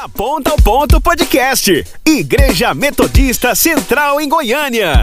Da 0.00 0.08
Ponta 0.08 0.52
ao 0.52 0.56
Ponto 0.56 1.00
Podcast. 1.00 1.84
Igreja 2.06 2.72
Metodista 2.72 3.52
Central 3.56 4.20
em 4.20 4.28
Goiânia. 4.28 5.02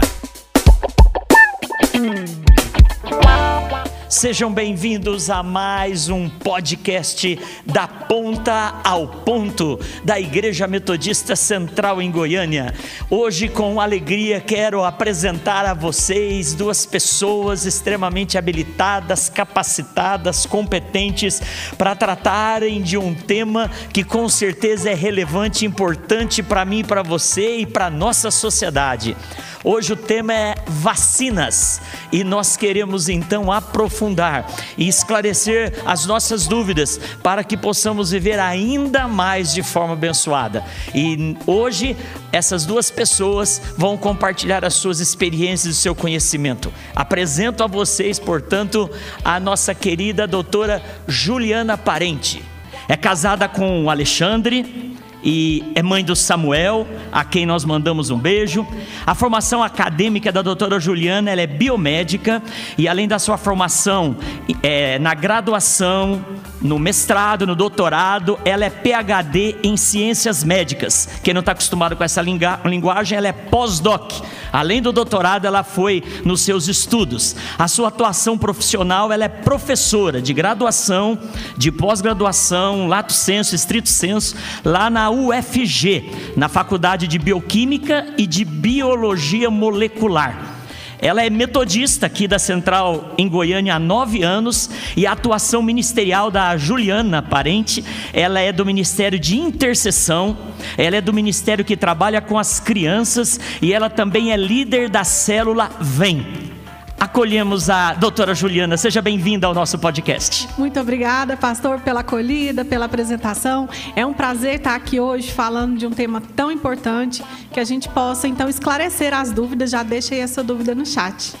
Sejam 4.08 4.52
bem-vindos 4.52 5.30
a 5.30 5.42
mais 5.42 6.08
um 6.08 6.28
podcast 6.28 7.36
da 7.66 7.88
Ponta 7.88 8.80
ao 8.84 9.08
Ponto 9.08 9.80
da 10.04 10.20
Igreja 10.20 10.68
Metodista 10.68 11.34
Central 11.34 12.00
em 12.00 12.08
Goiânia. 12.08 12.72
Hoje, 13.10 13.48
com 13.48 13.80
alegria, 13.80 14.40
quero 14.40 14.84
apresentar 14.84 15.66
a 15.66 15.74
vocês 15.74 16.54
duas 16.54 16.86
pessoas 16.86 17.66
extremamente 17.66 18.38
habilitadas, 18.38 19.28
capacitadas, 19.28 20.46
competentes 20.46 21.42
para 21.76 21.96
tratarem 21.96 22.82
de 22.82 22.96
um 22.96 23.12
tema 23.12 23.68
que 23.92 24.04
com 24.04 24.28
certeza 24.28 24.88
é 24.88 24.94
relevante 24.94 25.66
importante 25.66 26.44
para 26.44 26.64
mim, 26.64 26.84
para 26.84 27.02
você 27.02 27.56
e 27.56 27.66
para 27.66 27.90
nossa 27.90 28.30
sociedade. 28.30 29.16
Hoje 29.64 29.92
o 29.92 29.96
tema 29.96 30.32
é 30.32 30.54
vacinas 30.66 31.80
e 32.12 32.22
nós 32.22 32.56
queremos 32.56 33.08
então 33.08 33.50
aprofundar 33.50 34.46
e 34.76 34.88
esclarecer 34.88 35.82
as 35.84 36.06
nossas 36.06 36.46
dúvidas 36.46 37.00
para 37.22 37.42
que 37.42 37.56
possamos 37.56 38.10
viver 38.10 38.38
ainda 38.38 39.08
mais 39.08 39.52
de 39.52 39.62
forma 39.62 39.94
abençoada. 39.94 40.64
E 40.94 41.36
hoje 41.46 41.96
essas 42.32 42.66
duas 42.66 42.90
pessoas 42.90 43.60
vão 43.76 43.96
compartilhar 43.96 44.64
as 44.64 44.74
suas 44.74 45.00
experiências 45.00 45.74
e 45.74 45.78
o 45.78 45.80
seu 45.80 45.94
conhecimento. 45.94 46.72
Apresento 46.94 47.64
a 47.64 47.66
vocês, 47.66 48.18
portanto, 48.18 48.90
a 49.24 49.40
nossa 49.40 49.74
querida 49.74 50.26
doutora 50.26 50.82
Juliana 51.06 51.76
Parente. 51.78 52.42
É 52.88 52.96
casada 52.96 53.48
com 53.48 53.84
o 53.84 53.90
Alexandre, 53.90 54.96
e 55.22 55.64
é 55.74 55.82
mãe 55.82 56.04
do 56.04 56.14
Samuel, 56.14 56.86
a 57.10 57.24
quem 57.24 57.46
nós 57.46 57.64
mandamos 57.64 58.10
um 58.10 58.18
beijo. 58.18 58.66
A 59.04 59.14
formação 59.14 59.62
acadêmica 59.62 60.30
da 60.30 60.42
doutora 60.42 60.78
Juliana, 60.78 61.30
ela 61.30 61.40
é 61.40 61.46
biomédica 61.46 62.42
e 62.78 62.86
além 62.88 63.08
da 63.08 63.18
sua 63.18 63.36
formação 63.36 64.16
é, 64.62 64.98
na 64.98 65.14
graduação, 65.14 66.24
no 66.60 66.78
mestrado, 66.78 67.46
no 67.46 67.54
doutorado, 67.54 68.38
ela 68.44 68.64
é 68.64 68.70
PhD 68.70 69.56
em 69.62 69.76
ciências 69.76 70.42
médicas. 70.42 71.08
Quem 71.22 71.34
não 71.34 71.40
está 71.40 71.52
acostumado 71.52 71.96
com 71.96 72.02
essa 72.02 72.22
linguagem, 72.22 73.16
ela 73.16 73.28
é 73.28 73.32
pós-doc. 73.32 74.12
Além 74.52 74.80
do 74.80 74.92
doutorado, 74.92 75.46
ela 75.46 75.62
foi 75.62 76.02
nos 76.24 76.40
seus 76.40 76.68
estudos. 76.68 77.36
A 77.58 77.68
sua 77.68 77.88
atuação 77.88 78.38
profissional, 78.38 79.12
ela 79.12 79.24
é 79.24 79.28
professora 79.28 80.20
de 80.22 80.32
graduação, 80.32 81.18
de 81.56 81.70
pós-graduação, 81.70 82.88
lato 82.88 83.12
senso, 83.12 83.54
estrito 83.54 83.88
senso, 83.88 84.34
lá 84.64 84.88
na 84.88 85.10
UFG, 85.10 86.32
na 86.36 86.48
Faculdade 86.48 87.06
de 87.06 87.18
Bioquímica 87.18 88.14
e 88.16 88.26
de 88.26 88.44
Biologia 88.44 89.50
Molecular. 89.50 90.55
Ela 91.00 91.24
é 91.24 91.30
metodista 91.30 92.06
aqui 92.06 92.26
da 92.26 92.38
Central 92.38 93.14
em 93.18 93.28
Goiânia 93.28 93.74
há 93.74 93.78
nove 93.78 94.22
anos 94.22 94.70
e 94.96 95.06
a 95.06 95.12
atuação 95.12 95.62
ministerial 95.62 96.30
da 96.30 96.56
Juliana 96.56 97.22
Parente, 97.22 97.84
ela 98.12 98.40
é 98.40 98.52
do 98.52 98.64
Ministério 98.64 99.18
de 99.18 99.36
Intercessão, 99.36 100.36
ela 100.76 100.96
é 100.96 101.00
do 101.00 101.12
ministério 101.12 101.64
que 101.64 101.76
trabalha 101.76 102.20
com 102.20 102.38
as 102.38 102.58
crianças 102.60 103.38
e 103.60 103.72
ela 103.72 103.90
também 103.90 104.32
é 104.32 104.36
líder 104.36 104.88
da 104.88 105.04
célula 105.04 105.70
Vem 105.80 106.55
acolhemos 106.98 107.68
a 107.68 107.94
doutora 107.94 108.34
Juliana. 108.34 108.76
Seja 108.76 109.02
bem-vinda 109.02 109.46
ao 109.46 109.54
nosso 109.54 109.78
podcast. 109.78 110.48
Muito 110.58 110.80
obrigada, 110.80 111.36
pastor, 111.36 111.80
pela 111.80 112.00
acolhida, 112.00 112.64
pela 112.64 112.86
apresentação. 112.86 113.68
É 113.94 114.04
um 114.04 114.12
prazer 114.12 114.56
estar 114.56 114.74
aqui 114.74 114.98
hoje 114.98 115.30
falando 115.30 115.76
de 115.76 115.86
um 115.86 115.90
tema 115.90 116.22
tão 116.34 116.50
importante 116.50 117.22
que 117.52 117.60
a 117.60 117.64
gente 117.64 117.88
possa 117.88 118.26
então 118.26 118.48
esclarecer 118.48 119.12
as 119.12 119.30
dúvidas. 119.30 119.70
Já 119.70 119.82
deixa 119.82 120.14
aí 120.14 120.20
essa 120.20 120.42
dúvida 120.42 120.74
no 120.74 120.86
chat. 120.86 121.34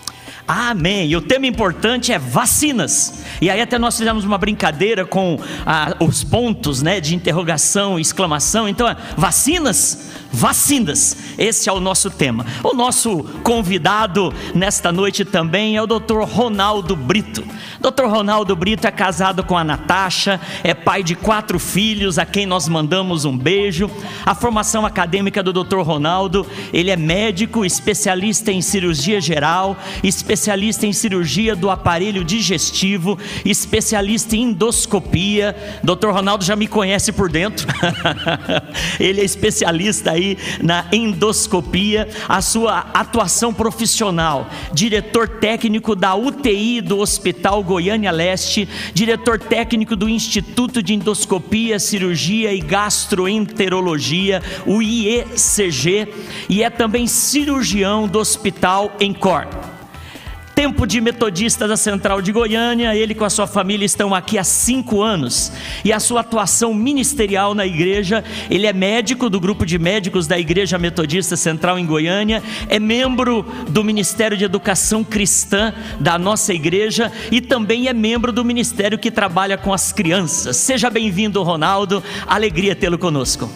Amém. 0.46 1.08
E 1.08 1.16
o 1.16 1.20
tema 1.20 1.46
importante 1.46 2.12
é 2.12 2.18
vacinas. 2.18 3.24
E 3.40 3.50
aí 3.50 3.60
até 3.60 3.78
nós 3.78 3.98
fizemos 3.98 4.24
uma 4.24 4.38
brincadeira 4.38 5.04
com 5.04 5.40
ah, 5.64 5.96
os 5.98 6.22
pontos, 6.22 6.82
né, 6.82 7.00
de 7.00 7.16
interrogação, 7.16 7.98
exclamação. 7.98 8.68
Então, 8.68 8.88
é, 8.88 8.96
vacinas, 9.16 10.12
vacinas. 10.36 11.16
Esse 11.38 11.68
é 11.68 11.72
o 11.72 11.80
nosso 11.80 12.10
tema. 12.10 12.44
O 12.62 12.74
nosso 12.74 13.24
convidado 13.42 14.32
nesta 14.54 14.92
noite 14.92 15.24
também 15.24 15.76
é 15.76 15.82
o 15.82 15.86
Dr. 15.86 16.20
Ronaldo 16.22 16.94
Brito. 16.94 17.42
Dr. 17.80 18.04
Ronaldo 18.06 18.54
Brito 18.56 18.86
é 18.86 18.90
casado 18.90 19.44
com 19.44 19.56
a 19.56 19.64
Natasha, 19.64 20.40
é 20.64 20.74
pai 20.74 21.02
de 21.02 21.14
quatro 21.14 21.58
filhos, 21.58 22.18
a 22.18 22.26
quem 22.26 22.44
nós 22.44 22.68
mandamos 22.68 23.24
um 23.24 23.36
beijo. 23.36 23.90
A 24.24 24.34
formação 24.34 24.84
acadêmica 24.84 25.42
do 25.42 25.52
Dr. 25.52 25.80
Ronaldo, 25.80 26.46
ele 26.72 26.90
é 26.90 26.96
médico, 26.96 27.64
especialista 27.64 28.50
em 28.50 28.60
cirurgia 28.60 29.20
geral, 29.20 29.76
especialista 30.02 30.86
em 30.86 30.92
cirurgia 30.92 31.54
do 31.54 31.70
aparelho 31.70 32.24
digestivo, 32.24 33.18
especialista 33.44 34.36
em 34.36 34.46
endoscopia. 34.50 35.56
Dr. 35.82 36.08
Ronaldo 36.10 36.44
já 36.44 36.56
me 36.56 36.66
conhece 36.66 37.12
por 37.12 37.30
dentro. 37.30 37.66
Ele 38.98 39.20
é 39.20 39.24
especialista 39.24 40.12
aí 40.12 40.25
na 40.62 40.86
endoscopia. 40.92 42.08
A 42.28 42.40
sua 42.40 42.86
atuação 42.94 43.52
profissional, 43.52 44.48
diretor 44.72 45.28
técnico 45.28 45.94
da 45.94 46.14
UTI 46.14 46.80
do 46.80 46.98
Hospital 46.98 47.62
Goiânia 47.62 48.10
Leste, 48.10 48.68
diretor 48.94 49.38
técnico 49.38 49.94
do 49.94 50.08
Instituto 50.08 50.82
de 50.82 50.94
Endoscopia, 50.94 51.78
Cirurgia 51.78 52.52
e 52.52 52.60
Gastroenterologia, 52.60 54.42
o 54.66 54.82
IECG, 54.82 56.08
e 56.48 56.62
é 56.62 56.70
também 56.70 57.06
cirurgião 57.06 58.08
do 58.08 58.18
Hospital 58.18 58.96
Encor. 59.00 59.75
Tempo 60.56 60.86
de 60.86 61.02
metodista 61.02 61.68
da 61.68 61.76
Central 61.76 62.22
de 62.22 62.32
Goiânia, 62.32 62.96
ele 62.96 63.14
com 63.14 63.26
a 63.26 63.30
sua 63.30 63.46
família 63.46 63.84
estão 63.84 64.14
aqui 64.14 64.38
há 64.38 64.42
cinco 64.42 65.02
anos. 65.02 65.52
E 65.84 65.92
a 65.92 66.00
sua 66.00 66.22
atuação 66.22 66.72
ministerial 66.72 67.54
na 67.54 67.66
igreja, 67.66 68.24
ele 68.50 68.66
é 68.66 68.72
médico 68.72 69.28
do 69.28 69.38
grupo 69.38 69.66
de 69.66 69.78
médicos 69.78 70.26
da 70.26 70.38
Igreja 70.38 70.78
Metodista 70.78 71.36
Central 71.36 71.78
em 71.78 71.84
Goiânia, 71.84 72.42
é 72.70 72.78
membro 72.78 73.44
do 73.68 73.84
Ministério 73.84 74.34
de 74.34 74.44
Educação 74.44 75.04
Cristã 75.04 75.74
da 76.00 76.18
nossa 76.18 76.54
igreja 76.54 77.12
e 77.30 77.42
também 77.42 77.88
é 77.88 77.92
membro 77.92 78.32
do 78.32 78.42
ministério 78.42 78.98
que 78.98 79.10
trabalha 79.10 79.58
com 79.58 79.74
as 79.74 79.92
crianças. 79.92 80.56
Seja 80.56 80.88
bem-vindo, 80.88 81.42
Ronaldo, 81.42 82.02
alegria 82.26 82.74
tê-lo 82.74 82.96
conosco. 82.96 83.46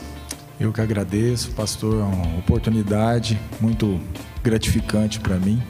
Eu 0.60 0.70
que 0.70 0.82
agradeço, 0.82 1.52
pastor, 1.52 1.94
é 1.94 2.04
uma 2.04 2.38
oportunidade 2.38 3.40
muito 3.58 3.98
gratificante 4.44 5.18
para 5.18 5.36
mim 5.36 5.62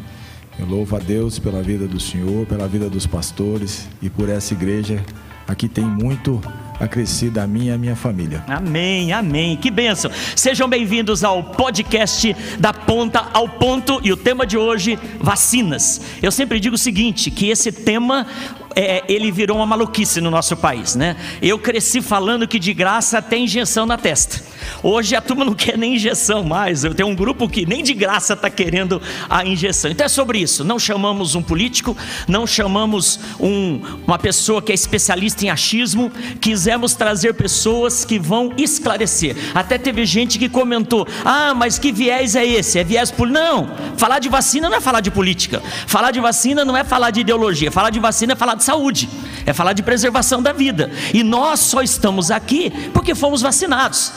eu 0.61 0.67
louvo 0.67 0.95
a 0.95 0.99
Deus 0.99 1.39
pela 1.39 1.63
vida 1.63 1.89
do 1.89 1.99
Senhor, 1.99 2.47
pela 2.47 2.69
vida 2.69 2.91
dos 2.91 3.07
pastores 3.07 3.89
e 4.03 4.11
por 4.11 4.29
essa 4.29 4.53
igreja. 4.53 5.03
Aqui 5.49 5.69
tem 5.69 5.85
muito 5.85 6.41
acrescido 6.79 7.41
a 7.41 7.47
mim 7.47 7.67
e 7.67 7.71
a 7.71 7.79
minha 7.79 7.97
família. 7.97 8.45
Amém, 8.47 9.11
amém. 9.13 9.57
Que 9.57 9.71
bênção. 9.71 10.11
Sejam 10.37 10.69
bem-vindos 10.69 11.25
ao 11.25 11.43
podcast 11.43 12.37
da 12.59 12.75
ponta 12.75 13.27
ao 13.33 13.49
ponto 13.49 14.01
e 14.05 14.13
o 14.13 14.17
tema 14.17 14.47
de 14.47 14.59
hoje, 14.59 14.99
vacinas. 15.19 16.03
Eu 16.23 16.31
sempre 16.31 16.61
digo 16.61 16.75
o 16.75 16.79
seguinte, 16.79 17.31
que 17.31 17.49
esse 17.49 17.73
tema 17.73 18.27
é, 18.77 19.03
ele 19.09 19.33
virou 19.33 19.57
uma 19.57 19.67
maluquice 19.67 20.21
no 20.21 20.31
nosso 20.31 20.57
país, 20.57 20.95
né? 20.95 21.17
Eu 21.41 21.59
cresci 21.59 22.03
falando 22.03 22.47
que 22.47 22.59
de 22.59 22.75
graça 22.75 23.21
tem 23.23 23.45
injeção 23.45 23.87
na 23.87 23.97
testa. 23.97 24.50
Hoje 24.83 25.17
a 25.17 25.21
turma 25.21 25.45
não 25.45 25.55
quer 25.55 25.79
nem 25.79 25.95
injeção 25.95 26.45
mais. 26.45 26.85
Eu 26.85 26.95
tenho 26.95 27.09
um 27.09 27.15
grupo 27.15 27.49
que 27.49 27.65
nem 27.65 27.83
de 27.83 27.95
graça 27.95 28.35
está 28.35 28.51
querendo 28.51 29.01
a 29.29 29.45
injeção. 29.45 29.91
Então 29.91 30.05
é 30.05 30.09
sobre 30.09 30.39
isso. 30.39 30.65
Não 30.65 30.79
chamamos 30.79 31.35
um 31.35 31.43
político, 31.43 31.97
não 32.29 32.47
chamamos 32.47 33.19
um, 33.39 33.81
uma 34.07 34.19
pessoa 34.19 34.61
que 34.61 34.73
é 34.73 34.75
especialista 34.75 35.45
em 35.45 35.51
achismo. 35.51 36.13
Quisemos 36.41 36.95
trazer 36.95 37.35
pessoas 37.35 38.05
que 38.05 38.19
vão 38.19 38.53
esclarecer. 38.57 39.37
Até 39.55 39.79
teve 39.79 40.05
gente 40.05 40.39
que 40.39 40.49
comentou: 40.49 41.07
ah, 41.25 41.55
mas 41.55 41.79
que 41.79 41.91
viés 41.91 42.37
é 42.37 42.47
esse? 42.47 42.79
É 42.79 42.85
viés 42.85 43.11
político? 43.11 43.31
Não, 43.31 43.71
falar 43.97 44.19
de 44.19 44.29
vacina 44.29 44.69
não 44.69 44.77
é 44.77 44.81
falar 44.81 45.01
de 45.01 45.11
política. 45.11 45.63
Falar 45.87 46.11
de 46.11 46.19
vacina 46.21 46.65
não 46.65 46.77
é 46.77 46.83
falar 46.83 47.11
de 47.11 47.21
ideologia. 47.21 47.71
Falar 47.71 47.91
de 47.91 48.01
vacina 48.01 48.33
é 48.33 48.37
falar 48.37 48.57
de 48.57 48.65
saúde, 48.65 49.09
é 49.47 49.53
falar 49.53 49.73
de 49.73 49.83
preservação 49.83 50.43
da 50.43 50.53
vida. 50.53 50.91
E 51.15 51.23
nós 51.23 51.61
só 51.61 51.81
estamos 51.81 52.31
aqui 52.31 52.71
porque 52.93 53.15
fomos 53.15 53.41
vacinados. 53.41 54.13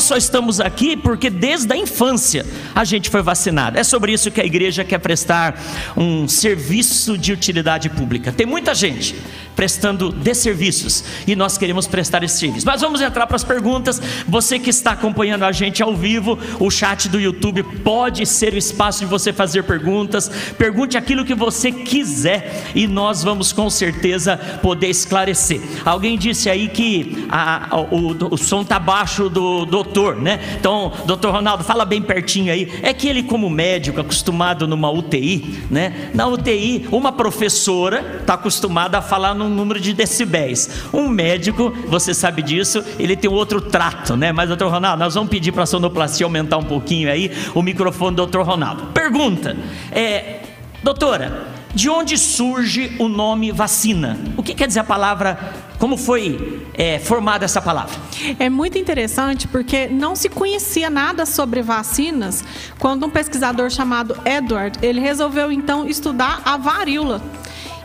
Só 0.00 0.16
estamos 0.16 0.60
aqui 0.60 0.96
porque 0.96 1.30
desde 1.30 1.72
a 1.72 1.76
infância 1.76 2.44
a 2.74 2.84
gente 2.84 3.10
foi 3.10 3.22
vacinado. 3.22 3.78
É 3.78 3.84
sobre 3.84 4.12
isso 4.12 4.30
que 4.30 4.40
a 4.40 4.44
igreja 4.44 4.84
quer 4.84 4.98
prestar 4.98 5.60
um 5.96 6.26
serviço 6.28 7.16
de 7.16 7.32
utilidade 7.32 7.88
pública. 7.88 8.32
Tem 8.32 8.46
muita 8.46 8.74
gente 8.74 9.14
prestando 9.56 10.10
desserviços 10.10 11.02
e 11.26 11.34
nós 11.34 11.58
queremos 11.58 11.88
prestar 11.88 12.22
esse 12.22 12.38
serviço. 12.38 12.64
Mas 12.64 12.80
vamos 12.80 13.00
entrar 13.00 13.26
para 13.26 13.34
as 13.34 13.42
perguntas. 13.42 14.00
Você 14.28 14.56
que 14.56 14.70
está 14.70 14.92
acompanhando 14.92 15.42
a 15.42 15.50
gente 15.50 15.82
ao 15.82 15.96
vivo, 15.96 16.38
o 16.60 16.70
chat 16.70 17.08
do 17.08 17.20
YouTube 17.20 17.64
pode 17.82 18.24
ser 18.24 18.54
o 18.54 18.56
espaço 18.56 19.00
de 19.00 19.06
você 19.06 19.32
fazer 19.32 19.64
perguntas. 19.64 20.30
Pergunte 20.56 20.96
aquilo 20.96 21.24
que 21.24 21.34
você 21.34 21.72
quiser 21.72 22.70
e 22.74 22.86
nós 22.86 23.24
vamos 23.24 23.52
com 23.52 23.68
certeza 23.68 24.36
poder 24.62 24.90
esclarecer. 24.90 25.60
Alguém 25.84 26.16
disse 26.16 26.48
aí 26.48 26.68
que 26.68 27.26
a, 27.28 27.74
a, 27.74 27.80
o, 27.80 28.34
o 28.34 28.36
som 28.36 28.62
está 28.62 28.78
baixo 28.78 29.28
do 29.28 29.77
doutor, 29.82 30.16
né? 30.16 30.40
Então, 30.58 30.92
doutor 31.06 31.32
Ronaldo, 31.32 31.62
fala 31.62 31.84
bem 31.84 32.02
pertinho 32.02 32.52
aí. 32.52 32.80
É 32.82 32.92
que 32.92 33.08
ele, 33.08 33.22
como 33.22 33.48
médico, 33.48 34.00
acostumado 34.00 34.66
numa 34.66 34.90
UTI, 34.90 35.64
né? 35.70 36.10
Na 36.14 36.26
UTI, 36.26 36.86
uma 36.90 37.12
professora 37.12 38.18
está 38.20 38.34
acostumada 38.34 38.98
a 38.98 39.02
falar 39.02 39.34
num 39.34 39.48
número 39.48 39.80
de 39.80 39.92
decibéis. 39.92 40.88
Um 40.92 41.08
médico, 41.08 41.72
você 41.86 42.12
sabe 42.12 42.42
disso, 42.42 42.84
ele 42.98 43.16
tem 43.16 43.30
outro 43.30 43.60
trato, 43.60 44.16
né? 44.16 44.32
Mas, 44.32 44.48
doutor 44.48 44.70
Ronaldo, 44.70 45.02
nós 45.02 45.14
vamos 45.14 45.30
pedir 45.30 45.52
para 45.52 45.62
a 45.62 45.66
sonoplastia 45.66 46.26
aumentar 46.26 46.58
um 46.58 46.64
pouquinho 46.64 47.10
aí 47.10 47.30
o 47.54 47.62
microfone 47.62 48.16
do 48.16 48.22
doutor 48.22 48.44
Ronaldo. 48.44 48.86
Pergunta: 48.92 49.56
é, 49.92 50.40
doutora, 50.82 51.57
de 51.74 51.88
onde 51.88 52.16
surge 52.16 52.96
o 52.98 53.08
nome 53.08 53.52
vacina? 53.52 54.18
O 54.36 54.42
que 54.42 54.54
quer 54.54 54.66
dizer 54.66 54.80
a 54.80 54.84
palavra? 54.84 55.54
Como 55.78 55.96
foi 55.96 56.66
é, 56.74 56.98
formada 56.98 57.44
essa 57.44 57.62
palavra? 57.62 57.94
É 58.38 58.48
muito 58.48 58.78
interessante 58.78 59.46
porque 59.46 59.86
não 59.86 60.16
se 60.16 60.28
conhecia 60.28 60.90
nada 60.90 61.24
sobre 61.24 61.62
vacinas 61.62 62.44
quando 62.78 63.06
um 63.06 63.10
pesquisador 63.10 63.70
chamado 63.70 64.16
Edward 64.24 64.78
ele 64.82 65.00
resolveu 65.00 65.52
então 65.52 65.86
estudar 65.86 66.42
a 66.44 66.56
varíola. 66.56 67.22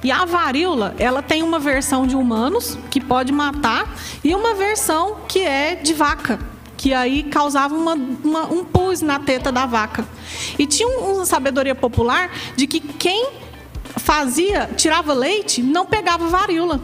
E 0.03 0.11
a 0.11 0.25
varíola, 0.25 0.93
ela 0.97 1.21
tem 1.21 1.43
uma 1.43 1.59
versão 1.59 2.05
de 2.05 2.15
humanos 2.15 2.77
que 2.89 2.99
pode 2.99 3.31
matar 3.31 3.87
e 4.23 4.35
uma 4.35 4.53
versão 4.53 5.17
que 5.27 5.39
é 5.39 5.75
de 5.75 5.93
vaca 5.93 6.39
que 6.83 6.93
aí 6.93 7.23
causava 7.23 7.73
uma, 7.73 7.93
uma, 7.93 8.51
um 8.51 8.65
pus 8.65 9.01
na 9.01 9.17
teta 9.17 9.53
da 9.53 9.65
vaca. 9.65 10.05
E 10.59 10.67
tinha 10.67 10.85
uma 10.99 11.25
sabedoria 11.25 11.73
popular 11.73 12.29
de 12.57 12.67
que 12.67 12.81
quem 12.81 13.42
fazia, 13.97 14.69
tirava 14.75 15.13
leite, 15.13 15.61
não 15.61 15.85
pegava 15.85 16.27
varíola. 16.27 16.79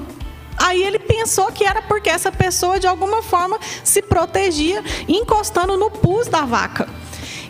Aí 0.57 0.83
ele 0.83 1.00
pensou 1.00 1.51
que 1.51 1.63
era 1.63 1.81
porque 1.81 2.09
essa 2.09 2.31
pessoa 2.31 2.79
de 2.79 2.88
alguma 2.88 3.21
forma 3.21 3.57
se 3.83 4.01
protegia 4.01 4.83
encostando 5.07 5.77
no 5.77 5.89
pus 5.89 6.27
da 6.27 6.41
vaca. 6.41 6.88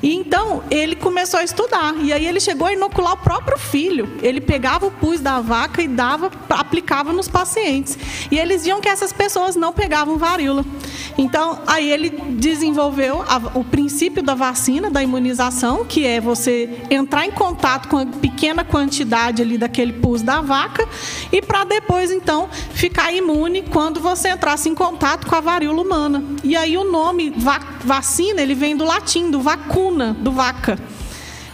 E 0.02 0.16
então 0.16 0.64
ele 0.72 0.96
começou 0.96 1.40
a 1.40 1.44
estudar. 1.44 1.96
E 2.02 2.14
aí 2.14 2.26
ele 2.26 2.40
chegou 2.40 2.68
a 2.68 2.74
inocular 2.74 3.14
o 3.14 3.18
próprio 3.18 3.58
filho. 3.58 4.10
Ele 4.22 4.40
pegava 4.40 4.86
o 4.86 4.92
pus 4.92 5.20
da 5.20 5.42
vaca 5.42 5.82
e 5.82 5.88
dava, 5.88 6.32
aplicava 6.50 7.12
nos 7.12 7.28
pacientes. 7.28 7.98
E 8.32 8.38
eles 8.38 8.64
viam 8.64 8.80
que 8.80 8.88
essas 8.88 9.12
pessoas 9.12 9.56
não 9.56 9.74
pegavam 9.74 10.18
varíola. 10.18 10.66
Então 11.18 11.60
aí 11.68 11.92
ele 11.92 12.10
desenvolveu 12.10 13.22
a, 13.28 13.38
o 13.58 13.64
princípio 13.64 14.24
da 14.24 14.34
vacina, 14.34 14.90
da 14.90 15.04
imunização, 15.04 15.84
que 15.84 16.06
é 16.06 16.22
você 16.22 16.70
entrar 16.90 17.26
em 17.26 17.32
contato 17.32 17.90
com 17.90 17.98
a 17.98 18.06
pequena 18.06 18.64
quantidade 18.64 19.42
ali 19.42 19.58
daquele 19.58 19.94
pus 19.94 20.22
da 20.22 20.40
vaca 20.40 20.88
e 21.32 21.42
para 21.42 21.66
depois 21.66 22.12
então 22.12 22.48
ficar 22.74 23.12
imune 23.12 23.64
quando 23.64 24.00
você 24.00 24.30
entrasse 24.30 24.70
em 24.70 24.76
contato 24.76 25.28
com 25.28 25.36
a 25.36 25.42
varíola 25.42 25.82
humana. 25.82 26.24
E 26.44 26.56
aí 26.56 26.78
o 26.78 26.90
nome 26.90 27.32
va 27.32 27.60
vacina 27.84 28.42
ele 28.42 28.54
vem 28.54 28.76
do 28.76 28.86
latim, 28.86 29.30
do 29.30 29.42
vacuna 29.42 29.89
coluna 29.90 30.14
do 30.14 30.32
vaca. 30.32 30.78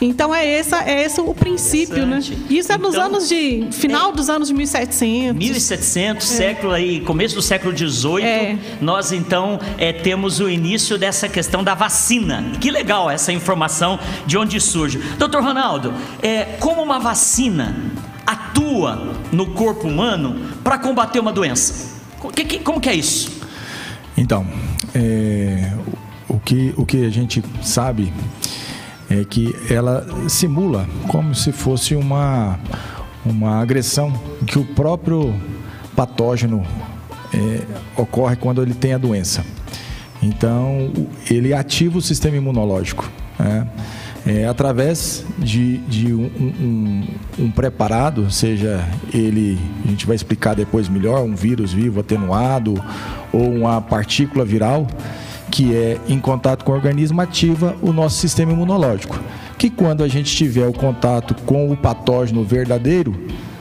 Então 0.02 0.36
é 0.36 0.46
esse, 0.46 0.76
é 0.76 1.06
esse 1.06 1.22
o 1.22 1.34
princípio, 1.34 2.06
né? 2.06 2.20
Isso 2.50 2.72
é 2.72 2.78
nos 2.78 2.96
então, 2.96 3.06
anos 3.06 3.30
de 3.30 3.70
final 3.72 4.12
é, 4.12 4.14
dos 4.14 4.30
anos 4.30 4.50
de 4.50 4.54
1700. 4.54 5.38
1700, 5.38 6.32
é. 6.32 6.36
século 6.36 6.74
aí, 6.74 7.00
começo 7.00 7.34
do 7.34 7.42
século 7.42 7.72
18, 7.72 8.26
é. 8.26 8.58
nós 8.82 9.14
então 9.14 9.58
é, 9.78 9.94
temos 9.94 10.42
o 10.42 10.50
início 10.50 10.98
dessa 10.98 11.30
questão 11.30 11.64
da 11.64 11.74
vacina. 11.74 12.44
Que 12.60 12.70
legal 12.70 13.10
essa 13.10 13.32
informação 13.32 13.98
de 14.28 14.38
onde 14.38 14.60
surge. 14.60 14.98
Doutor 15.18 15.42
Ronaldo, 15.42 15.94
é, 16.22 16.44
como 16.60 16.84
uma 16.84 17.00
vacina 17.00 17.74
atua 18.28 19.14
no 19.32 19.52
corpo 19.52 19.88
humano 19.88 20.58
para 20.62 20.78
combater 20.78 21.22
uma 21.22 21.32
doença? 21.32 21.96
Como 22.64 22.82
que 22.82 22.90
é 22.90 22.96
isso? 22.96 23.32
Então, 24.18 24.46
é, 24.94 25.65
que, 26.46 26.74
o 26.78 26.86
que 26.86 27.04
a 27.06 27.10
gente 27.10 27.44
sabe 27.62 28.14
é 29.10 29.26
que 29.26 29.56
ela 29.70 30.06
simula 30.30 30.88
como 31.08 31.34
se 31.34 31.52
fosse 31.52 31.96
uma, 31.96 32.60
uma 33.26 33.60
agressão 33.60 34.14
que 34.46 34.58
o 34.58 34.64
próprio 34.64 35.34
patógeno 35.96 36.66
é, 37.34 37.62
ocorre 37.98 38.36
quando 38.36 38.62
ele 38.62 38.74
tem 38.74 38.94
a 38.94 38.98
doença. 38.98 39.44
Então, 40.22 40.92
ele 41.30 41.54
ativa 41.54 41.98
o 41.98 42.02
sistema 42.02 42.38
imunológico. 42.38 43.10
Né? 43.38 43.68
É, 44.26 44.48
através 44.48 45.24
de, 45.38 45.78
de 45.80 46.12
um, 46.12 46.26
um, 46.40 47.08
um, 47.38 47.52
preparado, 47.52 48.32
seja 48.32 48.84
ele, 49.14 49.60
a 49.86 49.90
gente 49.90 50.08
vai 50.08 50.16
explicar 50.16 50.56
depois 50.56 50.90
melhor, 50.90 51.22
um 51.22 51.36
vírus 51.36 51.72
vivo 51.72 52.00
atenuado 52.00 52.74
ou 53.32 53.54
uma 53.54 53.80
partícula 53.82 54.44
viral, 54.44 54.88
que 55.56 55.74
é 55.74 55.98
em 56.10 56.20
contato 56.20 56.66
com 56.66 56.74
o 56.74 56.76
organismo, 56.76 57.22
ativa 57.22 57.78
o 57.82 57.94
nosso 57.94 58.18
sistema 58.18 58.52
imunológico. 58.52 59.18
Que 59.58 59.70
quando 59.70 60.04
a 60.04 60.08
gente 60.10 60.36
tiver 60.36 60.68
o 60.68 60.74
contato 60.74 61.34
com 61.46 61.72
o 61.72 61.78
patógeno 61.78 62.44
verdadeiro. 62.44 63.16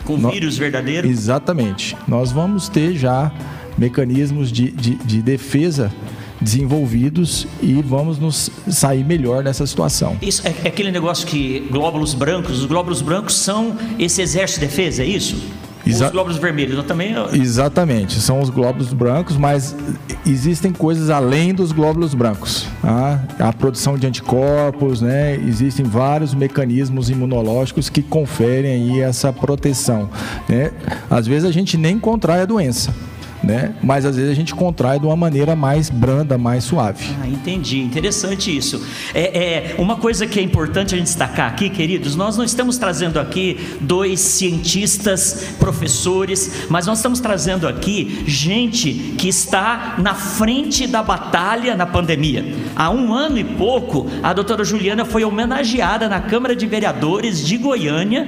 Com 0.05 0.15
o 0.15 0.29
vírus 0.29 0.59
verdadeiro? 0.59 1.07
Exatamente. 1.07 1.97
Nós 2.09 2.33
vamos 2.33 2.69
ter 2.69 2.97
já 2.97 3.31
mecanismos 3.79 4.51
de, 4.51 4.73
de, 4.73 4.97
de 4.97 5.23
defesa 5.23 5.93
desenvolvidos 6.41 7.47
e 7.63 7.75
vamos 7.75 8.19
nos 8.19 8.51
sair 8.69 9.05
melhor 9.05 9.45
nessa 9.45 9.65
situação. 9.65 10.17
Isso 10.21 10.45
é, 10.45 10.53
é 10.65 10.69
aquele 10.69 10.91
negócio 10.91 11.25
que 11.29 11.61
glóbulos 11.71 12.13
brancos, 12.13 12.59
os 12.59 12.67
glóbulos 12.67 13.03
brancos 13.03 13.37
são 13.37 13.77
esse 14.01 14.21
exército 14.21 14.63
de 14.63 14.67
defesa, 14.67 15.05
é 15.05 15.07
isso? 15.07 15.37
Exa 15.87 16.07
os 16.07 16.13
glóbulos 16.13 16.39
vermelhos 16.39 16.83
também. 16.85 17.15
Exatamente, 17.33 18.21
são 18.21 18.41
os 18.41 18.51
glóbulos 18.51 18.93
brancos, 18.93 19.37
mas 19.37 19.77
existem 20.27 20.73
coisas 20.73 21.11
além 21.11 21.55
dos 21.55 21.73
glóbulos 21.73 22.15
brancos. 22.15 22.67
Tá? 22.81 23.23
A 23.39 23.53
produção 23.53 23.99
de 23.99 24.07
anticorpos, 24.07 25.01
né? 25.01 25.37
Existem 25.37 25.85
vários 25.85 26.35
mecanismos 26.35 27.11
imunológicos 27.11 27.89
que 27.89 28.03
conferem 28.03 28.73
aí 28.73 29.01
essa 29.01 29.33
proteção. 29.33 30.09
Né? 30.49 30.71
Às 31.11 31.27
vezes 31.27 31.49
a 31.49 31.53
gente 31.53 31.77
nem 31.77 31.99
contrai 31.99 32.41
a 32.41 32.47
doença 32.47 32.93
né? 33.45 33.75
Mas 33.83 34.05
às 34.05 34.17
vezes 34.17 34.31
a 34.31 34.35
gente 34.35 34.55
contrai 34.55 34.99
de 34.99 35.07
uma 35.07 35.17
maneira 35.17 35.55
mais 35.55 35.91
branda, 35.91 36.39
mais 36.39 36.65
suave. 36.65 37.07
Ah, 37.21 37.29
entendi. 37.29 37.81
Interessante 37.81 38.55
isso. 38.55 38.85
É, 39.13 39.75
é, 39.75 39.75
uma 39.79 39.97
coisa 39.97 40.27
que 40.27 40.41
é 40.41 40.43
importante 40.43 40.95
a 40.95 40.99
gente 40.99 41.07
destacar 41.07 41.51
aqui, 41.51 41.69
queridos, 41.69 42.17
nós 42.17 42.37
não 42.37 42.45
estamos 42.45 42.79
trazendo 42.79 43.19
aqui 43.19 43.79
dois 43.81 44.21
cientistas, 44.21 45.55
professores, 45.59 46.67
mas 46.69 46.87
nós 46.87 46.99
estamos 46.99 47.21
trazendo 47.21 47.69
aqui 47.69 48.25
gente 48.27 48.93
que 49.19 49.29
está 49.29 49.97
na 49.99 50.15
frente 50.15 50.87
da 50.87 51.03
batalha 51.03 51.77
na 51.77 51.87
pandemia. 51.87 52.45
Há 52.75 52.91
um 52.91 53.13
ano 53.13 53.39
e 53.39 53.45
pouco, 53.45 54.07
a 54.23 54.33
doutora 54.33 54.65
Juliana 54.65 55.05
foi 55.05 55.25
homenageada 55.25 56.09
na 56.09 56.21
Câmara 56.21 56.57
de 56.57 56.67
Vereadores 56.67 57.45
de 57.45 57.57
Goiânia 57.57 58.27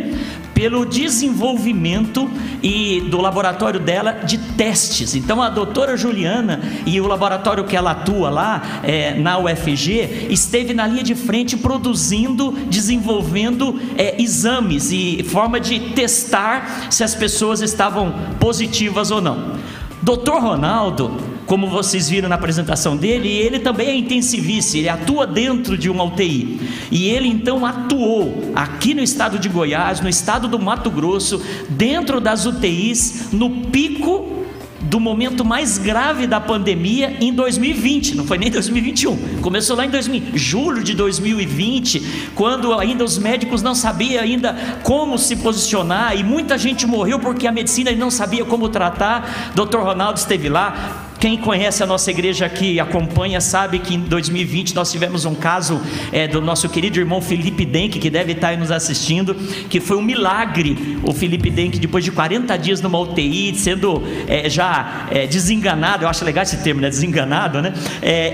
pelo 0.56 0.86
desenvolvimento 0.86 2.30
e 2.62 3.02
do 3.10 3.20
laboratório 3.20 3.78
dela 3.78 4.12
de 4.12 4.38
testes. 4.38 5.14
Então 5.14 5.42
a 5.42 5.50
doutora 5.50 5.98
Juliana 5.98 6.62
e 6.86 6.98
o 6.98 7.06
laboratório 7.06 7.64
que 7.64 7.76
ela 7.76 7.90
atua 7.90 8.30
lá 8.30 8.80
é, 8.82 9.14
na 9.20 9.36
UFG 9.36 10.28
esteve 10.30 10.72
na 10.72 10.86
linha 10.86 11.02
de 11.02 11.14
frente 11.14 11.58
produzindo, 11.58 12.52
desenvolvendo 12.70 13.78
é, 13.98 14.20
exames 14.20 14.90
e 14.90 15.22
forma 15.24 15.60
de 15.60 15.78
testar 15.90 16.88
se 16.90 17.04
as 17.04 17.14
pessoas 17.14 17.60
estavam 17.60 18.14
positivas 18.40 19.10
ou 19.10 19.20
não. 19.20 19.56
Doutor 20.00 20.40
Ronaldo 20.40 21.35
como 21.46 21.68
vocês 21.68 22.08
viram 22.08 22.28
na 22.28 22.34
apresentação 22.34 22.96
dele, 22.96 23.28
ele 23.28 23.60
também 23.60 23.88
é 23.88 23.96
intensivista, 23.96 24.76
ele 24.76 24.88
atua 24.88 25.26
dentro 25.26 25.78
de 25.78 25.88
uma 25.88 26.04
UTI. 26.04 26.60
E 26.90 27.08
ele 27.08 27.28
então 27.28 27.64
atuou 27.64 28.52
aqui 28.54 28.94
no 28.94 29.02
estado 29.02 29.38
de 29.38 29.48
Goiás, 29.48 30.00
no 30.00 30.08
estado 30.08 30.48
do 30.48 30.58
Mato 30.58 30.90
Grosso, 30.90 31.40
dentro 31.68 32.20
das 32.20 32.46
UTIs, 32.46 33.28
no 33.32 33.48
pico 33.66 34.36
do 34.80 35.00
momento 35.00 35.44
mais 35.44 35.78
grave 35.78 36.26
da 36.26 36.40
pandemia 36.40 37.16
em 37.20 37.32
2020, 37.32 38.14
não 38.14 38.24
foi 38.24 38.38
nem 38.38 38.50
2021. 38.50 39.40
Começou 39.40 39.76
lá 39.76 39.84
em 39.84 39.90
2000, 39.90 40.22
julho 40.34 40.82
de 40.82 40.94
2020, 40.94 42.30
quando 42.34 42.72
ainda 42.72 43.04
os 43.04 43.18
médicos 43.18 43.62
não 43.62 43.74
sabiam 43.74 44.22
ainda 44.22 44.54
como 44.82 45.18
se 45.18 45.36
posicionar 45.36 46.16
e 46.16 46.22
muita 46.22 46.56
gente 46.56 46.86
morreu 46.86 47.18
porque 47.18 47.46
a 47.46 47.52
medicina 47.52 47.90
não 47.92 48.10
sabia 48.10 48.44
como 48.44 48.68
tratar. 48.68 49.52
Dr. 49.54 49.78
Ronaldo 49.78 50.18
esteve 50.18 50.48
lá 50.48 51.05
Quem 51.18 51.38
conhece 51.38 51.82
a 51.82 51.86
nossa 51.86 52.10
igreja 52.10 52.44
aqui, 52.44 52.78
acompanha, 52.78 53.40
sabe 53.40 53.78
que 53.78 53.94
em 53.94 54.00
2020 54.00 54.74
nós 54.74 54.92
tivemos 54.92 55.24
um 55.24 55.34
caso 55.34 55.80
é, 56.12 56.28
do 56.28 56.40
nosso 56.40 56.68
querido 56.68 56.98
irmão 56.98 57.22
Felipe 57.22 57.64
Denk, 57.64 57.98
que 57.98 58.10
deve 58.10 58.32
estar 58.32 58.48
aí 58.48 58.56
nos 58.56 58.70
assistindo, 58.70 59.34
que 59.68 59.80
foi 59.80 59.96
um 59.96 60.02
milagre. 60.02 60.98
O 61.02 61.12
Felipe 61.12 61.50
Denk, 61.50 61.78
depois 61.78 62.04
de 62.04 62.12
40 62.12 62.56
dias 62.58 62.80
numa 62.80 62.98
UTI, 62.98 63.54
sendo 63.54 64.02
é, 64.28 64.48
já 64.50 65.06
é, 65.10 65.26
desenganado, 65.26 66.04
eu 66.04 66.08
acho 66.08 66.24
legal 66.24 66.42
esse 66.42 66.58
termo, 66.58 66.80
né? 66.80 66.90
Desenganado, 66.90 67.62
né? 67.62 67.72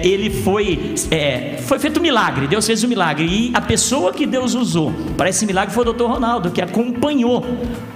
Ele 0.02 0.30
foi, 0.30 0.94
foi 1.62 1.78
feito 1.78 1.98
um 1.98 2.02
milagre, 2.02 2.46
Deus 2.46 2.66
fez 2.66 2.82
um 2.82 2.88
milagre. 2.88 3.26
E 3.26 3.50
a 3.54 3.60
pessoa 3.60 4.12
que 4.12 4.26
Deus 4.26 4.54
usou 4.54 4.92
para 5.16 5.28
esse 5.28 5.46
milagre 5.46 5.74
foi 5.74 5.82
o 5.82 5.84
doutor 5.84 6.10
Ronaldo, 6.10 6.50
que 6.50 6.60
acompanhou 6.60 7.44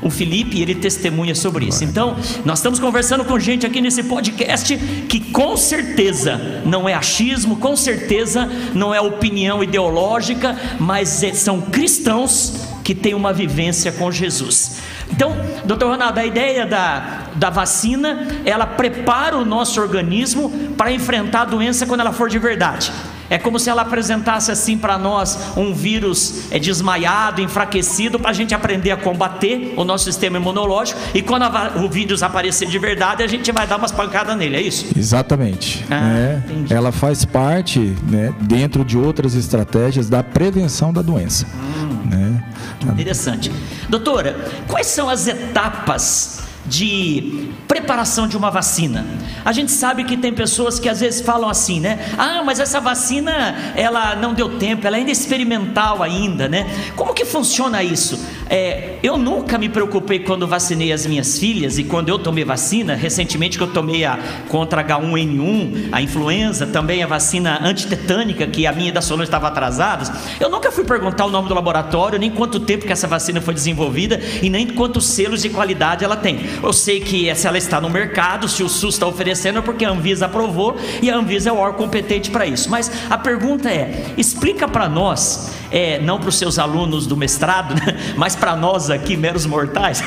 o 0.03 0.11
Felipe 0.11 0.59
e 0.59 0.63
ele 0.63 0.75
testemunha 0.75 1.35
sobre 1.35 1.67
isso. 1.67 1.85
Então, 1.85 2.17
nós 2.45 2.59
estamos 2.59 2.79
conversando 2.79 3.25
com 3.25 3.39
gente 3.39 3.67
aqui 3.67 3.81
nesse 3.81 4.03
podcast 4.05 4.76
que 5.09 5.21
com 5.33 5.57
certeza 5.57 6.63
não 6.65 6.89
é 6.89 6.95
achismo, 6.95 7.57
com 7.57 7.77
certeza 7.77 8.49
não 8.75 8.95
é 8.95 9.01
opinião 9.01 9.63
ideológica, 9.63 10.57
mas 10.79 11.23
é, 11.23 11.33
são 11.33 11.61
cristãos 11.61 12.67
que 12.85 12.95
têm 12.95 13.15
uma 13.15 13.33
vivência 13.33 13.91
com 13.93 14.11
Jesus. 14.13 14.81
Então, 15.11 15.37
doutor 15.65 15.91
Ronaldo, 15.91 16.21
a 16.21 16.27
ideia 16.27 16.67
da, 16.67 17.25
da 17.35 17.51
vacina, 17.51 18.27
ela 18.45 18.67
prepara 18.67 19.37
o 19.37 19.45
nosso 19.45 19.81
organismo 19.81 20.51
para 20.77 20.93
enfrentar 20.93 21.43
a 21.43 21.45
doença 21.45 21.87
quando 21.87 22.01
ela 22.01 22.13
for 22.13 22.29
de 22.29 22.39
verdade. 22.39 22.93
É 23.29 23.39
como 23.39 23.59
se 23.59 23.69
ela 23.69 23.83
apresentasse 23.83 24.51
assim 24.51 24.79
para 24.79 24.97
nós 24.99 25.57
um 25.57 25.75
vírus 25.75 26.51
é, 26.51 26.59
desmaiado, 26.59 27.41
enfraquecido, 27.41 28.19
para 28.19 28.31
a 28.31 28.35
gente 28.35 28.55
aprender 28.55 28.91
a 28.91 28.97
combater 28.97 29.75
o 29.77 29.85
nosso 29.85 30.05
sistema 30.05 30.37
imunológico. 30.37 30.99
E 31.15 31.23
quando 31.23 31.43
a, 31.43 31.73
o 31.77 31.89
vírus 31.89 32.23
aparecer 32.23 32.69
de 32.69 32.79
verdade, 32.79 33.23
a 33.23 33.27
gente 33.27 33.51
vai 33.53 33.67
dar 33.67 33.77
umas 33.77 33.93
pancadas 33.93 34.37
nele, 34.37 34.57
é 34.57 34.63
isso? 34.63 34.87
Exatamente. 34.97 35.85
Ah, 35.91 36.01
né? 36.01 36.43
Ela 36.71 36.93
faz 36.93 37.25
parte, 37.25 37.97
né, 38.09 38.35
dentro 38.41 38.85
de 38.85 38.97
outras 38.97 39.35
estratégias, 39.35 40.09
da 40.09 40.23
prevenção 40.23 40.93
da 40.93 41.03
doença. 41.03 41.47
Hum, 41.55 42.09
né? 42.09 42.45
Interessante. 42.93 43.51
Doutora, 43.89 44.37
quais 44.69 44.87
são 44.87 45.09
as 45.09 45.27
etapas 45.27 46.46
de 46.67 47.51
preparação 47.69 48.27
de 48.27 48.37
uma 48.37 48.51
vacina. 48.51 49.05
A 49.45 49.53
gente 49.53 49.71
sabe 49.71 50.05
que 50.05 50.17
tem 50.17 50.33
pessoas 50.33 50.79
que 50.79 50.89
às 50.89 51.01
vezes 51.01 51.21
falam 51.21 51.49
assim, 51.49 51.81
né? 51.81 51.99
Ah, 52.19 52.43
mas 52.45 52.59
essa 52.59 52.81
vacina 52.81 53.55
ela 53.77 54.17
não 54.17 54.35
deu 54.35 54.59
tempo, 54.59 54.87
ela 54.87 54.97
ainda 54.97 55.11
é 55.11 55.13
experimental 55.13 56.03
ainda, 56.03 56.49
né? 56.49 56.67
Como 56.97 57.15
que 57.15 57.25
funciona 57.25 57.83
isso? 57.83 58.19
É, 58.49 58.97
eu 59.03 59.17
nunca 59.17 59.59
me 59.59 59.69
preocupei 59.69 60.21
quando 60.21 60.47
vacinei 60.47 60.93
as 60.93 61.07
minhas 61.07 61.39
filhas 61.39 61.79
e 61.79 61.85
quando 61.85 62.09
eu 62.09 62.19
tomei 62.19 62.45
vacina, 62.45 62.95
recentemente 62.95 63.59
que 63.59 63.65
eu 63.65 63.73
tomei 63.73 64.05
a 64.05 64.19
contra 64.49 64.85
H1N1, 64.85 65.89
a 65.91 66.01
influenza, 66.01 66.67
também 66.67 67.03
a 67.03 67.07
vacina 67.07 67.61
antitetânica 67.63 68.47
que 68.47 68.67
a 68.67 68.73
minha 68.73 68.91
e 68.91 68.93
da 68.93 69.01
Solange 69.01 69.25
estavam 69.25 69.49
atrasadas. 69.49 70.13
Eu 70.39 70.49
nunca 70.49 70.71
fui 70.71 70.85
perguntar 70.85 71.27
o 71.27 71.31
nome 71.31 71.49
do 71.49 71.55
laboratório, 71.55 72.19
nem 72.19 72.31
quanto 72.31 72.61
tempo 72.61 72.87
que 72.87 72.93
essa 72.93 73.07
vacina 73.07 73.41
foi 73.41 73.53
desenvolvida 73.53 74.21
e 74.43 74.49
nem 74.49 74.67
quantos 74.69 75.07
selos 75.07 75.43
de 75.43 75.49
qualidade 75.49 76.05
ela 76.05 76.17
tem. 76.17 76.41
Eu 76.63 76.73
sei 76.73 77.01
que 77.01 77.35
se 77.35 77.47
ela 77.47 77.59
está 77.59 77.81
no 77.81 77.91
mercado, 77.91 78.49
se 78.49 78.63
o 78.63 78.69
SUS 78.69 78.95
está 78.95 79.07
oferecendo, 79.07 79.59
é 79.59 79.63
porque 79.63 79.85
a 79.85 79.91
Anvisa 79.91 80.27
aprovou 80.27 80.77
e 81.03 81.11
a 81.11 81.17
Anvisa 81.17 81.51
é 81.51 81.53
o 81.53 81.57
órgão 81.57 81.77
competente 81.77 82.31
para 82.31 82.47
isso. 82.47 82.71
Mas 82.71 82.91
a 83.11 83.19
pergunta 83.19 83.71
é: 83.71 84.05
explica 84.17 84.69
para 84.69 84.89
nós, 84.89 85.53
é, 85.71 85.99
não 86.01 86.19
para 86.19 86.29
os 86.29 86.39
seus 86.39 86.59
alunos 86.59 87.07
do 87.07 87.17
mestrado, 87.17 87.75
né, 87.81 88.15
mas 88.17 88.36
para 88.37 88.55
nós 88.55 88.91
aqui, 88.91 89.17
meros 89.17 89.47
mortais, 89.47 90.03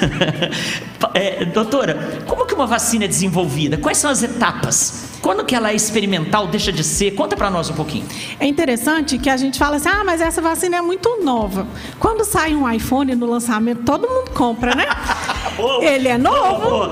é, 1.13 1.45
doutora, 1.45 2.21
como 2.25 2.45
que 2.45 2.53
uma 2.53 2.67
vacina 2.67 3.05
é 3.05 3.07
desenvolvida? 3.07 3.77
Quais 3.77 3.97
são 3.97 4.09
as 4.09 4.23
etapas? 4.23 5.08
Quando 5.21 5.43
que 5.43 5.55
ela 5.55 5.71
é 5.71 5.75
experimental, 5.75 6.47
deixa 6.47 6.71
de 6.71 6.83
ser? 6.83 7.11
Conta 7.11 7.35
para 7.35 7.49
nós 7.49 7.69
um 7.69 7.73
pouquinho. 7.73 8.05
É 8.39 8.45
interessante 8.45 9.17
que 9.17 9.29
a 9.29 9.37
gente 9.37 9.57
fala 9.59 9.75
assim, 9.75 9.89
ah, 9.89 10.03
mas 10.05 10.21
essa 10.21 10.41
vacina 10.41 10.77
é 10.77 10.81
muito 10.81 11.21
nova. 11.23 11.67
Quando 11.99 12.23
sai 12.23 12.55
um 12.55 12.69
iPhone 12.71 13.15
no 13.15 13.25
lançamento, 13.25 13.83
todo 13.83 14.07
mundo 14.07 14.31
compra, 14.31 14.75
né? 14.75 14.85
Ele 15.81 16.07
é 16.07 16.17
novo. 16.17 16.89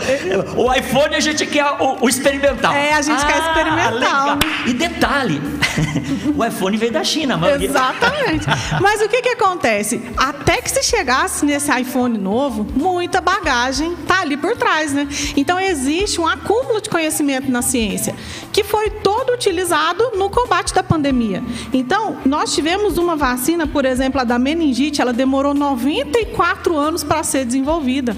O 0.57 0.73
iPhone 0.73 1.15
a 1.15 1.19
gente 1.19 1.45
quer 1.45 1.65
o, 1.79 2.05
o 2.05 2.09
experimental. 2.09 2.73
É, 2.73 2.93
a 2.93 3.01
gente 3.01 3.23
ah, 3.23 3.25
quer 3.25 3.39
experimental. 3.39 4.35
Né? 4.35 4.39
E 4.65 4.73
detalhe, 4.73 5.41
o 6.35 6.43
iPhone 6.43 6.75
veio 6.75 6.91
da 6.91 7.03
China, 7.03 7.37
mano. 7.37 7.63
Exatamente. 7.63 8.45
Mas 8.81 9.01
o 9.01 9.07
que 9.07 9.21
que 9.21 9.29
acontece? 9.29 10.01
Até 10.17 10.61
que 10.61 10.69
se 10.69 10.83
chegasse 10.83 11.45
nesse 11.45 11.71
iPhone 11.79 12.17
novo, 12.17 12.67
muita 12.75 13.21
bagagem 13.21 13.95
tá 14.07 14.21
ali 14.21 14.35
por 14.35 14.55
trás, 14.57 14.93
né? 14.93 15.07
Então 15.35 15.57
existe 15.57 16.19
um 16.19 16.27
acúmulo 16.27 16.81
de 16.81 16.89
conhecimento 16.89 17.49
na 17.49 17.61
ciência 17.61 18.16
que 18.51 18.63
foi 18.63 18.89
todo 18.89 19.33
utilizado 19.33 20.11
no 20.15 20.29
combate 20.29 20.73
da 20.73 20.83
pandemia. 20.83 21.43
Então, 21.73 22.17
nós 22.25 22.53
tivemos 22.53 22.97
uma 22.97 23.15
vacina, 23.15 23.67
por 23.67 23.85
exemplo, 23.85 24.21
a 24.21 24.23
da 24.23 24.39
meningite, 24.39 25.01
ela 25.01 25.13
demorou 25.13 25.53
94 25.53 26.75
anos 26.75 27.03
para 27.03 27.23
ser 27.23 27.45
desenvolvida 27.45 28.15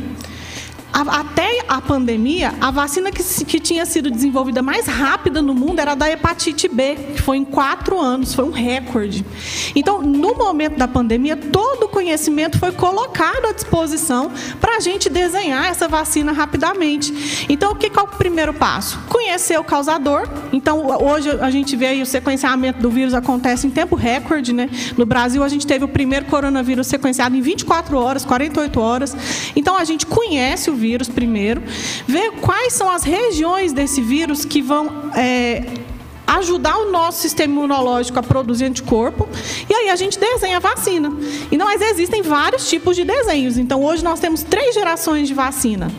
até 0.91 1.63
a 1.67 1.79
pandemia, 1.79 2.53
a 2.59 2.71
vacina 2.71 3.11
que, 3.11 3.23
que 3.45 3.59
tinha 3.59 3.85
sido 3.85 4.09
desenvolvida 4.09 4.61
mais 4.61 4.87
rápida 4.87 5.41
no 5.41 5.53
mundo 5.53 5.79
era 5.79 5.95
da 5.95 6.09
hepatite 6.09 6.67
B, 6.67 6.95
que 7.15 7.21
foi 7.21 7.37
em 7.37 7.45
quatro 7.45 7.99
anos, 7.99 8.33
foi 8.33 8.43
um 8.43 8.51
recorde. 8.51 9.25
Então, 9.75 10.01
no 10.01 10.33
momento 10.35 10.77
da 10.77 10.87
pandemia, 10.87 11.37
todo 11.37 11.83
o 11.83 11.89
conhecimento 11.89 12.57
foi 12.57 12.71
colocado 12.71 13.45
à 13.45 13.51
disposição 13.51 14.31
para 14.59 14.77
a 14.77 14.79
gente 14.79 15.09
desenhar 15.09 15.65
essa 15.65 15.87
vacina 15.87 16.31
rapidamente. 16.31 17.45
Então, 17.47 17.71
o 17.71 17.75
que 17.75 17.87
é 17.87 18.01
o 18.01 18.07
primeiro 18.07 18.53
passo? 18.53 18.99
Conhecer 19.07 19.59
o 19.59 19.63
causador. 19.63 20.27
Então, 20.51 20.87
hoje 21.03 21.29
a 21.39 21.51
gente 21.51 21.75
vê 21.75 22.01
o 22.01 22.05
sequenciamento 22.05 22.81
do 22.81 22.89
vírus 22.89 23.13
acontece 23.13 23.67
em 23.67 23.69
tempo 23.69 23.95
recorde, 23.95 24.53
né? 24.53 24.69
No 24.97 25.05
Brasil, 25.05 25.43
a 25.43 25.49
gente 25.49 25.67
teve 25.67 25.85
o 25.85 25.87
primeiro 25.87 26.25
coronavírus 26.25 26.87
sequenciado 26.87 27.35
em 27.35 27.41
24 27.41 27.97
horas, 27.97 28.25
48 28.25 28.79
horas. 28.79 29.15
Então, 29.55 29.77
a 29.77 29.83
gente 29.83 30.05
conhece 30.05 30.71
o 30.71 30.78
vírus 30.79 31.07
primeiro, 31.07 31.61
ver 32.07 32.31
quais 32.41 32.73
são 32.73 32.89
as 32.89 33.03
regiões 33.03 33.73
desse 33.73 34.01
vírus 34.01 34.45
que 34.45 34.61
vão 34.61 35.11
é, 35.15 35.63
ajudar 36.25 36.77
o 36.77 36.91
nosso 36.91 37.21
sistema 37.21 37.53
imunológico 37.53 38.19
a 38.19 38.23
produzir 38.23 38.65
anticorpo, 38.65 39.27
e 39.69 39.73
aí 39.73 39.89
a 39.89 39.95
gente 39.95 40.19
desenha 40.19 40.57
a 40.57 40.59
vacina. 40.59 41.11
E 41.51 41.57
mas 41.57 41.81
existem 41.81 42.23
vários 42.23 42.67
tipos 42.67 42.95
de 42.95 43.03
desenhos. 43.03 43.57
Então 43.57 43.83
hoje 43.83 44.03
nós 44.03 44.19
temos 44.19 44.41
três 44.41 44.73
gerações 44.73 45.27
de 45.27 45.35
vacina. 45.35 45.91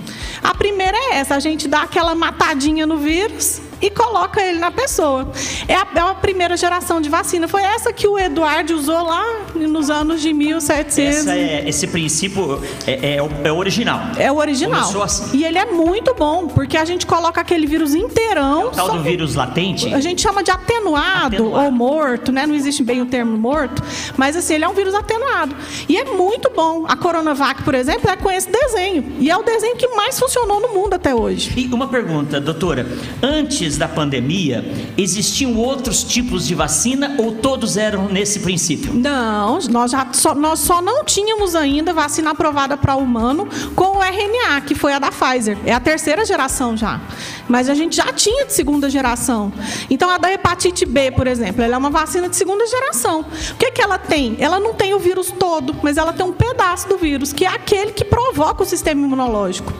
A 0.42 0.52
primeira 0.54 0.96
é 0.96 1.18
essa, 1.18 1.36
a 1.36 1.40
gente 1.40 1.68
dá 1.68 1.82
aquela 1.82 2.14
matadinha 2.14 2.86
no 2.86 2.96
vírus 2.96 3.60
e 3.80 3.90
coloca 3.90 4.40
ele 4.40 4.58
na 4.58 4.70
pessoa. 4.70 5.28
É 5.66 5.74
a, 5.74 5.86
é 5.94 6.00
a, 6.00 6.14
primeira 6.14 6.56
geração 6.56 7.00
de 7.00 7.08
vacina. 7.08 7.48
Foi 7.48 7.62
essa 7.62 7.92
que 7.92 8.06
o 8.06 8.18
Eduardo 8.18 8.74
usou 8.74 9.02
lá 9.02 9.24
nos 9.54 9.90
anos 9.90 10.20
de 10.20 10.32
1700. 10.32 11.26
É, 11.26 11.68
esse 11.68 11.86
princípio 11.86 12.62
é, 12.86 13.14
é, 13.14 13.16
é, 13.16 13.52
o 13.52 13.56
original. 13.56 14.00
É 14.18 14.30
o 14.30 14.36
original. 14.36 15.02
Assim. 15.02 15.36
E 15.36 15.44
ele 15.44 15.58
é 15.58 15.66
muito 15.66 16.14
bom, 16.14 16.48
porque 16.48 16.76
a 16.76 16.84
gente 16.84 17.06
coloca 17.06 17.40
aquele 17.40 17.66
vírus 17.66 17.94
inteirão. 17.94 18.62
É 18.62 18.66
o 18.66 18.70
tal 18.70 18.90
do 18.90 19.02
vírus 19.02 19.34
latente? 19.34 19.92
A 19.92 20.00
gente 20.00 20.20
chama 20.20 20.42
de 20.42 20.50
atenuado, 20.50 20.80
atenuado, 20.90 21.50
ou 21.50 21.70
morto, 21.70 22.32
né? 22.32 22.46
Não 22.46 22.54
existe 22.54 22.82
bem 22.82 23.00
o 23.00 23.06
termo 23.06 23.36
morto, 23.36 23.82
mas 24.16 24.36
assim, 24.36 24.54
ele 24.54 24.64
é 24.64 24.68
um 24.68 24.74
vírus 24.74 24.94
atenuado. 24.94 25.54
E 25.88 25.96
é 25.96 26.04
muito 26.04 26.50
bom. 26.54 26.84
A 26.86 26.96
Coronavac, 26.96 27.62
por 27.62 27.74
exemplo, 27.74 28.10
é 28.10 28.16
com 28.16 28.30
esse 28.30 28.50
desenho. 28.50 29.16
E 29.18 29.30
é 29.30 29.36
o 29.36 29.42
desenho 29.42 29.76
que 29.76 29.88
mais 29.88 30.18
funcionou 30.18 30.60
no 30.60 30.68
mundo 30.68 30.94
até 30.94 31.14
hoje. 31.14 31.52
E 31.56 31.72
uma 31.72 31.88
pergunta, 31.88 32.40
doutora. 32.40 32.86
Antes 33.22 33.69
antes 33.70 33.78
da 33.78 33.86
pandemia, 33.86 34.64
existiam 34.98 35.56
outros 35.56 36.02
tipos 36.02 36.44
de 36.44 36.56
vacina 36.56 37.14
ou 37.18 37.30
todos 37.30 37.76
eram 37.76 38.08
nesse 38.08 38.40
princípio? 38.40 38.92
Não, 38.92 39.60
nós, 39.70 39.92
já 39.92 40.08
só, 40.12 40.34
nós 40.34 40.58
só 40.58 40.82
não 40.82 41.04
tínhamos 41.04 41.54
ainda 41.54 41.92
vacina 41.92 42.32
aprovada 42.32 42.76
para 42.76 42.96
humano 42.96 43.48
com 43.76 43.98
o 43.98 44.02
RNA, 44.02 44.62
que 44.62 44.74
foi 44.74 44.92
a 44.92 44.98
da 44.98 45.12
Pfizer. 45.12 45.56
É 45.64 45.72
a 45.72 45.78
terceira 45.78 46.24
geração 46.24 46.76
já. 46.76 47.00
Mas 47.48 47.68
a 47.68 47.74
gente 47.74 47.94
já 47.94 48.12
tinha 48.12 48.44
de 48.44 48.52
segunda 48.52 48.90
geração. 48.90 49.52
Então, 49.88 50.10
a 50.10 50.18
da 50.18 50.32
hepatite 50.32 50.84
B, 50.84 51.12
por 51.12 51.28
exemplo, 51.28 51.62
ela 51.62 51.76
é 51.76 51.78
uma 51.78 51.90
vacina 51.90 52.28
de 52.28 52.34
segunda 52.34 52.66
geração. 52.66 53.20
O 53.20 53.54
que, 53.54 53.70
que 53.70 53.80
ela 53.80 53.98
tem? 53.98 54.34
Ela 54.40 54.58
não 54.58 54.74
tem 54.74 54.94
o 54.94 54.98
vírus 54.98 55.30
todo, 55.30 55.76
mas 55.80 55.96
ela 55.96 56.12
tem 56.12 56.26
um 56.26 56.32
pedaço 56.32 56.88
do 56.88 56.98
vírus, 56.98 57.32
que 57.32 57.44
é 57.44 57.48
aquele 57.48 57.92
que 57.92 58.04
provoca 58.04 58.64
o 58.64 58.66
sistema 58.66 59.00
imunológico. 59.00 59.72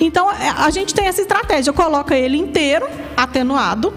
Então, 0.00 0.30
é, 0.30 0.48
a 0.50 0.70
gente 0.70 0.94
tem 0.94 1.06
essa 1.06 1.20
estratégia, 1.20 1.72
coloca 1.72 2.16
ele 2.16 2.36
inteiro, 2.36 2.88
atenuado. 3.22 3.92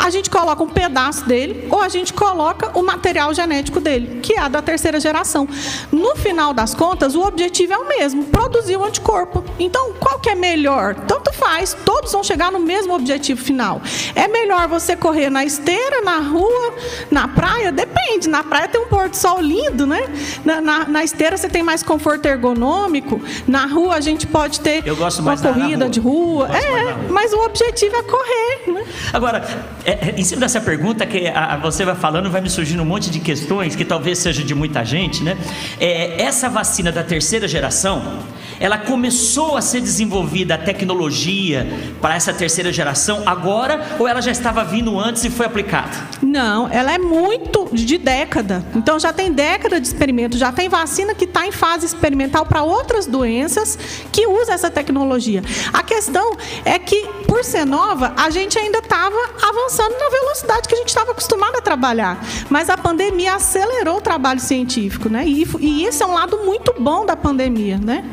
A 0.00 0.08
gente 0.08 0.30
coloca 0.30 0.62
um 0.62 0.68
pedaço 0.68 1.26
dele 1.26 1.68
ou 1.70 1.82
a 1.82 1.88
gente 1.88 2.12
coloca 2.12 2.70
o 2.78 2.82
material 2.82 3.34
genético 3.34 3.80
dele, 3.80 4.20
que 4.22 4.32
é 4.32 4.40
a 4.40 4.48
da 4.48 4.62
terceira 4.62 4.98
geração. 4.98 5.46
No 5.92 6.16
final 6.16 6.54
das 6.54 6.74
contas, 6.74 7.14
o 7.14 7.22
objetivo 7.22 7.74
é 7.74 7.78
o 7.78 7.86
mesmo, 7.86 8.24
produzir 8.24 8.76
o 8.76 8.84
anticorpo. 8.84 9.44
Então, 9.58 9.92
qual 10.00 10.18
que 10.18 10.30
é 10.30 10.34
melhor? 10.34 10.94
Tanto 10.94 11.30
faz, 11.34 11.76
todos 11.84 12.12
vão 12.12 12.24
chegar 12.24 12.50
no 12.50 12.58
mesmo 12.58 12.94
objetivo 12.94 13.42
final. 13.42 13.82
É 14.14 14.26
melhor 14.26 14.68
você 14.68 14.96
correr 14.96 15.28
na 15.28 15.44
esteira, 15.44 16.00
na 16.00 16.18
rua, 16.18 16.74
na 17.10 17.28
praia? 17.28 17.70
Depende. 17.70 18.28
Na 18.28 18.42
praia 18.42 18.68
tem 18.68 18.80
um 18.80 18.86
pôr 18.86 19.08
do 19.08 19.16
sol 19.16 19.40
lindo, 19.40 19.86
né? 19.86 20.02
Na, 20.44 20.60
na, 20.60 20.84
na 20.86 21.04
esteira 21.04 21.36
você 21.36 21.48
tem 21.48 21.62
mais 21.62 21.82
conforto 21.82 22.26
ergonômico. 22.26 23.20
Na 23.46 23.66
rua 23.66 23.96
a 23.96 24.00
gente 24.00 24.26
pode 24.26 24.60
ter 24.60 24.82
uma 25.18 25.36
corrida 25.36 25.88
de 25.88 26.00
rua. 26.00 26.48
É, 26.56 27.10
mas 27.10 27.32
o 27.32 27.38
objetivo 27.44 27.96
é 27.96 28.02
correr. 28.02 28.72
Né? 28.72 28.84
Agora, 29.12 29.44
é, 29.90 30.10
é, 30.10 30.14
em 30.16 30.22
cima 30.22 30.42
dessa 30.42 30.60
pergunta 30.60 31.04
que 31.04 31.26
a, 31.26 31.54
a, 31.54 31.56
você 31.56 31.84
vai 31.84 31.96
falando, 31.96 32.30
vai 32.30 32.40
me 32.40 32.48
surgindo 32.48 32.80
um 32.80 32.86
monte 32.86 33.10
de 33.10 33.18
questões 33.18 33.74
que 33.74 33.84
talvez 33.84 34.18
seja 34.18 34.44
de 34.44 34.54
muita 34.54 34.84
gente, 34.84 35.24
né? 35.24 35.36
É, 35.80 36.22
essa 36.22 36.48
vacina 36.48 36.92
da 36.92 37.02
terceira 37.02 37.48
geração, 37.48 38.20
ela 38.60 38.78
começou 38.78 39.56
a 39.56 39.60
ser 39.60 39.80
desenvolvida 39.80 40.54
a 40.54 40.58
tecnologia 40.58 41.66
para 42.00 42.14
essa 42.14 42.32
terceira 42.32 42.72
geração 42.72 43.22
agora 43.26 43.96
ou 43.98 44.06
ela 44.06 44.20
já 44.20 44.30
estava 44.30 44.62
vindo 44.62 44.98
antes 44.98 45.24
e 45.24 45.30
foi 45.30 45.46
aplicada? 45.46 45.90
Não, 46.22 46.68
ela 46.70 46.92
é 46.92 46.98
muito 46.98 47.68
de 47.72 47.98
década. 47.98 48.64
Então 48.76 48.98
já 49.00 49.12
tem 49.12 49.32
década 49.32 49.80
de 49.80 49.86
experimento, 49.88 50.38
já 50.38 50.52
tem 50.52 50.68
vacina 50.68 51.14
que 51.14 51.24
está 51.24 51.46
em 51.46 51.52
fase 51.52 51.86
experimental 51.86 52.46
para 52.46 52.62
outras 52.62 53.06
doenças 53.06 53.76
que 54.12 54.26
usa 54.26 54.52
essa 54.52 54.70
tecnologia. 54.70 55.42
A 55.72 55.82
questão 55.82 56.36
é 56.64 56.78
que, 56.78 57.08
por 57.26 57.42
ser 57.42 57.64
nova, 57.64 58.12
a 58.16 58.30
gente 58.30 58.58
ainda 58.58 58.78
estava 58.78 59.16
avançando 59.42 59.79
na 59.88 60.08
velocidade 60.08 60.68
que 60.68 60.74
a 60.74 60.78
gente 60.78 60.88
estava 60.88 61.12
acostumado 61.12 61.56
a 61.56 61.60
trabalhar. 61.60 62.18
Mas 62.48 62.68
a 62.68 62.76
pandemia 62.76 63.34
acelerou 63.34 63.98
o 63.98 64.00
trabalho 64.00 64.40
científico, 64.40 65.08
né? 65.08 65.24
E, 65.26 65.46
e 65.60 65.86
isso 65.86 66.02
é 66.02 66.06
um 66.06 66.14
lado 66.14 66.38
muito 66.44 66.74
bom 66.78 67.06
da 67.06 67.16
pandemia, 67.16 67.78
né? 67.78 68.04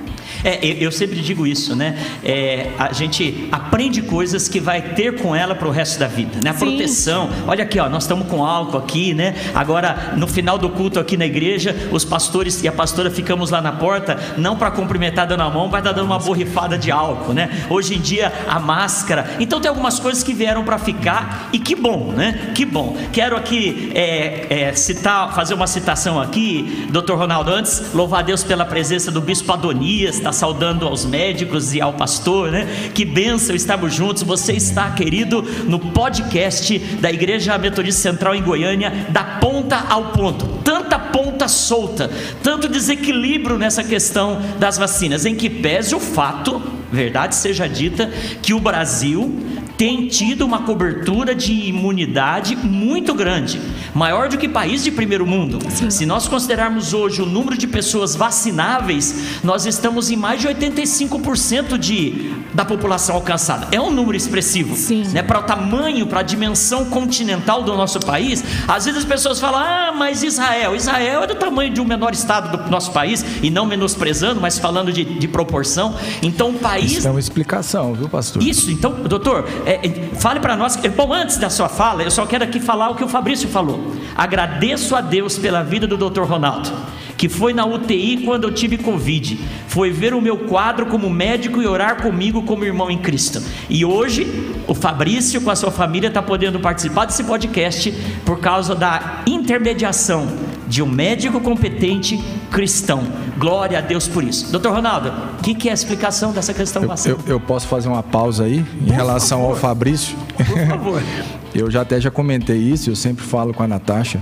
É, 0.44 0.60
eu 0.80 0.92
sempre 0.92 1.22
digo 1.22 1.46
isso, 1.46 1.76
né? 1.76 1.98
É, 2.24 2.70
a 2.78 2.94
gente 2.94 3.48
aprende 3.52 4.02
coisas 4.02 4.48
que 4.48 4.60
vai 4.60 4.82
ter 4.82 5.20
com 5.22 5.36
ela 5.36 5.56
para 5.56 5.68
o 5.68 5.72
resto 5.72 6.00
da 6.00 6.08
vida, 6.08 6.40
né? 6.44 6.52
A 6.52 6.54
Sim. 6.54 6.60
proteção. 6.60 7.30
Olha 7.48 7.64
aqui, 7.64 7.80
ó, 7.80 7.90
nós 7.90 8.04
estamos 8.04 8.28
com 8.28 8.44
álcool 8.44 8.78
aqui, 8.78 9.14
né? 9.14 9.36
Agora, 9.54 10.14
no 10.16 10.28
final 10.28 10.58
do 10.58 10.70
culto 10.70 11.00
aqui 11.00 11.18
na 11.18 11.26
igreja, 11.26 11.76
os 11.92 12.06
pastores 12.06 12.62
e 12.64 12.68
a 12.68 12.72
pastora 12.72 13.10
ficamos 13.10 13.50
lá 13.50 13.62
na 13.62 13.72
porta, 13.72 14.18
não 14.38 14.56
para 14.56 14.72
cumprimentar 14.72 15.28
dando 15.28 15.42
a 15.42 15.50
mão, 15.50 15.70
vai 15.70 15.82
estar 15.82 15.92
dando 15.92 16.06
uma 16.06 16.20
borrifada 16.20 16.78
de 16.78 16.92
álcool, 16.92 17.34
né? 17.34 17.66
Hoje 17.70 17.96
em 17.96 18.00
dia, 18.00 18.32
a 18.48 18.60
máscara. 18.60 19.36
Então, 19.40 19.60
tem 19.60 19.70
algumas 19.70 20.00
coisas 20.00 20.24
que 20.24 20.34
vieram 20.34 20.64
para 20.64 20.78
ficar 20.78 21.50
e 21.52 21.60
que 21.60 21.76
bom, 21.76 22.12
né? 22.16 22.52
Que 22.54 22.66
bom. 22.66 22.98
Quero 23.12 23.36
aqui 23.36 23.92
é, 23.94 24.48
é, 24.50 24.74
citar, 24.74 25.34
fazer 25.34 25.54
uma 25.54 25.68
citação 25.68 26.20
aqui, 26.20 26.88
doutor 26.90 27.18
Ronaldo, 27.18 27.52
antes, 27.52 27.94
louvar 27.94 28.20
a 28.20 28.24
Deus 28.24 28.44
pela 28.44 28.66
presença 28.66 29.12
do 29.12 29.22
bispo 29.22 29.52
Adonias, 29.52 30.20
está 30.28 30.34
saudando 30.34 30.86
aos 30.86 31.06
médicos 31.06 31.74
e 31.74 31.80
ao 31.80 31.94
pastor, 31.94 32.52
né? 32.52 32.68
Que 32.94 33.06
benção, 33.06 33.56
estamos 33.56 33.94
juntos. 33.94 34.24
Você 34.24 34.54
está, 34.54 34.92
querido, 34.92 35.42
no 35.66 35.80
podcast 35.80 36.78
da 37.00 37.10
Igreja 37.10 37.58
Metodista 37.58 38.02
Central 38.02 38.36
em 38.36 38.44
Goiânia, 38.44 39.08
da 39.10 39.24
ponta 39.24 39.86
ao 39.90 40.12
ponto. 40.12 40.46
Tanta 40.64 41.00
ponta 41.00 41.48
solta, 41.48 42.12
tanto 42.44 42.68
desequilíbrio 42.68 43.58
nessa 43.58 43.84
questão 43.84 44.42
das 44.60 44.78
vacinas, 44.78 45.26
em 45.26 45.36
que 45.36 45.50
pese 45.50 45.96
o 45.96 46.00
fato, 46.00 46.62
verdade 46.92 47.36
seja 47.36 47.68
dita, 47.68 48.12
que 48.42 48.54
o 48.54 48.60
Brasil 48.60 49.34
tem 49.78 50.08
tido 50.08 50.44
uma 50.44 50.64
cobertura 50.64 51.36
de 51.36 51.54
imunidade 51.54 52.56
muito 52.56 53.14
grande, 53.14 53.62
maior 53.94 54.28
do 54.28 54.38
que 54.38 54.50
países 54.50 54.84
de 54.84 54.92
primeiro 54.92 55.26
mundo. 55.26 55.60
Sim. 55.70 55.92
Se 55.92 56.06
nós 56.06 56.28
considerarmos 56.28 56.94
hoje 56.94 57.22
o 57.22 57.26
número 57.26 57.56
de 57.56 57.68
pessoas 57.68 58.16
vacináveis, 58.16 59.40
nós 59.44 59.66
estamos 59.68 60.10
em 60.10 60.16
mais 60.16 60.42
de 60.42 60.48
85% 60.48 61.78
de, 61.78 62.32
da 62.54 62.66
população 62.66 63.16
alcançada. 63.16 63.68
É 63.72 63.80
um 63.80 63.92
número 63.92 64.18
expressivo. 64.18 64.76
Né? 65.14 65.22
Para 65.22 65.40
o 65.40 65.44
tamanho, 65.44 66.08
para 66.08 66.22
a 66.22 66.24
dimensão 66.24 66.86
continental 66.86 67.62
do 67.62 67.76
nosso 67.76 68.00
país, 68.00 68.44
às 68.68 68.86
vezes 68.86 69.02
as 69.02 69.06
pessoas 69.06 69.40
falam: 69.40 69.60
ah, 69.60 69.94
mas 69.96 70.24
Israel. 70.24 70.76
Israel 70.76 71.24
é 71.24 71.28
do 71.28 71.36
tamanho 71.36 71.72
de 71.72 71.80
um 71.80 71.86
menor 71.86 72.14
estado 72.14 72.58
do 72.58 72.72
nosso 72.72 72.92
país, 72.92 73.24
e 73.44 73.50
não 73.52 73.66
menosprezando, 73.66 74.42
mas 74.42 74.58
falando 74.58 74.92
de, 74.92 75.06
de 75.06 75.28
proporção. 75.28 75.96
Então, 76.24 76.50
o 76.50 76.54
país. 76.56 76.94
Isso 76.98 77.08
é 77.08 77.12
uma 77.12 77.20
explicação, 77.20 77.94
viu, 77.94 78.10
pastor? 78.10 78.42
Isso, 78.42 78.72
então, 78.72 78.92
doutor, 79.04 79.46
é, 79.68 79.86
é, 79.86 80.16
fale 80.16 80.40
para 80.40 80.56
nós. 80.56 80.78
Bom, 80.96 81.12
antes 81.14 81.38
da 81.38 81.50
sua 81.50 81.68
fala, 81.68 82.02
eu 82.02 82.10
só 82.10 82.26
quero 82.26 82.46
aqui 82.46 82.58
falar 82.58 82.90
o 82.90 82.96
que 82.96 83.04
o 83.04 83.08
Fabrício 83.10 83.50
falou. 83.50 83.94
Agradeço 84.16 84.96
a 84.96 85.02
Deus 85.02 85.38
pela 85.38 85.62
vida 85.62 85.86
do 85.86 85.98
Dr. 85.98 86.22
Ronaldo, 86.22 86.72
que 87.18 87.28
foi 87.28 87.54
na 87.54 87.66
UTI 87.66 88.24
quando 88.24 88.46
eu 88.46 88.54
tive 88.54 88.78
Covid. 88.78 89.38
Foi 89.68 89.92
ver 89.92 90.14
o 90.14 90.22
meu 90.22 90.38
quadro 90.38 90.86
como 90.86 91.10
médico 91.10 91.62
e 91.62 91.68
orar 91.68 92.02
comigo 92.02 92.44
como 92.44 92.64
irmão 92.64 92.90
em 92.90 92.98
Cristo. 92.98 93.44
E 93.70 93.84
hoje, 93.84 94.54
o 94.68 94.74
Fabrício, 94.74 95.42
com 95.42 95.52
a 95.52 95.56
sua 95.56 95.72
família, 95.72 96.08
está 96.08 96.22
podendo 96.22 96.62
participar 96.62 97.04
desse 97.04 97.26
podcast 97.26 97.92
por 98.26 98.40
causa 98.40 98.74
da 98.74 99.24
intermediação 99.28 100.57
de 100.68 100.84
um 100.84 100.86
médico 100.86 101.40
competente 101.40 102.22
cristão. 102.52 103.04
Glória 103.38 103.78
a 103.78 103.82
Deus 103.82 104.08
por 104.08 104.24
isso. 104.24 104.52
Doutor 104.52 104.74
Ronaldo, 104.74 105.12
o 105.40 105.42
que, 105.42 105.56
que, 105.56 105.70
é 105.70 105.72
a 105.72 105.74
explicação 105.74 106.32
dessa 106.32 106.54
questão 106.54 106.84
eu, 106.84 106.90
eu, 107.06 107.20
eu, 107.28 107.40
posso 107.40 107.68
fazer 107.68 107.88
uma 107.88 108.04
pausa 108.04 108.46
aí 108.46 108.60
em 108.60 108.86
por 108.86 108.94
relação 108.94 109.40
favor. 109.40 109.54
ao 109.54 109.56
Fabrício? 109.58 110.18
Por 110.36 110.68
favor. 110.68 111.04
eu 111.56 111.72
já 111.72 111.82
até 111.82 112.00
já 112.00 112.12
comentei 112.12 112.58
isso, 112.58 112.90
eu 112.90 112.96
sempre 112.96 113.24
falo 113.24 113.54
com 113.54 113.64
a 113.64 113.68
Natasha. 113.68 114.22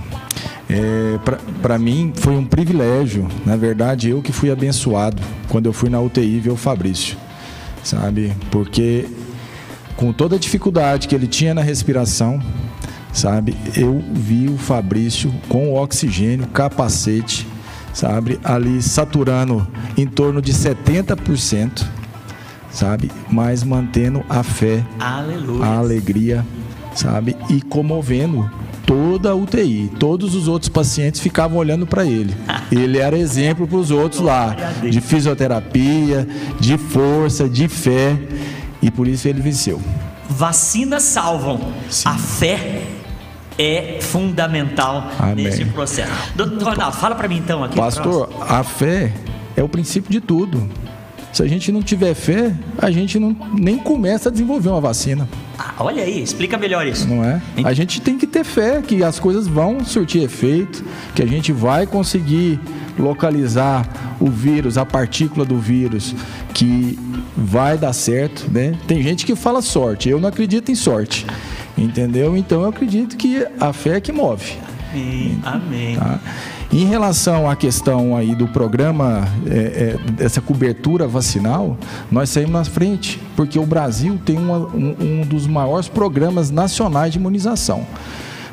É, 0.68 1.18
para 1.62 1.78
mim 1.78 2.12
foi 2.16 2.34
um 2.34 2.44
privilégio, 2.44 3.28
na 3.44 3.56
verdade 3.56 4.10
eu 4.10 4.20
que 4.20 4.32
fui 4.32 4.50
abençoado 4.50 5.22
quando 5.48 5.66
eu 5.66 5.72
fui 5.72 5.88
na 5.88 6.00
UTI 6.00 6.40
ver 6.40 6.50
o 6.50 6.56
Fabrício, 6.56 7.16
sabe? 7.84 8.32
Porque 8.50 9.06
com 9.96 10.12
toda 10.12 10.34
a 10.34 10.38
dificuldade 10.38 11.06
que 11.06 11.14
ele 11.14 11.28
tinha 11.28 11.54
na 11.54 11.62
respiração, 11.62 12.42
sabe? 13.16 13.56
Eu 13.74 14.04
vi 14.12 14.46
o 14.46 14.58
Fabrício 14.58 15.32
com 15.48 15.70
o 15.70 15.82
oxigênio, 15.82 16.46
capacete, 16.48 17.46
sabe? 17.92 18.38
Ali 18.44 18.82
saturando 18.82 19.66
em 19.96 20.06
torno 20.06 20.42
de 20.42 20.52
70%, 20.52 21.82
sabe? 22.70 23.10
Mas 23.30 23.64
mantendo 23.64 24.22
a 24.28 24.42
fé, 24.42 24.84
Aleluia. 25.00 25.64
a 25.64 25.78
alegria, 25.78 26.46
sabe? 26.94 27.34
E 27.48 27.62
comovendo 27.62 28.50
toda 28.84 29.30
a 29.30 29.34
UTI. 29.34 29.90
Todos 29.98 30.34
os 30.34 30.46
outros 30.46 30.68
pacientes 30.68 31.18
ficavam 31.18 31.56
olhando 31.56 31.86
para 31.86 32.04
ele. 32.04 32.36
Ele 32.70 32.98
era 32.98 33.16
exemplo 33.16 33.66
para 33.66 33.78
os 33.78 33.90
outros 33.90 34.20
lá, 34.20 34.54
de 34.82 35.00
fisioterapia, 35.00 36.28
de 36.60 36.76
força, 36.76 37.48
de 37.48 37.66
fé, 37.68 38.18
e 38.82 38.90
por 38.90 39.06
isso 39.06 39.28
ele 39.28 39.40
venceu. 39.40 39.80
Vacinas 40.28 41.04
salvam. 41.04 41.72
Sim. 41.88 42.08
A 42.08 42.14
fé 42.14 42.85
é 43.58 43.98
fundamental 44.00 45.10
Amém. 45.18 45.44
nesse 45.44 45.64
processo. 45.66 46.12
Doutor 46.34 46.70
Ronaldo, 46.70 46.96
fala 46.96 47.14
para 47.14 47.28
mim 47.28 47.38
então 47.38 47.64
aqui. 47.64 47.76
Pastor, 47.76 48.28
a 48.40 48.62
fé 48.62 49.12
é 49.56 49.62
o 49.62 49.68
princípio 49.68 50.10
de 50.10 50.20
tudo. 50.20 50.68
Se 51.32 51.42
a 51.42 51.46
gente 51.46 51.70
não 51.70 51.82
tiver 51.82 52.14
fé, 52.14 52.54
a 52.78 52.90
gente 52.90 53.18
não, 53.18 53.36
nem 53.52 53.76
começa 53.76 54.30
a 54.30 54.32
desenvolver 54.32 54.70
uma 54.70 54.80
vacina. 54.80 55.28
Ah, 55.58 55.74
olha 55.80 56.02
aí, 56.02 56.22
explica 56.22 56.56
melhor 56.56 56.86
isso. 56.86 57.06
Não 57.06 57.22
é? 57.22 57.42
A 57.62 57.74
gente 57.74 58.00
tem 58.00 58.16
que 58.16 58.26
ter 58.26 58.42
fé 58.42 58.80
que 58.80 59.04
as 59.04 59.18
coisas 59.18 59.46
vão 59.46 59.84
surtir 59.84 60.22
efeito, 60.22 60.82
que 61.14 61.22
a 61.22 61.26
gente 61.26 61.52
vai 61.52 61.86
conseguir 61.86 62.58
localizar 62.98 63.86
o 64.18 64.30
vírus, 64.30 64.78
a 64.78 64.86
partícula 64.86 65.44
do 65.44 65.58
vírus, 65.58 66.14
que 66.54 66.98
vai 67.36 67.76
dar 67.76 67.92
certo, 67.92 68.50
né? 68.50 68.74
Tem 68.86 69.02
gente 69.02 69.26
que 69.26 69.36
fala 69.36 69.60
sorte, 69.60 70.08
eu 70.08 70.18
não 70.18 70.30
acredito 70.30 70.72
em 70.72 70.74
sorte. 70.74 71.26
Entendeu? 71.76 72.36
Então 72.36 72.62
eu 72.62 72.68
acredito 72.68 73.16
que 73.16 73.46
a 73.60 73.72
fé 73.72 73.96
é 73.96 74.00
que 74.00 74.12
move. 74.12 74.56
Amém. 74.92 75.40
Amém. 75.44 75.96
Tá? 75.96 76.18
Em 76.72 76.84
relação 76.84 77.48
à 77.48 77.54
questão 77.54 78.16
aí 78.16 78.34
do 78.34 78.48
programa, 78.48 79.28
é, 79.46 79.96
é, 79.96 80.10
dessa 80.12 80.40
cobertura 80.40 81.06
vacinal, 81.06 81.76
nós 82.10 82.30
saímos 82.30 82.52
na 82.52 82.64
frente, 82.64 83.20
porque 83.36 83.58
o 83.58 83.64
Brasil 83.64 84.18
tem 84.24 84.36
uma, 84.36 84.58
um, 84.58 84.96
um 85.00 85.20
dos 85.22 85.46
maiores 85.46 85.88
programas 85.88 86.50
nacionais 86.50 87.12
de 87.12 87.18
imunização. 87.18 87.86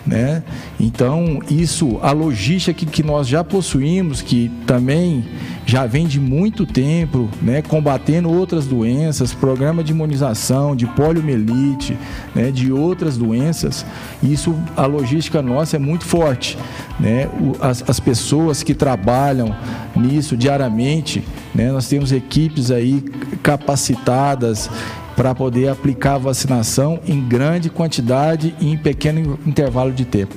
Né? 0.06 0.44
Então, 0.78 1.39
isso, 1.50 1.98
a 2.02 2.12
logística 2.12 2.74
que, 2.74 2.86
que 2.86 3.02
nós 3.02 3.26
já 3.26 3.42
possuímos, 3.42 4.22
que 4.22 4.52
também 4.68 5.24
já 5.66 5.86
vem 5.86 6.06
de 6.06 6.20
muito 6.20 6.66
tempo, 6.66 7.30
né, 7.42 7.62
combatendo 7.62 8.30
outras 8.30 8.66
doenças, 8.66 9.34
programa 9.34 9.82
de 9.82 9.94
imunização, 9.94 10.76
de 10.76 10.86
poliomielite, 10.88 11.98
né, 12.36 12.52
de 12.52 12.70
outras 12.70 13.18
doenças, 13.18 13.86
isso, 14.22 14.54
a 14.76 14.86
logística 14.86 15.42
nossa 15.42 15.78
é 15.78 15.80
muito 15.80 16.06
forte. 16.06 16.58
Né? 17.00 17.30
As, 17.62 17.89
as 17.89 18.00
pessoas 18.00 18.62
que 18.62 18.74
trabalham 18.74 19.56
nisso 19.96 20.36
diariamente, 20.36 21.24
né, 21.56 21.72
nós 21.72 21.88
temos 21.88 22.12
equipes 22.12 22.72
aí 22.72 23.02
capacitadas 23.42 24.70
para 25.15 25.34
poder 25.36 25.69
aplicar 25.69 26.15
a 26.15 26.19
vacinação 26.19 26.99
em 27.08 27.21
grande 27.21 27.69
quantidade 27.69 28.56
e 28.60 28.71
em 28.71 28.78
pequeno 28.78 29.39
intervalo 29.45 29.91
de 29.91 30.06
tempo. 30.06 30.36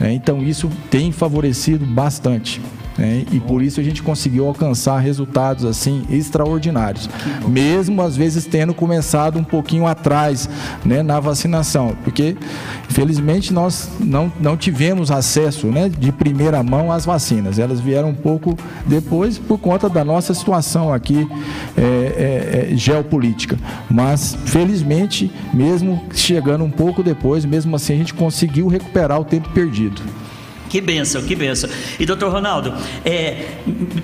É, 0.00 0.12
então, 0.12 0.42
isso 0.42 0.70
tem 0.90 1.12
favorecido 1.12 1.86
bastante. 1.86 2.60
Né? 2.98 3.24
E 3.30 3.40
por 3.40 3.62
isso 3.62 3.80
a 3.80 3.82
gente 3.82 4.02
conseguiu 4.02 4.46
alcançar 4.46 4.98
resultados 4.98 5.64
assim 5.64 6.04
extraordinários, 6.10 7.08
mesmo 7.46 8.00
às 8.02 8.16
vezes 8.16 8.46
tendo 8.46 8.72
começado 8.72 9.38
um 9.38 9.44
pouquinho 9.44 9.86
atrás 9.86 10.48
né, 10.84 11.02
na 11.02 11.20
vacinação, 11.20 11.96
porque 12.04 12.36
infelizmente 12.88 13.52
nós 13.52 13.90
não, 14.00 14.32
não 14.40 14.56
tivemos 14.56 15.10
acesso 15.10 15.66
né, 15.66 15.88
de 15.88 16.10
primeira 16.10 16.62
mão 16.62 16.90
às 16.90 17.04
vacinas, 17.04 17.58
elas 17.58 17.80
vieram 17.80 18.10
um 18.10 18.14
pouco 18.14 18.56
depois 18.86 19.38
por 19.38 19.58
conta 19.58 19.88
da 19.88 20.04
nossa 20.04 20.32
situação 20.32 20.92
aqui 20.92 21.28
é, 21.76 21.82
é, 21.82 22.72
é, 22.72 22.76
geopolítica, 22.76 23.58
mas 23.90 24.36
felizmente, 24.46 25.30
mesmo 25.52 26.02
chegando 26.12 26.64
um 26.64 26.70
pouco 26.70 27.02
depois, 27.02 27.44
mesmo 27.44 27.76
assim 27.76 27.94
a 27.94 27.96
gente 27.96 28.14
conseguiu 28.14 28.68
recuperar 28.68 29.20
o 29.20 29.24
tempo 29.24 29.48
perdido. 29.50 30.00
Que 30.68 30.80
benção, 30.80 31.22
que 31.22 31.34
benção. 31.34 31.70
E 31.98 32.06
doutor 32.06 32.32
Ronaldo, 32.32 32.74
é, 33.04 33.48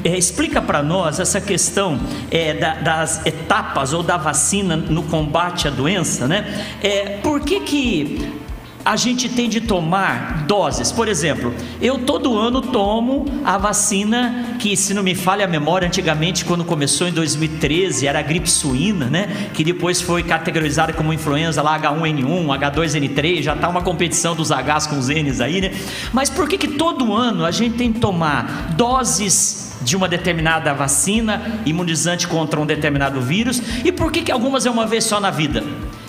é, 0.04 0.16
explica 0.16 0.62
para 0.62 0.82
nós 0.82 1.18
essa 1.18 1.40
questão 1.40 2.00
é, 2.30 2.54
da, 2.54 2.74
das 2.76 3.26
etapas 3.26 3.92
ou 3.92 4.02
da 4.02 4.16
vacina 4.16 4.76
no 4.76 5.02
combate 5.04 5.68
à 5.68 5.70
doença, 5.70 6.26
né? 6.28 6.66
É, 6.82 7.18
por 7.22 7.40
que 7.40 7.60
que 7.60 8.41
a 8.84 8.96
gente 8.96 9.28
tem 9.28 9.48
de 9.48 9.60
tomar 9.60 10.44
doses. 10.46 10.90
Por 10.90 11.08
exemplo, 11.08 11.54
eu 11.80 11.98
todo 11.98 12.36
ano 12.36 12.60
tomo 12.60 13.24
a 13.44 13.56
vacina 13.56 14.56
que, 14.58 14.76
se 14.76 14.92
não 14.92 15.02
me 15.02 15.14
falha 15.14 15.44
a 15.44 15.48
memória, 15.48 15.86
antigamente, 15.86 16.44
quando 16.44 16.64
começou 16.64 17.06
em 17.06 17.12
2013, 17.12 18.06
era 18.06 18.18
a 18.18 18.22
gripe 18.22 18.50
suína, 18.50 19.06
né? 19.06 19.50
Que 19.54 19.62
depois 19.62 20.00
foi 20.00 20.22
categorizada 20.22 20.92
como 20.92 21.12
influenza 21.12 21.62
lá 21.62 21.78
H1N1, 21.78 22.46
H2N3, 22.58 23.42
já 23.42 23.54
está 23.54 23.68
uma 23.68 23.82
competição 23.82 24.34
dos 24.34 24.50
Hs 24.50 24.86
com 24.86 24.98
os 24.98 25.08
Ns 25.08 25.40
aí, 25.40 25.60
né? 25.60 25.72
Mas 26.12 26.28
por 26.28 26.48
que 26.48 26.58
que 26.58 26.68
todo 26.68 27.14
ano 27.14 27.44
a 27.44 27.50
gente 27.50 27.76
tem 27.76 27.92
que 27.92 28.00
tomar 28.00 28.74
doses 28.76 29.72
de 29.82 29.96
uma 29.96 30.08
determinada 30.08 30.72
vacina 30.72 31.60
imunizante 31.66 32.26
contra 32.28 32.60
um 32.60 32.66
determinado 32.66 33.20
vírus 33.20 33.60
e 33.84 33.90
por 33.90 34.12
que, 34.12 34.22
que 34.22 34.32
algumas 34.32 34.64
é 34.64 34.70
uma 34.70 34.86
vez 34.86 35.04
só 35.04 35.20
na 35.20 35.30
vida? 35.30 35.62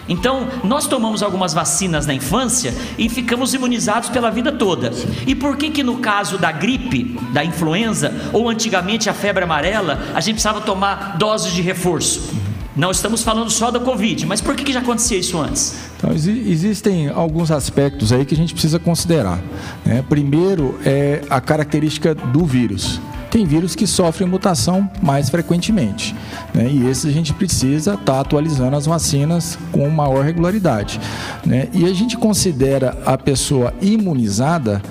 Então, 0.08 0.48
nós 0.64 0.88
tomamos 0.88 1.24
algumas 1.24 1.54
vacinas 1.54 2.06
na 2.06 2.14
infância 2.14 2.74
e 2.98 3.08
ficamos 3.10 3.54
imunizados 3.54 4.10
pela 4.10 4.30
vida 4.30 4.52
toda. 4.52 4.92
E 5.26 5.34
por 5.34 5.56
que 5.58 5.70
que 5.70 5.84
no 5.84 5.98
caso 5.98 6.38
da 6.38 6.52
gripe, 6.52 7.18
da 7.32 7.44
influenza 7.44 8.14
ou 8.34 8.50
antigamente 8.50 9.10
a 9.10 9.14
febre 9.14 9.44
amarela, 9.44 10.00
a 10.14 10.22
gente 10.22 10.36
precisava 10.36 10.62
tomar 10.62 11.18
doses 11.18 11.54
de 11.54 11.62
reforço? 11.62 12.34
Não 12.76 12.90
estamos 12.90 13.22
falando 13.22 13.52
só 13.52 13.70
da 13.70 13.80
Covid, 13.80 14.26
mas 14.26 14.42
por 14.42 14.56
que, 14.56 14.64
que 14.64 14.74
já 14.74 14.80
acontecia 14.80 15.18
isso 15.18 15.40
antes? 15.40 15.76
Então, 15.98 16.12
existem 16.12 17.08
alguns 17.08 17.52
aspectos 17.52 18.12
aí 18.12 18.26
que 18.26 18.34
a 18.34 18.38
gente 18.38 18.52
precisa 18.52 18.80
considerar. 18.80 19.40
Né? 19.86 20.04
Primeiro 20.10 20.80
é 20.84 21.22
a 21.30 21.40
característica 21.40 22.16
do 22.16 22.44
vírus 22.46 23.00
tem 23.34 23.48
vírus 23.48 23.74
que 23.74 23.88
sofrem 23.88 24.30
mutação 24.30 24.88
mais 25.02 25.28
frequentemente. 25.28 26.16
Né? 26.54 26.70
E 26.72 26.88
esses 26.88 27.08
a 27.08 27.12
gente 27.12 27.34
precisa 27.34 27.96
estar 27.96 28.14
tá 28.14 28.20
atualizando 28.20 28.76
as 28.76 28.86
vacinas 28.86 29.58
com 29.72 29.90
maior 29.90 30.24
regularidade. 30.24 31.02
Né? 31.44 31.68
E 31.74 31.84
a 31.86 31.94
gente 31.96 32.16
considera 32.16 32.96
a 33.04 33.18
pessoa 33.18 33.74
imunizada 33.82 34.84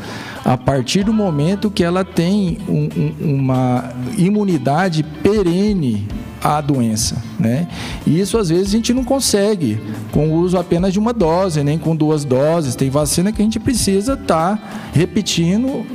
a 0.44 0.58
partir 0.58 1.04
do 1.04 1.12
momento 1.12 1.70
que 1.70 1.84
ela 1.84 2.04
tem 2.04 2.58
um, 2.68 2.88
um, 2.96 3.34
uma 3.36 3.90
imunidade 4.18 5.04
perene 5.04 6.08
à 6.42 6.60
doença, 6.60 7.22
né? 7.38 7.68
E 8.04 8.18
isso 8.18 8.36
às 8.36 8.48
vezes 8.48 8.66
a 8.66 8.70
gente 8.70 8.92
não 8.92 9.04
consegue 9.04 9.80
com 10.10 10.30
o 10.30 10.40
uso 10.40 10.58
apenas 10.58 10.92
de 10.92 10.98
uma 10.98 11.12
dose, 11.12 11.62
nem 11.62 11.78
com 11.78 11.94
duas 11.94 12.24
doses. 12.24 12.74
Tem 12.74 12.90
vacina 12.90 13.30
que 13.30 13.40
a 13.40 13.44
gente 13.44 13.60
precisa 13.60 14.14
estar 14.14 14.56
tá 14.56 14.62
repetindo 14.92 15.86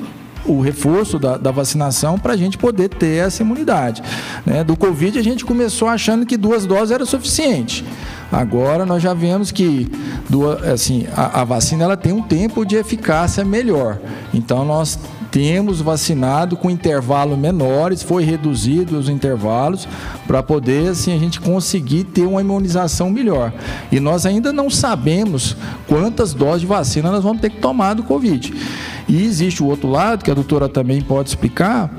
o 0.47 0.61
reforço 0.61 1.19
da, 1.19 1.37
da 1.37 1.51
vacinação 1.51 2.17
para 2.17 2.33
a 2.33 2.37
gente 2.37 2.57
poder 2.57 2.89
ter 2.89 3.25
essa 3.25 3.43
imunidade. 3.43 4.01
Né? 4.45 4.63
Do 4.63 4.75
Covid, 4.75 5.19
a 5.19 5.23
gente 5.23 5.45
começou 5.45 5.87
achando 5.87 6.25
que 6.25 6.37
duas 6.37 6.65
doses 6.65 6.91
era 6.91 7.05
suficiente. 7.05 7.85
Agora 8.31 8.85
nós 8.85 9.01
já 9.01 9.13
vemos 9.13 9.51
que 9.51 9.89
duas, 10.29 10.61
assim, 10.63 11.07
a, 11.15 11.41
a 11.41 11.43
vacina 11.43 11.83
ela 11.83 11.97
tem 11.97 12.11
um 12.11 12.21
tempo 12.21 12.65
de 12.65 12.75
eficácia 12.75 13.43
melhor. 13.43 13.99
Então 14.33 14.65
nós 14.65 14.99
temos 15.31 15.81
vacinado 15.81 16.55
com 16.55 16.69
intervalos 16.69 17.37
menores, 17.37 18.01
foi 18.01 18.23
reduzido 18.23 18.97
os 18.97 19.09
intervalos 19.09 19.87
para 20.25 20.41
poder 20.41 20.89
assim 20.89 21.13
a 21.13 21.19
gente 21.19 21.39
conseguir 21.39 22.05
ter 22.05 22.25
uma 22.25 22.41
imunização 22.41 23.09
melhor. 23.09 23.53
E 23.91 23.99
nós 23.99 24.25
ainda 24.25 24.51
não 24.51 24.69
sabemos 24.69 25.55
quantas 25.87 26.33
doses 26.33 26.61
de 26.61 26.67
vacina 26.67 27.11
nós 27.11 27.23
vamos 27.23 27.41
ter 27.41 27.49
que 27.49 27.59
tomar 27.59 27.93
do 27.93 28.03
Covid. 28.03 28.53
E 29.07 29.23
existe 29.23 29.63
o 29.63 29.67
outro 29.67 29.89
lado, 29.89 30.23
que 30.23 30.31
a 30.31 30.33
doutora 30.33 30.67
também 30.67 31.01
pode 31.01 31.29
explicar, 31.29 31.89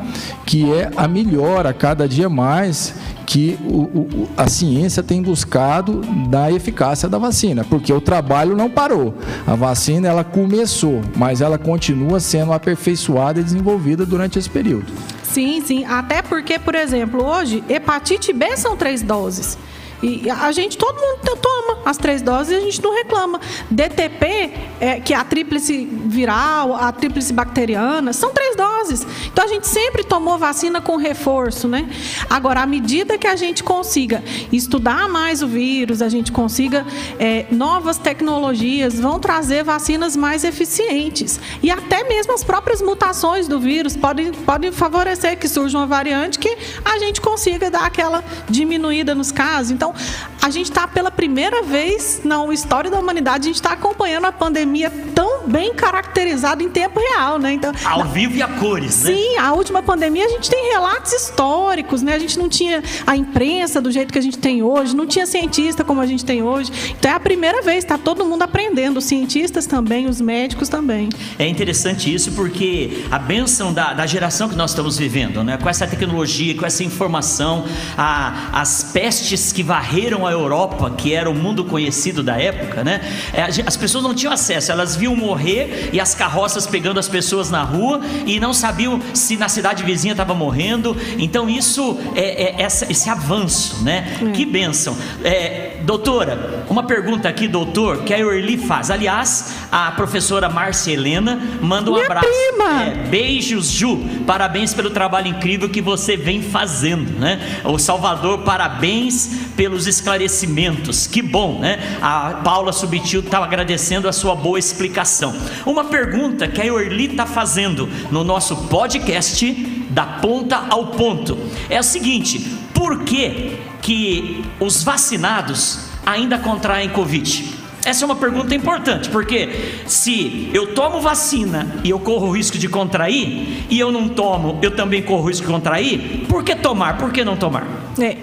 que 0.44 0.70
é 0.72 0.90
a 0.96 1.08
melhora 1.08 1.72
cada 1.72 2.06
dia 2.06 2.28
mais 2.28 2.94
que 3.24 3.58
o, 3.62 3.82
o, 3.82 4.28
a 4.36 4.48
ciência 4.48 5.02
tem 5.02 5.20
buscado 5.20 6.00
da 6.28 6.50
eficácia 6.50 7.08
da 7.08 7.18
vacina, 7.18 7.62
porque 7.62 7.92
o 7.92 8.00
trabalho 8.00 8.56
não 8.56 8.70
parou. 8.70 9.14
A 9.46 9.54
vacina 9.54 10.08
ela 10.08 10.24
começou, 10.24 11.02
mas 11.14 11.42
ela 11.42 11.58
continua 11.58 12.20
sendo 12.20 12.54
aperfeiçoada 12.54 13.40
e 13.40 13.44
desenvolvida 13.44 14.06
durante 14.06 14.38
esse 14.38 14.48
período. 14.48 14.86
Sim, 15.22 15.60
sim. 15.60 15.84
Até 15.84 16.22
porque, 16.22 16.58
por 16.58 16.74
exemplo, 16.74 17.22
hoje, 17.22 17.62
hepatite 17.68 18.32
B 18.32 18.56
são 18.56 18.76
três 18.76 19.02
doses. 19.02 19.58
E 20.02 20.30
a 20.30 20.52
gente, 20.52 20.76
todo 20.78 20.94
mundo 20.96 21.36
toma 21.40 21.78
as 21.84 21.96
três 21.96 22.22
doses 22.22 22.52
e 22.52 22.56
a 22.56 22.60
gente 22.60 22.82
não 22.82 22.94
reclama. 22.94 23.40
DTP, 23.70 24.52
é, 24.80 25.00
que 25.00 25.12
é 25.12 25.16
a 25.16 25.24
tríplice 25.24 25.86
viral, 25.86 26.74
a 26.74 26.92
tríplice 26.92 27.32
bacteriana, 27.32 28.12
são 28.12 28.32
três 28.32 28.54
doses. 28.54 29.06
Então 29.26 29.44
a 29.44 29.48
gente 29.48 29.66
sempre 29.66 30.04
tomou 30.04 30.38
vacina 30.38 30.80
com 30.80 30.96
reforço, 30.96 31.66
né? 31.68 31.88
Agora, 32.28 32.60
à 32.62 32.66
medida 32.66 33.18
que 33.18 33.26
a 33.26 33.36
gente 33.36 33.62
consiga 33.62 34.22
estudar 34.52 35.08
mais 35.08 35.42
o 35.42 35.48
vírus, 35.48 36.02
a 36.02 36.08
gente 36.08 36.30
consiga 36.30 36.86
é, 37.18 37.46
novas 37.50 37.98
tecnologias, 37.98 38.98
vão 38.98 39.18
trazer 39.18 39.64
vacinas 39.64 40.16
mais 40.16 40.44
eficientes. 40.44 41.40
E 41.62 41.70
até 41.70 42.04
mesmo 42.04 42.32
as 42.32 42.44
próprias 42.44 42.80
mutações 42.80 43.48
do 43.48 43.58
vírus 43.58 43.96
podem, 43.96 44.32
podem 44.32 44.72
favorecer 44.72 45.38
que 45.38 45.48
surja 45.48 45.78
uma 45.78 45.86
variante 45.86 46.38
que 46.38 46.56
a 46.84 46.98
gente 46.98 47.20
consiga 47.20 47.70
dar 47.70 47.84
aquela 47.84 48.22
diminuída 48.48 49.14
nos 49.14 49.32
casos. 49.32 49.70
Então, 49.72 49.87
então, 49.88 49.94
a 50.40 50.50
gente 50.50 50.70
está 50.70 50.86
pela 50.86 51.10
primeira 51.10 51.62
vez 51.62 52.22
na 52.24 52.44
história 52.52 52.90
da 52.90 52.98
humanidade, 52.98 53.42
a 53.42 53.46
gente 53.48 53.56
está 53.56 53.72
acompanhando 53.72 54.26
a 54.26 54.32
pandemia 54.32 54.90
tão 55.14 55.46
bem 55.46 55.74
caracterizada 55.74 56.62
em 56.62 56.68
tempo 56.68 57.00
real, 57.00 57.38
né? 57.38 57.52
Então, 57.52 57.72
ao 57.84 58.04
vivo 58.04 58.36
e 58.36 58.42
a 58.42 58.48
cores, 58.48 59.02
né? 59.02 59.12
Sim, 59.12 59.36
a 59.36 59.52
última 59.52 59.82
pandemia 59.82 60.24
a 60.24 60.28
gente 60.28 60.48
tem 60.48 60.72
relatos 60.72 61.12
históricos, 61.12 62.02
né? 62.02 62.14
A 62.14 62.18
gente 62.18 62.38
não 62.38 62.48
tinha 62.48 62.82
a 63.06 63.16
imprensa 63.16 63.80
do 63.80 63.90
jeito 63.90 64.12
que 64.12 64.18
a 64.18 64.22
gente 64.22 64.38
tem 64.38 64.62
hoje, 64.62 64.94
não 64.94 65.06
tinha 65.06 65.26
cientista 65.26 65.84
como 65.84 66.00
a 66.00 66.06
gente 66.06 66.24
tem 66.24 66.42
hoje. 66.42 66.70
Então 66.98 67.10
é 67.10 67.14
a 67.14 67.20
primeira 67.20 67.62
vez, 67.62 67.78
está 67.78 67.98
todo 67.98 68.24
mundo 68.24 68.42
aprendendo, 68.42 68.98
os 68.98 69.04
cientistas 69.04 69.66
também, 69.66 70.06
os 70.06 70.20
médicos 70.20 70.68
também. 70.68 71.08
É 71.38 71.46
interessante 71.46 72.12
isso 72.12 72.32
porque 72.32 73.04
a 73.10 73.18
benção 73.18 73.72
da, 73.72 73.92
da 73.92 74.06
geração 74.06 74.48
que 74.48 74.56
nós 74.56 74.70
estamos 74.70 74.96
vivendo, 74.96 75.42
né? 75.42 75.56
Com 75.56 75.68
essa 75.68 75.86
tecnologia, 75.86 76.54
com 76.54 76.64
essa 76.64 76.82
informação, 76.84 77.64
a, 77.96 78.50
as 78.52 78.82
pestes 78.92 79.52
que 79.52 79.62
varreram 79.78 80.26
a 80.26 80.32
Europa, 80.32 80.90
que 80.90 81.14
era 81.14 81.30
o 81.30 81.34
mundo 81.34 81.64
conhecido 81.64 82.20
da 82.20 82.36
época, 82.36 82.82
né? 82.82 83.00
É, 83.32 83.42
as 83.64 83.76
pessoas 83.76 84.02
não 84.02 84.12
tinham 84.12 84.32
acesso, 84.32 84.72
elas 84.72 84.96
viam 84.96 85.14
morrer 85.14 85.90
e 85.92 86.00
as 86.00 86.16
carroças 86.16 86.66
pegando 86.66 86.98
as 86.98 87.08
pessoas 87.08 87.48
na 87.48 87.62
rua 87.62 88.00
e 88.26 88.40
não 88.40 88.52
sabiam 88.52 89.00
se 89.14 89.36
na 89.36 89.48
cidade 89.48 89.84
vizinha 89.84 90.12
estava 90.12 90.34
morrendo. 90.34 90.96
Então 91.16 91.48
isso 91.48 91.96
é, 92.16 92.56
é 92.56 92.62
essa, 92.62 92.90
esse 92.90 93.08
avanço, 93.08 93.84
né? 93.84 94.18
É. 94.20 94.30
Que 94.32 94.44
bênção. 94.44 94.96
É, 95.22 95.77
doutora, 95.82 96.64
uma 96.68 96.82
pergunta 96.82 97.28
aqui, 97.28 97.48
doutor, 97.48 98.04
que 98.04 98.12
a 98.12 98.18
Eurli 98.18 98.56
faz. 98.56 98.90
Aliás, 98.90 99.54
a 99.70 99.90
professora 99.92 100.48
Márcia 100.48 100.92
Helena 100.92 101.40
manda 101.60 101.90
um 101.90 101.94
Minha 101.94 102.06
abraço. 102.06 102.26
Prima. 102.26 102.82
É, 102.82 102.90
beijos, 103.08 103.70
Ju. 103.70 103.98
Parabéns 104.26 104.74
pelo 104.74 104.90
trabalho 104.90 105.28
incrível 105.28 105.68
que 105.68 105.80
você 105.80 106.16
vem 106.16 106.42
fazendo, 106.42 107.18
né? 107.18 107.60
O 107.64 107.78
Salvador, 107.78 108.38
parabéns 108.38 109.50
pelos 109.56 109.86
esclarecimentos. 109.86 111.06
Que 111.06 111.22
bom, 111.22 111.58
né? 111.58 111.98
A 112.00 112.40
Paula 112.44 112.72
Subtil 112.72 113.20
estava 113.20 113.44
agradecendo 113.44 114.08
a 114.08 114.12
sua 114.12 114.34
boa 114.34 114.58
explicação. 114.58 115.34
Uma 115.64 115.84
pergunta 115.84 116.46
que 116.48 116.60
a 116.60 116.66
Eurli 116.66 117.06
está 117.06 117.26
fazendo 117.26 117.88
no 118.10 118.22
nosso 118.22 118.56
podcast 118.68 119.78
da 119.90 120.04
ponta 120.04 120.64
ao 120.68 120.88
ponto 120.88 121.38
é 121.68 121.80
o 121.80 121.82
seguinte: 121.82 122.38
por 122.74 123.04
que 123.04 123.58
que 123.80 124.44
os 124.60 124.82
vacinados 124.82 125.80
ainda 126.04 126.38
contraem 126.38 126.88
Covid? 126.90 127.58
Essa 127.84 128.04
é 128.04 128.06
uma 128.06 128.16
pergunta 128.16 128.54
importante, 128.54 129.08
porque 129.08 129.80
se 129.86 130.50
eu 130.52 130.74
tomo 130.74 131.00
vacina 131.00 131.76
e 131.84 131.90
eu 131.90 131.98
corro 131.98 132.26
o 132.26 132.30
risco 132.32 132.58
de 132.58 132.68
contrair, 132.68 133.64
e 133.70 133.78
eu 133.78 133.90
não 133.90 134.08
tomo, 134.08 134.58
eu 134.60 134.74
também 134.74 135.02
corro 135.02 135.22
o 135.22 135.28
risco 135.28 135.46
de 135.46 135.52
contrair, 135.52 136.26
por 136.28 136.42
que 136.42 136.54
tomar? 136.54 136.98
Por 136.98 137.12
que 137.12 137.24
não 137.24 137.36
tomar? 137.36 137.66
É. 137.98 138.18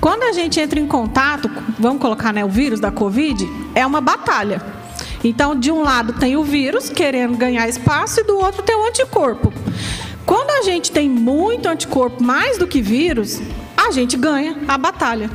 Quando 0.00 0.22
a 0.22 0.32
gente 0.32 0.60
entra 0.60 0.78
em 0.78 0.86
contato, 0.86 1.50
vamos 1.78 2.00
colocar 2.00 2.32
né, 2.32 2.44
o 2.44 2.48
vírus 2.48 2.78
da 2.78 2.90
Covid, 2.90 3.48
é 3.74 3.84
uma 3.84 4.00
batalha. 4.00 4.62
Então, 5.24 5.56
de 5.56 5.72
um 5.72 5.82
lado 5.82 6.12
tem 6.12 6.36
o 6.36 6.44
vírus 6.44 6.88
querendo 6.88 7.36
ganhar 7.36 7.68
espaço 7.68 8.20
e 8.20 8.24
do 8.24 8.38
outro 8.38 8.62
tem 8.62 8.76
o 8.76 8.86
anticorpo. 8.86 9.52
Quando 10.24 10.50
a 10.50 10.62
gente 10.62 10.92
tem 10.92 11.08
muito 11.08 11.66
anticorpo, 11.68 12.22
mais 12.22 12.58
do 12.58 12.66
que 12.66 12.80
vírus, 12.80 13.40
a 13.88 13.92
gente 13.92 14.16
ganha 14.16 14.56
a 14.68 14.76
batalha. 14.76 15.30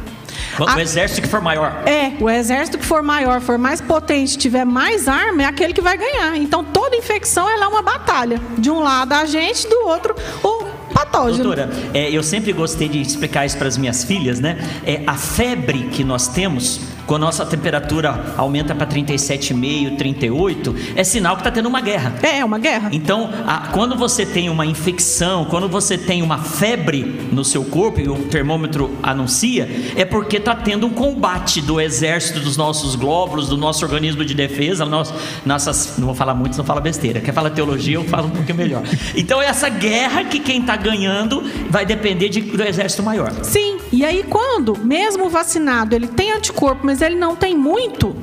O 0.59 0.79
exército 0.79 1.21
que 1.21 1.27
for 1.27 1.41
maior. 1.41 1.83
É, 1.85 2.13
o 2.19 2.29
exército 2.29 2.77
que 2.77 2.85
for 2.85 3.01
maior, 3.01 3.41
for 3.41 3.57
mais 3.57 3.81
potente, 3.81 4.37
tiver 4.37 4.65
mais 4.65 5.07
arma, 5.07 5.43
é 5.43 5.45
aquele 5.45 5.73
que 5.73 5.81
vai 5.81 5.97
ganhar. 5.97 6.37
Então 6.37 6.63
toda 6.63 6.95
infecção 6.95 7.49
ela 7.49 7.65
é 7.65 7.67
uma 7.67 7.81
batalha. 7.81 8.39
De 8.57 8.69
um 8.69 8.79
lado 8.79 9.13
a 9.13 9.25
gente, 9.25 9.67
do 9.67 9.87
outro 9.87 10.15
o 10.43 10.65
patógeno. 10.93 11.43
Doutora, 11.43 11.69
é, 11.93 12.11
eu 12.11 12.21
sempre 12.21 12.53
gostei 12.53 12.87
de 12.87 13.01
explicar 13.01 13.45
isso 13.45 13.57
para 13.57 13.67
as 13.67 13.77
minhas 13.77 14.03
filhas, 14.03 14.39
né? 14.39 14.57
É, 14.85 15.01
a 15.07 15.15
febre 15.15 15.89
que 15.91 16.03
nós 16.03 16.27
temos 16.27 16.81
quando 17.05 17.23
a 17.23 17.25
nossa 17.25 17.45
temperatura 17.45 18.33
aumenta 18.37 18.73
para 18.73 18.87
37,5, 18.87 19.97
38, 19.97 20.75
é 20.95 21.03
sinal 21.03 21.35
que 21.35 21.41
está 21.41 21.51
tendo 21.51 21.67
uma 21.67 21.81
guerra. 21.81 22.13
É, 22.21 22.39
é 22.39 22.45
uma 22.45 22.59
guerra. 22.59 22.89
Então, 22.91 23.29
a, 23.45 23.67
quando 23.71 23.95
você 23.95 24.25
tem 24.25 24.49
uma 24.49 24.65
infecção, 24.65 25.45
quando 25.45 25.67
você 25.67 25.97
tem 25.97 26.21
uma 26.21 26.37
febre 26.37 27.03
no 27.31 27.43
seu 27.43 27.63
corpo 27.65 27.99
e 27.99 28.07
o 28.07 28.15
termômetro 28.25 28.91
anuncia, 29.01 29.69
é 29.95 30.05
porque 30.05 30.37
está 30.37 30.55
tendo 30.55 30.87
um 30.87 30.89
combate 30.89 31.61
do 31.61 31.79
exército 31.79 32.39
dos 32.39 32.57
nossos 32.57 32.95
glóbulos, 32.95 33.49
do 33.49 33.57
nosso 33.57 33.83
organismo 33.83 34.23
de 34.23 34.33
defesa, 34.33 34.85
nosso, 34.85 35.13
nossas. 35.45 35.97
Não 35.97 36.07
vou 36.07 36.15
falar 36.15 36.33
muito, 36.33 36.57
não 36.57 36.65
fala 36.65 36.81
besteira. 36.81 37.19
Quer 37.19 37.33
falar 37.33 37.49
teologia, 37.49 37.95
eu 37.95 38.03
falo 38.05 38.27
um 38.27 38.31
pouquinho 38.31 38.57
melhor. 38.57 38.83
Então, 39.15 39.41
é 39.41 39.45
essa 39.45 39.69
guerra 39.69 40.23
que 40.23 40.39
quem 40.39 40.61
está 40.61 40.75
ganhando 40.75 41.43
vai 41.69 41.85
depender 41.85 42.29
de, 42.29 42.41
do 42.41 42.63
exército 42.63 43.03
maior. 43.03 43.31
Sim, 43.43 43.77
e 43.91 44.03
aí 44.03 44.23
quando, 44.23 44.75
mesmo 44.77 45.29
vacinado, 45.29 45.95
ele 45.95 46.07
tem 46.07 46.31
anticorpo, 46.31 46.85
mas 46.93 47.01
ele 47.01 47.15
não 47.15 47.35
tem 47.35 47.57
muito, 47.57 48.15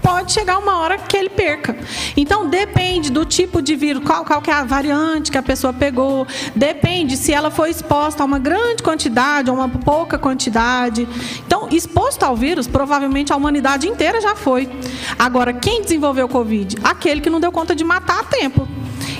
pode 0.00 0.30
chegar 0.30 0.58
uma 0.58 0.78
hora 0.78 0.96
que 0.96 1.16
ele 1.16 1.28
perca. 1.28 1.76
Então 2.16 2.48
depende 2.48 3.10
do 3.10 3.24
tipo 3.24 3.60
de 3.60 3.74
vírus, 3.74 4.04
qual, 4.04 4.24
qual 4.24 4.40
que 4.40 4.48
é 4.48 4.54
a 4.54 4.62
variante 4.62 5.32
que 5.32 5.36
a 5.36 5.42
pessoa 5.42 5.72
pegou, 5.72 6.24
depende 6.54 7.16
se 7.16 7.32
ela 7.32 7.50
foi 7.50 7.68
exposta 7.68 8.22
a 8.22 8.26
uma 8.26 8.38
grande 8.38 8.80
quantidade 8.80 9.50
ou 9.50 9.56
uma 9.56 9.68
pouca 9.68 10.16
quantidade. 10.16 11.08
Então, 11.44 11.68
exposto 11.72 12.22
ao 12.22 12.36
vírus, 12.36 12.68
provavelmente 12.68 13.32
a 13.32 13.36
humanidade 13.36 13.88
inteira 13.88 14.20
já 14.20 14.36
foi. 14.36 14.70
Agora, 15.18 15.52
quem 15.52 15.82
desenvolveu 15.82 16.26
o 16.26 16.28
Covid? 16.28 16.76
Aquele 16.84 17.20
que 17.20 17.28
não 17.28 17.40
deu 17.40 17.50
conta 17.50 17.74
de 17.74 17.82
matar 17.82 18.20
a 18.20 18.24
tempo. 18.24 18.68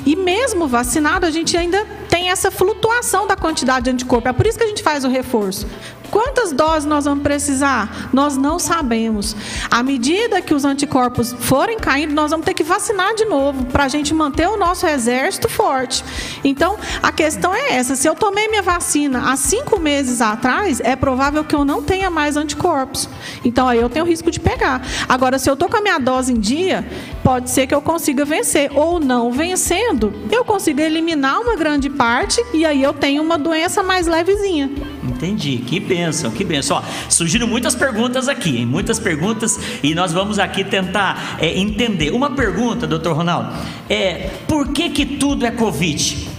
E 0.07 0.15
mesmo 0.15 0.69
vacinado, 0.69 1.27
a 1.27 1.31
gente 1.33 1.57
ainda 1.57 1.85
tem 2.09 2.31
essa 2.31 2.49
flutuação 2.53 3.27
da 3.27 3.35
quantidade 3.35 3.87
de 3.87 3.91
anticorpo. 3.91 4.29
É 4.29 4.33
por 4.33 4.47
isso 4.47 4.57
que 4.57 4.63
a 4.63 4.69
gente 4.69 4.83
faz 4.83 5.05
o 5.05 5.09
reforço. 5.09 5.67
Quantas 6.11 6.53
doses 6.53 6.85
nós 6.85 7.05
vamos 7.05 7.23
precisar? 7.23 8.09
Nós 8.13 8.37
não 8.37 8.59
sabemos. 8.59 9.37
À 9.71 9.83
medida 9.83 10.41
que 10.41 10.55
os 10.55 10.65
anticorpos 10.65 11.35
forem 11.41 11.79
caindo, 11.79 12.15
nós 12.15 12.31
vamos 12.31 12.47
ter 12.47 12.55
que 12.55 12.63
vacinar 12.63 13.15
de 13.15 13.25
novo 13.25 13.67
para 13.67 13.85
a 13.85 13.89
gente 13.89 14.15
manter 14.15 14.49
o 14.49 14.57
nosso 14.57 14.87
exército 14.87 15.49
forte. 15.49 16.05
Então, 16.45 16.77
a 17.03 17.13
questão 17.13 17.55
é 17.55 17.75
essa: 17.75 17.97
se 17.97 18.09
eu 18.09 18.15
tomei 18.15 18.49
minha 18.49 18.63
vacina 18.63 19.31
há 19.31 19.37
cinco 19.37 19.79
meses 19.79 20.21
atrás, 20.21 20.81
é 20.81 20.97
provável 20.97 21.45
que 21.45 21.55
eu 21.55 21.65
não 21.65 21.83
tenha 21.83 22.11
mais 22.11 22.37
anticorpos. 22.37 23.09
Então, 23.45 23.69
aí 23.69 23.79
eu 23.79 23.89
tenho 23.89 24.05
risco 24.05 24.31
de 24.31 24.41
pegar. 24.41 24.83
Agora, 25.09 25.39
se 25.39 25.49
eu 25.49 25.55
estou 25.55 25.69
com 25.69 25.77
a 25.77 25.83
minha 25.83 25.99
dose 25.99 26.33
em 26.33 26.41
dia, 26.41 26.87
pode 27.23 27.51
ser 27.51 27.67
que 27.67 27.75
eu 27.75 27.83
consiga 27.83 28.25
vencer. 28.25 28.71
Ou 28.75 29.01
não 29.01 29.31
vencendo, 29.31 30.13
eu 30.31 30.45
consigo 30.45 30.81
eliminar 30.81 31.41
uma 31.41 31.57
grande 31.57 31.91
parte 31.91 32.43
e 32.53 32.65
aí 32.65 32.83
eu 32.83 32.93
tenho 32.93 33.23
uma 33.23 33.39
doença 33.39 33.83
mais 33.83 34.07
levezinha. 34.07 34.71
Entendi. 35.17 35.59
Que 35.59 35.81
bênção, 35.81 36.31
que 36.31 36.45
bênção. 36.45 36.77
Ó, 36.77 36.83
surgiram 37.09 37.47
muitas 37.47 37.75
perguntas 37.75 38.29
aqui, 38.29 38.59
hein? 38.59 38.67
muitas 38.67 38.99
perguntas, 38.99 39.59
e 39.83 39.95
nós 39.95 40.13
vamos 40.13 40.39
aqui 40.39 40.63
tentar 40.63 41.39
é, 41.41 41.59
entender. 41.59 42.11
Uma 42.11 42.31
pergunta, 42.31 42.87
doutor 42.87 43.17
Ronaldo, 43.17 43.53
é 43.89 44.31
por 44.47 44.73
que 44.73 44.91
que 44.91 45.07
tudo 45.07 45.47
é 45.47 45.51
Covid? 45.51 46.36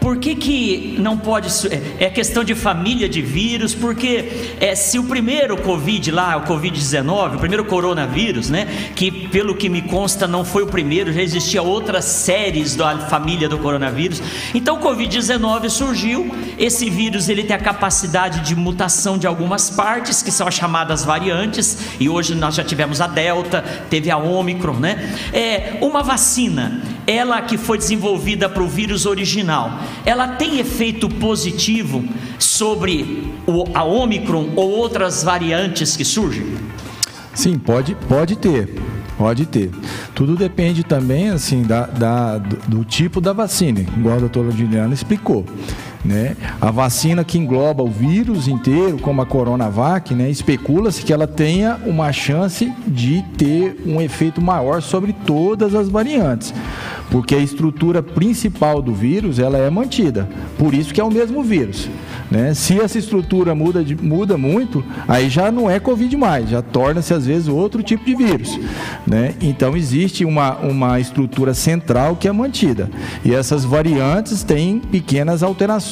Por 0.00 0.16
que, 0.16 0.34
que 0.34 0.96
não 0.98 1.18
pode. 1.18 1.50
É, 1.68 2.06
é 2.06 2.10
questão 2.10 2.42
de 2.42 2.54
família 2.54 3.06
de 3.06 3.20
vírus, 3.20 3.74
porque 3.74 4.54
é, 4.58 4.74
se 4.74 4.98
o 4.98 5.04
primeiro 5.04 5.58
Covid 5.58 6.10
lá, 6.10 6.38
o 6.38 6.44
Covid-19, 6.44 7.36
o 7.36 7.38
primeiro 7.38 7.66
coronavírus, 7.66 8.48
né? 8.48 8.66
Que 8.96 9.10
pelo 9.28 9.54
que 9.54 9.68
me 9.68 9.82
consta 9.82 10.26
não 10.26 10.42
foi 10.42 10.62
o 10.62 10.66
primeiro, 10.66 11.12
já 11.12 11.20
existia 11.20 11.62
outras 11.62 12.06
séries 12.06 12.74
da 12.74 12.96
família 12.98 13.46
do 13.46 13.58
coronavírus. 13.58 14.22
Então 14.54 14.76
o 14.76 14.80
Covid-19 14.80 15.68
surgiu, 15.68 16.34
esse 16.58 16.88
vírus 16.88 17.28
ele 17.28 17.44
tem 17.44 17.54
a 17.54 17.60
capacidade 17.60 18.40
de 18.40 18.56
mutação 18.56 19.18
de 19.18 19.26
algumas 19.26 19.68
partes, 19.68 20.22
que 20.22 20.30
são 20.30 20.48
as 20.48 20.54
chamadas 20.54 21.04
variantes, 21.04 21.76
e 22.00 22.08
hoje 22.08 22.34
nós 22.34 22.54
já 22.54 22.64
tivemos 22.64 23.02
a 23.02 23.06
Delta, 23.06 23.62
teve 23.90 24.10
a 24.10 24.16
Omicron, 24.16 24.76
né? 24.76 25.14
É, 25.30 25.76
uma 25.82 26.02
vacina, 26.02 26.80
ela 27.06 27.42
que 27.42 27.58
foi 27.58 27.76
desenvolvida 27.76 28.48
para 28.48 28.62
o 28.62 28.68
vírus 28.68 29.04
original 29.04 29.89
ela 30.04 30.28
tem 30.28 30.58
efeito 30.58 31.08
positivo 31.08 32.04
sobre 32.38 33.32
o, 33.46 33.64
a 33.74 33.84
Omicron 33.84 34.50
ou 34.56 34.70
outras 34.70 35.22
variantes 35.22 35.96
que 35.96 36.04
surgem? 36.04 36.46
Sim, 37.34 37.58
pode, 37.58 37.94
pode 38.08 38.36
ter. 38.36 38.74
Pode 39.16 39.44
ter. 39.44 39.70
Tudo 40.14 40.34
depende 40.34 40.82
também 40.82 41.28
assim 41.28 41.62
da, 41.62 41.86
da 41.86 42.38
do, 42.38 42.56
do, 42.78 42.84
tipo 42.84 43.20
da 43.20 43.34
vacina, 43.34 43.80
igual 43.80 44.16
a 44.16 44.20
doutora 44.20 44.50
Juliana 44.50 44.94
explicou. 44.94 45.44
Né? 46.04 46.36
A 46.60 46.70
vacina 46.70 47.22
que 47.24 47.38
engloba 47.38 47.82
o 47.82 47.90
vírus 47.90 48.48
inteiro, 48.48 48.98
como 48.98 49.20
a 49.20 49.26
Coronavac, 49.26 50.14
né? 50.14 50.30
especula-se 50.30 51.04
que 51.04 51.12
ela 51.12 51.26
tenha 51.26 51.78
uma 51.84 52.10
chance 52.12 52.72
de 52.86 53.22
ter 53.36 53.82
um 53.86 54.00
efeito 54.00 54.40
maior 54.40 54.80
sobre 54.80 55.12
todas 55.12 55.74
as 55.74 55.88
variantes 55.88 56.54
porque 57.10 57.34
a 57.34 57.38
estrutura 57.38 58.02
principal 58.02 58.80
do 58.80 58.94
vírus 58.94 59.38
ela 59.38 59.58
é 59.58 59.68
mantida. 59.68 60.28
Por 60.56 60.72
isso 60.72 60.94
que 60.94 61.00
é 61.00 61.04
o 61.04 61.10
mesmo 61.10 61.42
vírus. 61.42 61.88
Né? 62.30 62.54
Se 62.54 62.80
essa 62.80 62.98
estrutura 62.98 63.54
muda, 63.54 63.82
de, 63.82 63.96
muda 63.96 64.38
muito, 64.38 64.84
aí 65.08 65.28
já 65.28 65.50
não 65.50 65.68
é 65.68 65.80
Covid 65.80 66.16
mais, 66.16 66.48
já 66.48 66.62
torna-se 66.62 67.12
às 67.12 67.26
vezes 67.26 67.48
outro 67.48 67.82
tipo 67.82 68.04
de 68.04 68.14
vírus. 68.14 68.58
Né? 69.04 69.34
Então 69.40 69.76
existe 69.76 70.24
uma, 70.24 70.56
uma 70.58 71.00
estrutura 71.00 71.52
central 71.52 72.14
que 72.14 72.28
é 72.28 72.32
mantida. 72.32 72.88
E 73.24 73.34
essas 73.34 73.64
variantes 73.64 74.44
têm 74.44 74.78
pequenas 74.78 75.42
alterações 75.42 75.89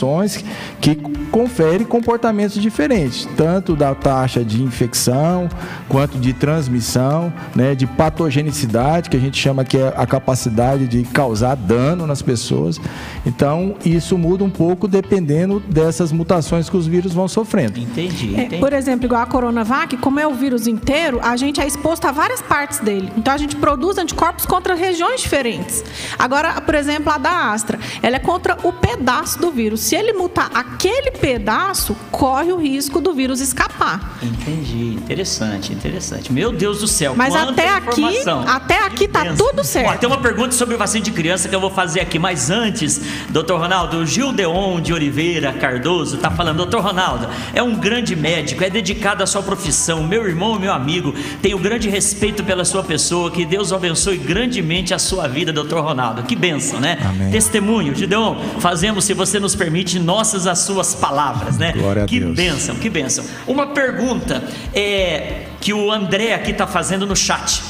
que 0.80 0.96
conferem 1.30 1.86
comportamentos 1.86 2.60
diferentes, 2.60 3.28
tanto 3.36 3.76
da 3.76 3.94
taxa 3.94 4.44
de 4.44 4.62
infecção, 4.62 5.48
quanto 5.88 6.18
de 6.18 6.32
transmissão, 6.32 7.32
né? 7.54 7.74
de 7.74 7.86
patogenicidade, 7.86 9.10
que 9.10 9.16
a 9.16 9.20
gente 9.20 9.38
chama 9.38 9.64
que 9.64 9.76
é 9.76 9.92
a 9.96 10.06
capacidade 10.06 10.86
de 10.86 11.02
causar 11.04 11.54
dano 11.54 12.06
nas 12.06 12.22
pessoas. 12.22 12.80
Então, 13.24 13.76
isso 13.84 14.16
muda 14.16 14.44
um 14.44 14.50
pouco 14.50 14.88
dependendo 14.88 15.60
dessas 15.60 16.12
mutações 16.12 16.68
que 16.68 16.76
os 16.76 16.86
vírus 16.86 17.12
vão 17.12 17.28
sofrendo. 17.28 17.78
Entendi. 17.78 18.32
entendi. 18.32 18.56
É, 18.56 18.58
por 18.58 18.72
exemplo, 18.72 19.06
igual 19.06 19.22
a 19.22 19.26
Coronavac, 19.26 19.96
como 19.98 20.18
é 20.18 20.26
o 20.26 20.34
vírus 20.34 20.66
inteiro, 20.66 21.20
a 21.22 21.36
gente 21.36 21.60
é 21.60 21.66
exposto 21.66 22.06
a 22.06 22.12
várias 22.12 22.42
partes 22.42 22.78
dele. 22.78 23.10
Então, 23.16 23.32
a 23.32 23.38
gente 23.38 23.56
produz 23.56 23.98
anticorpos 23.98 24.46
contra 24.46 24.74
regiões 24.74 25.20
diferentes. 25.20 25.84
Agora, 26.18 26.60
por 26.60 26.74
exemplo, 26.74 27.12
a 27.12 27.18
da 27.18 27.52
Astra, 27.52 27.78
ela 28.02 28.16
é 28.16 28.18
contra 28.18 28.56
o 28.62 28.72
pedaço 28.72 29.38
do 29.38 29.50
vírus. 29.50 29.80
Se 29.88 29.96
ele 29.96 30.12
mutar 30.12 30.50
aquele 30.52 31.10
pedaço, 31.12 31.96
corre 32.10 32.52
o 32.52 32.58
risco 32.58 33.00
do 33.00 33.14
vírus 33.14 33.40
escapar. 33.40 34.18
Entendi. 34.22 34.96
Interessante, 34.96 35.72
interessante. 35.72 36.30
Meu 36.30 36.52
Deus 36.52 36.80
do 36.80 36.86
céu. 36.86 37.14
Mas 37.16 37.34
até 37.34 37.70
aqui, 37.70 38.04
até 38.46 38.84
aqui 38.84 39.08
tá 39.08 39.34
tudo 39.34 39.64
certo. 39.64 39.88
Ó, 39.88 39.96
tem 39.96 40.06
uma 40.06 40.20
pergunta 40.20 40.52
sobre 40.52 40.76
vacina 40.76 41.02
de 41.02 41.10
criança 41.10 41.48
que 41.48 41.54
eu 41.54 41.60
vou 41.60 41.70
fazer 41.70 42.00
aqui. 42.00 42.18
Mas 42.18 42.50
antes, 42.50 43.00
doutor 43.30 43.58
Ronaldo, 43.60 43.96
o 43.96 44.04
Gildeon 44.06 44.78
de 44.78 44.92
Oliveira 44.92 45.54
Cardoso 45.54 46.16
está 46.16 46.30
falando, 46.30 46.58
doutor 46.58 46.82
Ronaldo, 46.82 47.26
é 47.54 47.62
um 47.62 47.74
grande 47.74 48.14
médico, 48.14 48.62
é 48.62 48.68
dedicado 48.68 49.22
à 49.22 49.26
sua 49.26 49.42
profissão, 49.42 50.02
meu 50.02 50.28
irmão, 50.28 50.58
meu 50.58 50.74
amigo, 50.74 51.14
tenho 51.40 51.58
grande 51.58 51.88
respeito 51.88 52.44
pela 52.44 52.66
sua 52.66 52.82
pessoa, 52.82 53.30
que 53.30 53.46
Deus 53.46 53.72
abençoe 53.72 54.18
grandemente 54.18 54.92
a 54.92 54.98
sua 54.98 55.26
vida, 55.26 55.50
doutor 55.50 55.82
Ronaldo. 55.82 56.24
Que 56.24 56.36
benção, 56.36 56.78
né? 56.78 56.98
Amém. 57.00 57.30
Testemunho, 57.30 57.94
Gideon, 57.94 58.36
fazemos, 58.60 59.06
se 59.06 59.14
você 59.14 59.40
nos 59.40 59.54
permite, 59.54 59.77
nossas 59.98 60.46
as 60.46 60.60
suas 60.60 60.94
palavras, 60.94 61.58
né? 61.58 61.72
Glória 61.72 62.04
a 62.04 62.06
que 62.06 62.20
Deus. 62.20 62.34
bênção, 62.34 62.76
que 62.76 62.88
bênção. 62.88 63.24
Uma 63.46 63.68
pergunta 63.68 64.42
é, 64.74 65.46
que 65.60 65.72
o 65.72 65.90
André 65.90 66.34
aqui 66.34 66.50
está 66.50 66.66
fazendo 66.66 67.06
no 67.06 67.16
chat. 67.16 67.62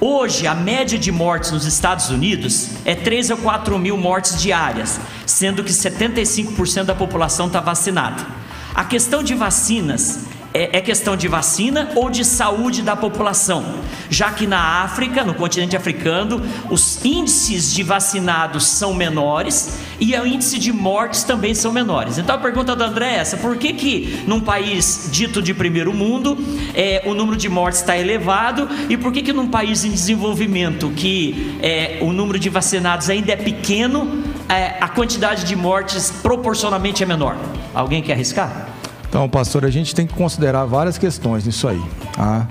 Hoje, 0.00 0.46
a 0.46 0.54
média 0.54 0.98
de 0.98 1.12
mortes 1.12 1.50
nos 1.50 1.66
Estados 1.66 2.08
Unidos 2.08 2.70
é 2.86 2.94
3 2.94 3.32
a 3.32 3.36
4 3.36 3.78
mil 3.78 3.98
mortes 3.98 4.40
diárias, 4.40 4.98
sendo 5.26 5.62
que 5.62 5.72
75% 5.72 6.84
da 6.84 6.94
população 6.94 7.48
está 7.48 7.60
vacinada. 7.60 8.26
A 8.74 8.84
questão 8.84 9.22
de 9.22 9.34
vacinas 9.34 10.29
é, 10.52 10.78
é, 10.78 10.80
questão 10.80 11.16
de 11.16 11.28
vacina 11.28 11.90
ou 11.94 12.10
de 12.10 12.24
saúde 12.24 12.82
da 12.82 12.96
população? 12.96 13.64
Já 14.08 14.30
que 14.32 14.46
na 14.46 14.82
África, 14.82 15.24
no 15.24 15.34
continente 15.34 15.76
africano, 15.76 16.42
os 16.70 17.04
índices 17.04 17.72
de 17.72 17.82
vacinados 17.82 18.66
são 18.66 18.92
menores 18.92 19.78
e 20.00 20.14
o 20.16 20.26
índice 20.26 20.58
de 20.58 20.72
mortes 20.72 21.22
também 21.22 21.54
são 21.54 21.72
menores. 21.72 22.18
Então 22.18 22.34
a 22.34 22.38
pergunta 22.38 22.74
do 22.74 22.82
André 22.82 23.14
é 23.14 23.16
essa: 23.16 23.36
por 23.36 23.56
que, 23.56 23.72
que 23.72 24.22
num 24.26 24.40
país 24.40 25.08
dito 25.12 25.40
de 25.40 25.54
primeiro 25.54 25.92
mundo 25.94 26.36
é, 26.74 27.02
o 27.06 27.14
número 27.14 27.36
de 27.36 27.48
mortes 27.48 27.80
está 27.80 27.96
elevado 27.96 28.68
e 28.88 28.96
por 28.96 29.12
que, 29.12 29.22
que 29.22 29.32
num 29.32 29.48
país 29.48 29.84
em 29.84 29.90
desenvolvimento 29.90 30.90
que 30.90 31.58
é, 31.62 31.98
o 32.00 32.12
número 32.12 32.38
de 32.38 32.48
vacinados 32.48 33.08
ainda 33.08 33.32
é 33.32 33.36
pequeno, 33.36 34.24
é, 34.48 34.76
a 34.80 34.88
quantidade 34.88 35.44
de 35.44 35.54
mortes 35.54 36.10
proporcionalmente 36.22 37.02
é 37.02 37.06
menor? 37.06 37.36
Alguém 37.74 38.02
quer 38.02 38.14
arriscar? 38.14 38.69
Então, 39.10 39.28
pastor, 39.28 39.64
a 39.64 39.70
gente 39.70 39.92
tem 39.92 40.06
que 40.06 40.14
considerar 40.14 40.64
várias 40.66 40.96
questões 40.96 41.44
nisso 41.44 41.66
aí. 41.66 41.82
Tá? 42.12 42.46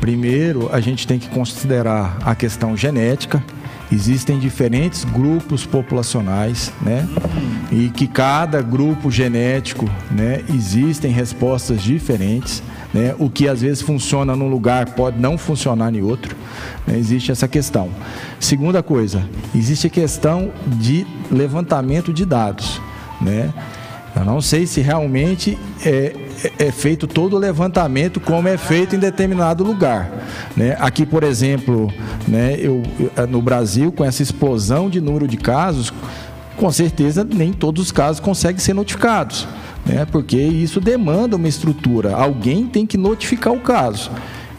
Primeiro, 0.00 0.68
a 0.72 0.80
gente 0.80 1.06
tem 1.06 1.20
que 1.20 1.28
considerar 1.28 2.18
a 2.24 2.34
questão 2.34 2.76
genética. 2.76 3.40
Existem 3.92 4.36
diferentes 4.36 5.04
grupos 5.04 5.64
populacionais, 5.64 6.72
né? 6.82 7.08
E 7.70 7.90
que 7.90 8.08
cada 8.08 8.60
grupo 8.60 9.10
genético, 9.10 9.88
né, 10.10 10.44
existem 10.48 11.12
respostas 11.12 11.82
diferentes, 11.82 12.62
né? 12.92 13.14
O 13.18 13.28
que 13.28 13.48
às 13.48 13.60
vezes 13.60 13.82
funciona 13.82 14.34
num 14.34 14.48
lugar 14.48 14.86
pode 14.94 15.18
não 15.18 15.38
funcionar 15.38 15.94
em 15.94 16.02
outro. 16.02 16.36
Né? 16.86 16.98
Existe 16.98 17.30
essa 17.30 17.46
questão. 17.46 17.88
Segunda 18.38 18.82
coisa, 18.82 19.22
existe 19.54 19.86
a 19.86 19.90
questão 19.90 20.50
de 20.66 21.06
levantamento 21.30 22.12
de 22.12 22.24
dados, 22.24 22.80
né? 23.20 23.52
Eu 24.14 24.24
não 24.24 24.40
sei 24.40 24.66
se 24.66 24.80
realmente 24.80 25.58
é, 25.84 26.14
é, 26.58 26.66
é, 26.66 26.72
feito 26.72 27.06
todo 27.06 27.36
o 27.36 27.38
levantamento 27.38 28.18
como 28.20 28.48
é 28.48 28.56
feito 28.56 28.96
em 28.96 28.98
determinado 28.98 29.62
lugar. 29.62 30.10
Né? 30.56 30.76
Aqui, 30.80 31.06
por 31.06 31.22
exemplo, 31.22 31.92
né, 32.26 32.56
eu, 32.58 32.82
no 33.28 33.40
Brasil, 33.40 33.92
com 33.92 34.04
essa 34.04 34.22
explosão 34.22 34.90
de 34.90 35.00
número 35.00 35.28
de 35.28 35.36
casos, 35.36 35.92
com 36.56 36.70
certeza 36.70 37.24
nem 37.24 37.52
todos 37.52 37.84
os 37.84 37.92
casos 37.92 38.20
conseguem 38.20 38.58
ser 38.58 38.74
notificados. 38.74 39.46
Né? 39.86 40.04
Porque 40.04 40.36
isso 40.36 40.80
demanda 40.80 41.36
uma 41.36 41.48
estrutura. 41.48 42.14
Alguém 42.14 42.66
tem 42.66 42.84
que 42.86 42.98
notificar 42.98 43.52
o 43.52 43.60
caso. 43.60 44.10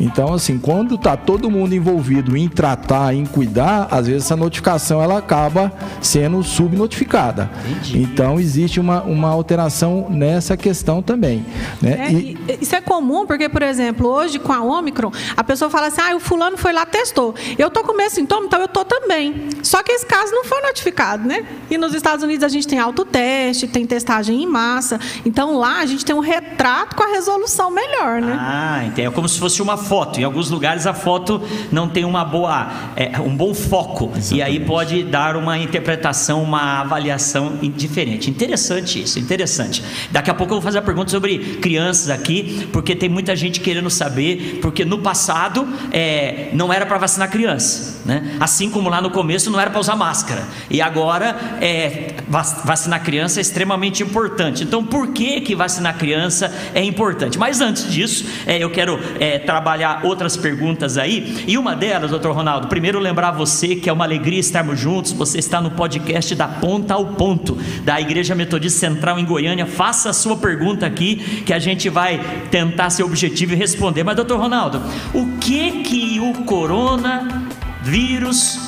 Então, 0.01 0.33
assim, 0.33 0.57
quando 0.57 0.95
está 0.95 1.15
todo 1.15 1.49
mundo 1.49 1.75
envolvido 1.75 2.35
em 2.35 2.49
tratar, 2.49 3.13
em 3.13 3.23
cuidar, 3.23 3.87
às 3.91 4.07
vezes 4.07 4.25
essa 4.25 4.35
notificação 4.35 5.01
ela 5.01 5.19
acaba 5.19 5.71
sendo 6.01 6.41
subnotificada. 6.43 7.51
Entendi. 7.69 8.01
Então, 8.01 8.39
existe 8.39 8.79
uma, 8.79 9.03
uma 9.03 9.29
alteração 9.29 10.07
nessa 10.09 10.57
questão 10.57 11.03
também. 11.03 11.45
Né? 11.81 12.07
É, 12.07 12.11
e... 12.11 12.37
Isso 12.59 12.75
é 12.75 12.81
comum, 12.81 13.27
porque, 13.27 13.47
por 13.47 13.61
exemplo, 13.61 14.07
hoje 14.07 14.39
com 14.39 14.51
a 14.51 14.61
Omicron, 14.61 15.11
a 15.37 15.43
pessoa 15.43 15.69
fala 15.69 15.87
assim: 15.87 16.01
ah, 16.01 16.15
o 16.15 16.19
fulano 16.19 16.57
foi 16.57 16.73
lá, 16.73 16.85
testou. 16.85 17.35
Eu 17.57 17.67
estou 17.67 17.83
com 17.83 17.93
o 17.93 17.97
mesmo 17.97 18.15
sintoma, 18.15 18.45
então 18.45 18.59
eu 18.59 18.65
estou 18.65 18.83
também. 18.83 19.49
Só 19.61 19.83
que 19.83 19.91
esse 19.91 20.05
caso 20.05 20.31
não 20.33 20.43
foi 20.43 20.61
notificado, 20.61 21.27
né? 21.27 21.45
E 21.69 21.77
nos 21.77 21.93
Estados 21.93 22.23
Unidos 22.23 22.43
a 22.43 22.49
gente 22.49 22.67
tem 22.67 22.79
autoteste, 22.79 23.67
tem 23.67 23.85
testagem 23.85 24.41
em 24.41 24.47
massa. 24.47 24.99
Então 25.25 25.57
lá 25.57 25.79
a 25.79 25.85
gente 25.85 26.03
tem 26.03 26.15
um 26.15 26.19
retrato 26.19 26.95
com 26.95 27.03
a 27.03 27.07
resolução 27.07 27.69
melhor, 27.69 28.21
né? 28.21 28.37
Ah, 28.39 28.83
então 28.85 29.05
é 29.05 29.11
como 29.11 29.29
se 29.29 29.39
fosse 29.39 29.61
uma 29.61 29.77
foto. 29.91 30.21
Em 30.21 30.23
alguns 30.23 30.49
lugares 30.49 30.87
a 30.87 30.93
foto 30.93 31.41
não 31.69 31.85
tem 31.89 32.05
uma 32.05 32.23
boa, 32.23 32.71
é, 32.95 33.19
um 33.19 33.35
bom 33.35 33.53
foco. 33.53 34.05
Exatamente. 34.15 34.35
E 34.35 34.41
aí 34.41 34.57
pode 34.57 35.03
dar 35.03 35.35
uma 35.35 35.57
interpretação, 35.57 36.41
uma 36.41 36.79
avaliação 36.79 37.59
diferente. 37.61 38.29
Interessante 38.29 39.03
isso, 39.03 39.19
interessante. 39.19 39.83
Daqui 40.09 40.31
a 40.31 40.33
pouco 40.33 40.53
eu 40.53 40.55
vou 40.55 40.61
fazer 40.61 40.77
a 40.77 40.81
pergunta 40.81 41.11
sobre 41.11 41.57
crianças 41.61 42.09
aqui, 42.09 42.69
porque 42.71 42.95
tem 42.95 43.09
muita 43.09 43.35
gente 43.35 43.59
querendo 43.59 43.89
saber, 43.89 44.59
porque 44.61 44.85
no 44.85 44.99
passado 44.99 45.67
é, 45.91 46.51
não 46.53 46.71
era 46.71 46.85
para 46.85 46.97
vacinar 46.97 47.29
criança. 47.29 47.99
Né? 48.05 48.37
Assim 48.39 48.69
como 48.69 48.87
lá 48.87 49.01
no 49.01 49.11
começo 49.11 49.51
não 49.51 49.59
era 49.59 49.69
para 49.69 49.79
usar 49.81 49.97
máscara. 49.97 50.43
E 50.69 50.81
agora 50.81 51.35
é, 51.59 52.15
vacinar 52.63 53.03
criança 53.03 53.39
é 53.39 53.41
extremamente 53.41 54.03
importante. 54.03 54.63
Então 54.63 54.85
por 54.85 55.09
que, 55.09 55.41
que 55.41 55.53
vacinar 55.53 55.97
criança 55.97 56.49
é 56.73 56.81
importante? 56.81 57.37
Mas 57.37 57.59
antes 57.59 57.91
disso, 57.91 58.25
é, 58.47 58.57
eu 58.57 58.69
quero 58.69 58.97
é, 59.19 59.37
trabalhar 59.37 59.80
trabalhar 59.81 60.01
outras 60.03 60.37
perguntas 60.37 60.97
aí. 60.97 61.43
E 61.47 61.57
uma 61.57 61.75
delas, 61.75 62.11
doutor 62.11 62.35
Ronaldo, 62.35 62.67
primeiro 62.67 62.99
lembrar 62.99 63.31
você 63.31 63.75
que 63.75 63.89
é 63.89 63.93
uma 63.93 64.05
alegria 64.05 64.39
estarmos 64.39 64.79
juntos. 64.79 65.11
Você 65.13 65.39
está 65.39 65.59
no 65.59 65.71
podcast 65.71 66.35
da 66.35 66.47
Ponta 66.47 66.93
ao 66.93 67.07
Ponto, 67.07 67.57
da 67.83 67.99
Igreja 67.99 68.35
Metodista 68.35 68.79
Central 68.79 69.17
em 69.17 69.25
Goiânia. 69.25 69.65
Faça 69.65 70.11
a 70.11 70.13
sua 70.13 70.37
pergunta 70.37 70.85
aqui, 70.85 71.15
que 71.45 71.51
a 71.53 71.57
gente 71.59 71.89
vai 71.89 72.19
tentar 72.51 72.91
ser 72.91 73.03
objetivo 73.03 73.53
e 73.53 73.55
responder. 73.55 74.03
Mas, 74.03 74.15
doutor 74.15 74.39
Ronaldo, 74.39 74.81
o 75.13 75.37
que 75.39 75.81
que 75.83 76.19
o 76.19 76.43
coronavírus, 76.43 77.53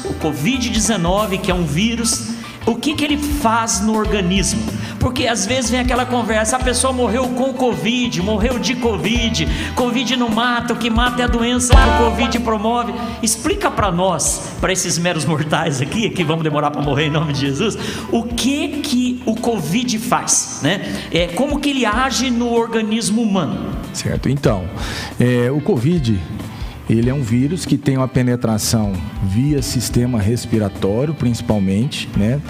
o 0.06 0.16
Covid-19, 0.16 1.40
que 1.42 1.52
é 1.52 1.54
um 1.54 1.66
vírus, 1.66 2.33
o 2.66 2.76
que, 2.76 2.96
que 2.96 3.04
ele 3.04 3.18
faz 3.18 3.82
no 3.82 3.98
organismo? 3.98 4.62
Porque 5.00 5.28
às 5.28 5.46
vezes 5.46 5.70
vem 5.70 5.82
aquela 5.82 6.06
conversa: 6.06 6.56
a 6.56 6.60
pessoa 6.60 6.94
morreu 6.94 7.28
com 7.30 7.54
Covid, 7.54 8.22
morreu 8.22 8.58
de 8.58 8.74
Covid, 8.76 9.48
Covid 9.76 10.16
não 10.16 10.30
mata, 10.30 10.74
o 10.74 10.78
que 10.78 10.90
mata 10.90 11.22
é 11.22 11.26
a 11.26 11.28
doença 11.28 11.74
que 11.74 12.04
o 12.04 12.06
Covid 12.06 12.40
promove. 12.40 12.94
Explica 13.22 13.70
para 13.70 13.92
nós, 13.92 14.54
para 14.62 14.72
esses 14.72 14.98
meros 14.98 15.26
mortais 15.26 15.82
aqui, 15.82 16.10
que 16.10 16.24
vamos 16.24 16.44
demorar 16.44 16.72
para 16.72 16.82
morrer 16.82 17.08
em 17.08 17.10
nome 17.10 17.34
de 17.34 17.42
Jesus, 17.42 17.78
o 18.12 18.24
que 18.24 18.80
que 18.80 19.22
o 19.26 19.36
Covid 19.36 20.00
faz, 20.00 20.62
né? 20.64 20.82
É, 21.12 21.28
como 21.28 21.60
que 21.60 21.70
ele 21.70 21.86
age 21.86 22.32
no 22.32 22.54
organismo 22.54 23.22
humano? 23.22 23.74
Certo, 23.92 24.30
então, 24.30 24.64
é, 25.20 25.52
o 25.52 25.60
Covid 25.60 26.20
ele 26.90 27.10
é 27.10 27.14
um 27.14 27.22
vírus 27.22 27.66
que 27.66 27.78
tem 27.78 27.98
uma 27.98 28.08
penetração 28.08 28.94
via 29.24 29.62
sistema 29.62 30.20
respiratório, 30.20 31.14
principalmente, 31.14 32.10
né? 32.18 32.42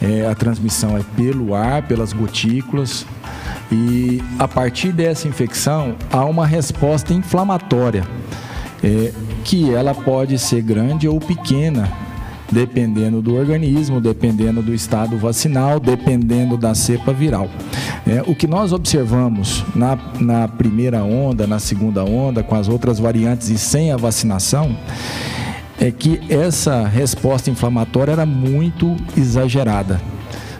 É, 0.00 0.26
a 0.26 0.34
transmissão 0.34 0.96
é 0.96 1.02
pelo 1.16 1.54
ar, 1.54 1.82
pelas 1.82 2.12
gotículas. 2.12 3.04
E 3.70 4.22
a 4.38 4.46
partir 4.46 4.92
dessa 4.92 5.28
infecção 5.28 5.96
há 6.10 6.24
uma 6.24 6.46
resposta 6.46 7.12
inflamatória, 7.12 8.06
é, 8.82 9.12
que 9.44 9.72
ela 9.72 9.94
pode 9.94 10.38
ser 10.38 10.62
grande 10.62 11.08
ou 11.08 11.20
pequena 11.20 11.88
dependendo 12.50 13.20
do 13.20 13.34
organismo, 13.34 14.00
dependendo 14.00 14.62
do 14.62 14.74
estado 14.74 15.16
vacinal, 15.18 15.78
dependendo 15.78 16.56
da 16.56 16.74
cepa 16.74 17.12
viral. 17.12 17.48
É, 18.06 18.22
o 18.26 18.34
que 18.34 18.46
nós 18.46 18.72
observamos 18.72 19.64
na, 19.74 19.98
na 20.18 20.48
primeira 20.48 21.02
onda, 21.02 21.46
na 21.46 21.58
segunda 21.58 22.04
onda, 22.04 22.42
com 22.42 22.54
as 22.54 22.68
outras 22.68 22.98
variantes 22.98 23.50
e 23.50 23.58
sem 23.58 23.92
a 23.92 23.96
vacinação, 23.96 24.76
é 25.80 25.90
que 25.90 26.20
essa 26.28 26.86
resposta 26.86 27.50
inflamatória 27.50 28.12
era 28.12 28.26
muito 28.26 28.96
exagerada. 29.16 30.00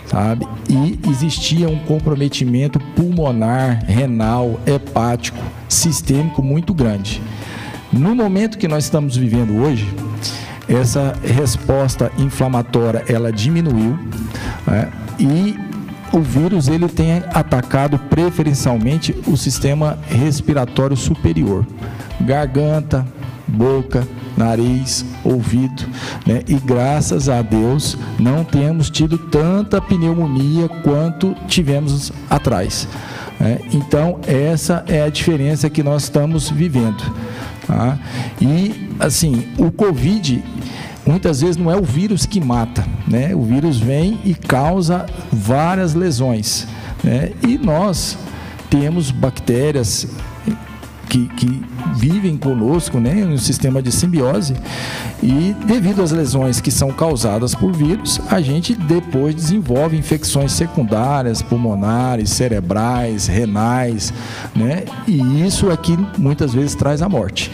Sabe? 0.06 0.46
E 0.70 0.98
existia 1.10 1.68
um 1.68 1.78
comprometimento 1.80 2.80
pulmonar, 2.96 3.84
renal, 3.84 4.58
hepático, 4.66 5.38
sistêmico 5.68 6.42
muito 6.42 6.72
grande. 6.72 7.20
No 7.92 8.14
momento 8.14 8.56
que 8.56 8.66
nós 8.66 8.84
estamos 8.84 9.16
vivendo 9.16 9.62
hoje, 9.62 9.86
essa 10.68 11.14
resposta 11.22 12.12
inflamatória 12.18 13.04
ela 13.08 13.32
diminuiu 13.32 13.98
né? 14.66 14.90
e 15.18 15.58
o 16.12 16.20
vírus 16.20 16.68
ele 16.68 16.88
tem 16.88 17.22
atacado 17.32 17.98
preferencialmente 17.98 19.14
o 19.26 19.36
sistema 19.36 19.98
respiratório 20.08 20.96
superior, 20.96 21.66
garganta, 22.20 23.06
boca, 23.46 24.06
nariz, 24.36 25.04
ouvido, 25.24 25.84
né? 26.24 26.42
E 26.46 26.54
graças 26.54 27.28
a 27.28 27.42
Deus 27.42 27.98
não 28.18 28.44
temos 28.44 28.88
tido 28.88 29.18
tanta 29.18 29.80
pneumonia 29.80 30.68
quanto 30.82 31.34
tivemos 31.46 32.12
atrás. 32.30 32.88
Né? 33.38 33.60
Então 33.72 34.20
essa 34.26 34.84
é 34.86 35.02
a 35.02 35.10
diferença 35.10 35.68
que 35.68 35.82
nós 35.82 36.04
estamos 36.04 36.50
vivendo. 36.50 37.02
Tá? 37.68 37.98
E 38.40 38.88
assim, 38.98 39.46
o 39.58 39.70
Covid 39.70 40.42
muitas 41.06 41.42
vezes 41.42 41.58
não 41.58 41.70
é 41.70 41.76
o 41.76 41.82
vírus 41.82 42.24
que 42.24 42.40
mata, 42.40 42.86
né? 43.06 43.34
O 43.34 43.42
vírus 43.42 43.76
vem 43.78 44.18
e 44.24 44.34
causa 44.34 45.04
várias 45.30 45.92
lesões, 45.92 46.66
né? 47.04 47.32
E 47.46 47.58
nós 47.58 48.16
temos 48.70 49.10
bactérias 49.10 50.06
que, 51.08 51.26
que 51.28 51.62
vivem 51.96 52.36
conosco, 52.36 53.00
né, 53.00 53.14
no 53.24 53.38
sistema 53.38 53.82
de 53.82 53.90
simbiose, 53.90 54.54
e 55.22 55.54
devido 55.66 56.02
às 56.02 56.12
lesões 56.12 56.60
que 56.60 56.70
são 56.70 56.90
causadas 56.90 57.54
por 57.54 57.72
vírus, 57.72 58.20
a 58.30 58.40
gente 58.40 58.74
depois 58.74 59.34
desenvolve 59.34 59.96
infecções 59.96 60.52
secundárias, 60.52 61.42
pulmonares, 61.42 62.30
cerebrais, 62.30 63.26
renais, 63.26 64.12
né, 64.54 64.84
e 65.06 65.46
isso 65.46 65.70
aqui 65.70 65.98
muitas 66.16 66.52
vezes 66.52 66.74
traz 66.74 67.02
a 67.02 67.08
morte. 67.08 67.50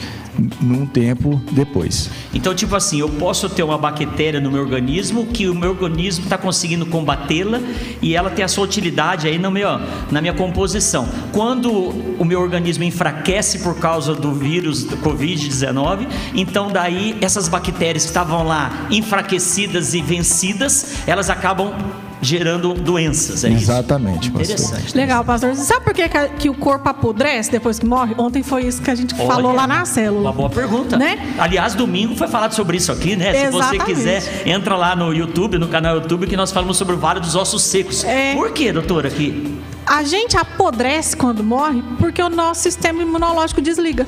Num 0.61 0.87
tempo 0.87 1.40
depois. 1.53 2.11
Então, 2.33 2.55
tipo 2.55 2.75
assim, 2.75 3.01
eu 3.01 3.09
posso 3.09 3.49
ter 3.49 3.62
uma 3.62 3.79
bactéria 3.79 4.40
no 4.40 4.51
meu 4.51 4.62
organismo 4.62 5.27
que 5.27 5.49
o 5.49 5.55
meu 5.55 5.70
organismo 5.70 6.25
está 6.25 6.37
conseguindo 6.37 6.87
combatê-la 6.87 7.61
e 8.03 8.14
ela 8.14 8.31
tem 8.31 8.44
a 8.44 8.49
sua 8.49 8.64
utilidade 8.64 9.27
aí 9.27 9.38
no 9.38 9.51
meu, 9.51 9.68
na 10.11 10.20
minha 10.20 10.35
composição. 10.35 11.09
Quando 11.33 11.70
o 12.18 12.25
meu 12.25 12.40
organismo 12.40 12.85
enfraquece 12.85 13.61
por 13.61 13.79
causa 13.79 14.14
do 14.14 14.33
vírus 14.33 14.85
do 14.85 14.97
Covid-19, 14.99 16.07
então 16.35 16.70
daí 16.70 17.16
essas 17.20 17.49
bactérias 17.49 18.05
que 18.05 18.11
estavam 18.11 18.44
lá 18.44 18.87
enfraquecidas 18.90 19.94
e 19.94 20.03
vencidas, 20.03 21.03
elas 21.07 21.31
acabam 21.31 21.73
gerando 22.24 22.74
doenças. 22.74 23.44
É 23.44 23.50
Exatamente, 23.50 24.28
isso? 24.28 24.52
Interessante. 24.52 24.96
Legal, 24.96 25.24
pastor. 25.24 25.54
Sabe 25.54 25.84
por 25.84 25.94
que, 25.94 26.08
que 26.38 26.48
o 26.48 26.54
corpo 26.54 26.88
apodrece 26.88 27.50
depois 27.50 27.78
que 27.78 27.87
morre? 27.87 28.14
Ontem 28.18 28.42
foi 28.42 28.64
isso 28.66 28.82
que 28.82 28.90
a 28.90 28.94
gente 28.94 29.14
Olha, 29.14 29.26
falou 29.26 29.52
lá 29.52 29.66
na 29.66 29.84
célula. 29.84 30.30
Uma 30.30 30.32
boa 30.32 30.50
pergunta. 30.50 30.96
Né? 30.96 31.34
Aliás, 31.38 31.74
domingo 31.74 32.16
foi 32.16 32.28
falado 32.28 32.52
sobre 32.52 32.76
isso 32.76 32.90
aqui, 32.90 33.16
né? 33.16 33.46
Exatamente. 33.46 33.62
Se 33.62 33.78
você 33.78 33.84
quiser, 33.84 34.42
entra 34.46 34.76
lá 34.76 34.96
no 34.96 35.12
YouTube, 35.12 35.58
no 35.58 35.68
canal 35.68 35.96
YouTube, 35.96 36.26
que 36.26 36.37
nós 36.37 36.50
falamos 36.50 36.76
sobre 36.76 36.94
o 36.94 36.98
Vale 36.98 37.20
dos 37.20 37.34
Ossos 37.34 37.62
Secos. 37.62 38.04
É... 38.04 38.34
Por 38.34 38.52
que, 38.52 38.72
doutora, 38.72 39.08
aqui? 39.08 39.58
A 39.87 40.02
gente 40.02 40.37
apodrece 40.37 41.16
quando 41.16 41.44
morre 41.44 41.82
porque 41.98 42.22
o 42.22 42.30
nosso 42.30 42.62
sistema 42.62 43.02
imunológico 43.02 43.60
desliga. 43.60 44.06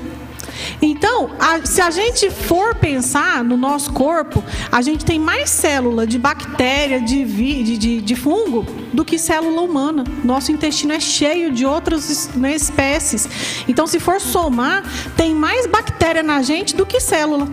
Então, 0.80 1.30
a, 1.38 1.64
se 1.64 1.80
a 1.80 1.90
gente 1.90 2.30
for 2.30 2.74
pensar 2.74 3.42
no 3.42 3.56
nosso 3.56 3.92
corpo, 3.92 4.42
a 4.70 4.82
gente 4.82 5.04
tem 5.04 5.18
mais 5.18 5.50
célula 5.50 6.06
de 6.06 6.18
bactéria, 6.18 7.00
de, 7.00 7.24
vi, 7.24 7.62
de, 7.62 8.00
de, 8.00 8.16
fungo, 8.16 8.66
do 8.92 9.04
que 9.04 9.18
célula 9.18 9.62
humana. 9.62 10.04
Nosso 10.24 10.52
intestino 10.52 10.92
é 10.92 11.00
cheio 11.00 11.50
de 11.50 11.64
outras 11.64 12.30
né, 12.34 12.54
espécies. 12.54 13.28
Então, 13.66 13.86
se 13.86 13.98
for 13.98 14.20
somar, 14.20 14.84
tem 15.16 15.34
mais 15.34 15.66
bactéria 15.66 16.22
na 16.22 16.42
gente 16.42 16.76
do 16.76 16.84
que 16.84 17.00
célula. 17.00 17.48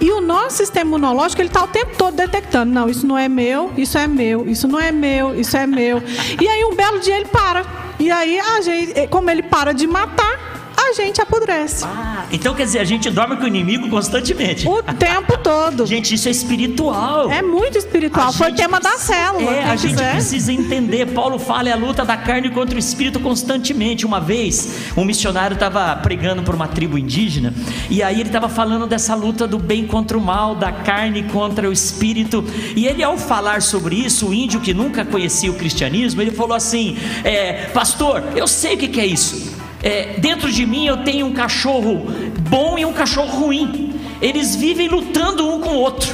E 0.00 0.10
o 0.10 0.20
nosso 0.20 0.56
sistema 0.58 0.88
imunológico, 0.88 1.40
ele 1.40 1.48
está 1.48 1.62
o 1.62 1.68
tempo 1.68 1.96
todo 1.96 2.14
detectando: 2.14 2.72
não, 2.72 2.88
isso 2.88 3.06
não 3.06 3.16
é 3.16 3.28
meu, 3.28 3.72
isso 3.76 3.96
é 3.96 4.06
meu, 4.06 4.48
isso 4.48 4.66
não 4.66 4.80
é 4.80 4.90
meu, 4.90 5.38
isso 5.38 5.56
é 5.56 5.66
meu. 5.66 6.02
E 6.40 6.48
aí, 6.48 6.64
um 6.64 6.74
belo 6.74 6.98
dia, 7.00 7.16
ele 7.16 7.26
para. 7.26 7.64
E 7.98 8.10
aí, 8.10 8.38
a 8.40 8.60
gente, 8.60 9.06
como 9.08 9.30
ele 9.30 9.42
para 9.42 9.72
de 9.72 9.86
matar, 9.86 10.53
a 10.90 10.92
gente 10.92 11.20
apodrece. 11.20 11.84
Ah, 11.84 12.24
então 12.30 12.54
quer 12.54 12.64
dizer, 12.64 12.78
a 12.78 12.84
gente 12.84 13.10
dorme 13.10 13.36
com 13.36 13.44
o 13.44 13.46
inimigo 13.46 13.88
constantemente. 13.88 14.66
O 14.68 14.82
tempo 14.82 15.38
todo. 15.38 15.86
gente, 15.86 16.14
isso 16.14 16.28
é 16.28 16.30
espiritual. 16.30 17.30
É 17.30 17.42
muito 17.42 17.78
espiritual. 17.78 18.28
A 18.28 18.32
Foi 18.32 18.50
o 18.52 18.54
tema 18.54 18.80
da 18.80 18.98
célula. 18.98 19.52
É, 19.52 19.64
a 19.64 19.76
gente 19.76 19.96
precisa 19.96 20.52
entender. 20.52 21.06
Paulo 21.06 21.38
fala 21.38 21.68
é 21.68 21.72
a 21.72 21.76
luta 21.76 22.04
da 22.04 22.16
carne 22.16 22.50
contra 22.50 22.76
o 22.76 22.78
espírito 22.78 23.20
constantemente. 23.20 24.06
Uma 24.06 24.20
vez, 24.20 24.90
um 24.96 25.04
missionário 25.04 25.54
estava 25.54 25.96
pregando 25.96 26.42
para 26.42 26.54
uma 26.54 26.68
tribo 26.68 26.98
indígena 26.98 27.54
e 27.90 28.02
aí 28.02 28.20
ele 28.20 28.28
estava 28.28 28.48
falando 28.48 28.86
dessa 28.86 29.14
luta 29.14 29.46
do 29.46 29.58
bem 29.58 29.86
contra 29.86 30.16
o 30.16 30.20
mal, 30.20 30.54
da 30.54 30.72
carne 30.72 31.22
contra 31.24 31.68
o 31.68 31.72
espírito. 31.72 32.44
E 32.76 32.86
ele, 32.86 33.02
ao 33.02 33.16
falar 33.16 33.62
sobre 33.62 33.96
isso, 33.96 34.28
o 34.28 34.34
índio 34.34 34.60
que 34.60 34.74
nunca 34.74 35.04
conhecia 35.04 35.50
o 35.50 35.54
cristianismo, 35.54 36.20
ele 36.20 36.30
falou 36.30 36.56
assim: 36.56 36.96
é, 37.22 37.66
Pastor, 37.72 38.22
eu 38.36 38.46
sei 38.46 38.74
o 38.74 38.78
que, 38.78 38.88
que 38.88 39.00
é 39.00 39.06
isso 39.06 39.53
é, 39.84 40.14
dentro 40.18 40.50
de 40.50 40.64
mim 40.64 40.86
eu 40.86 41.04
tenho 41.04 41.26
um 41.26 41.34
cachorro 41.34 42.06
bom 42.48 42.78
e 42.78 42.86
um 42.86 42.92
cachorro 42.94 43.38
ruim. 43.38 44.00
Eles 44.22 44.56
vivem 44.56 44.88
lutando 44.88 45.46
um 45.46 45.60
com 45.60 45.70
o 45.70 45.76
outro. 45.76 46.08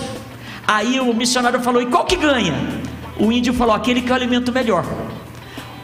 Aí 0.66 0.98
o 0.98 1.14
missionário 1.14 1.60
falou: 1.60 1.80
e 1.80 1.86
qual 1.86 2.04
que 2.04 2.16
ganha? 2.16 2.52
O 3.16 3.30
índio 3.30 3.54
falou: 3.54 3.72
aquele 3.72 4.02
que 4.02 4.10
eu 4.10 4.16
alimento 4.16 4.50
melhor. 4.50 4.84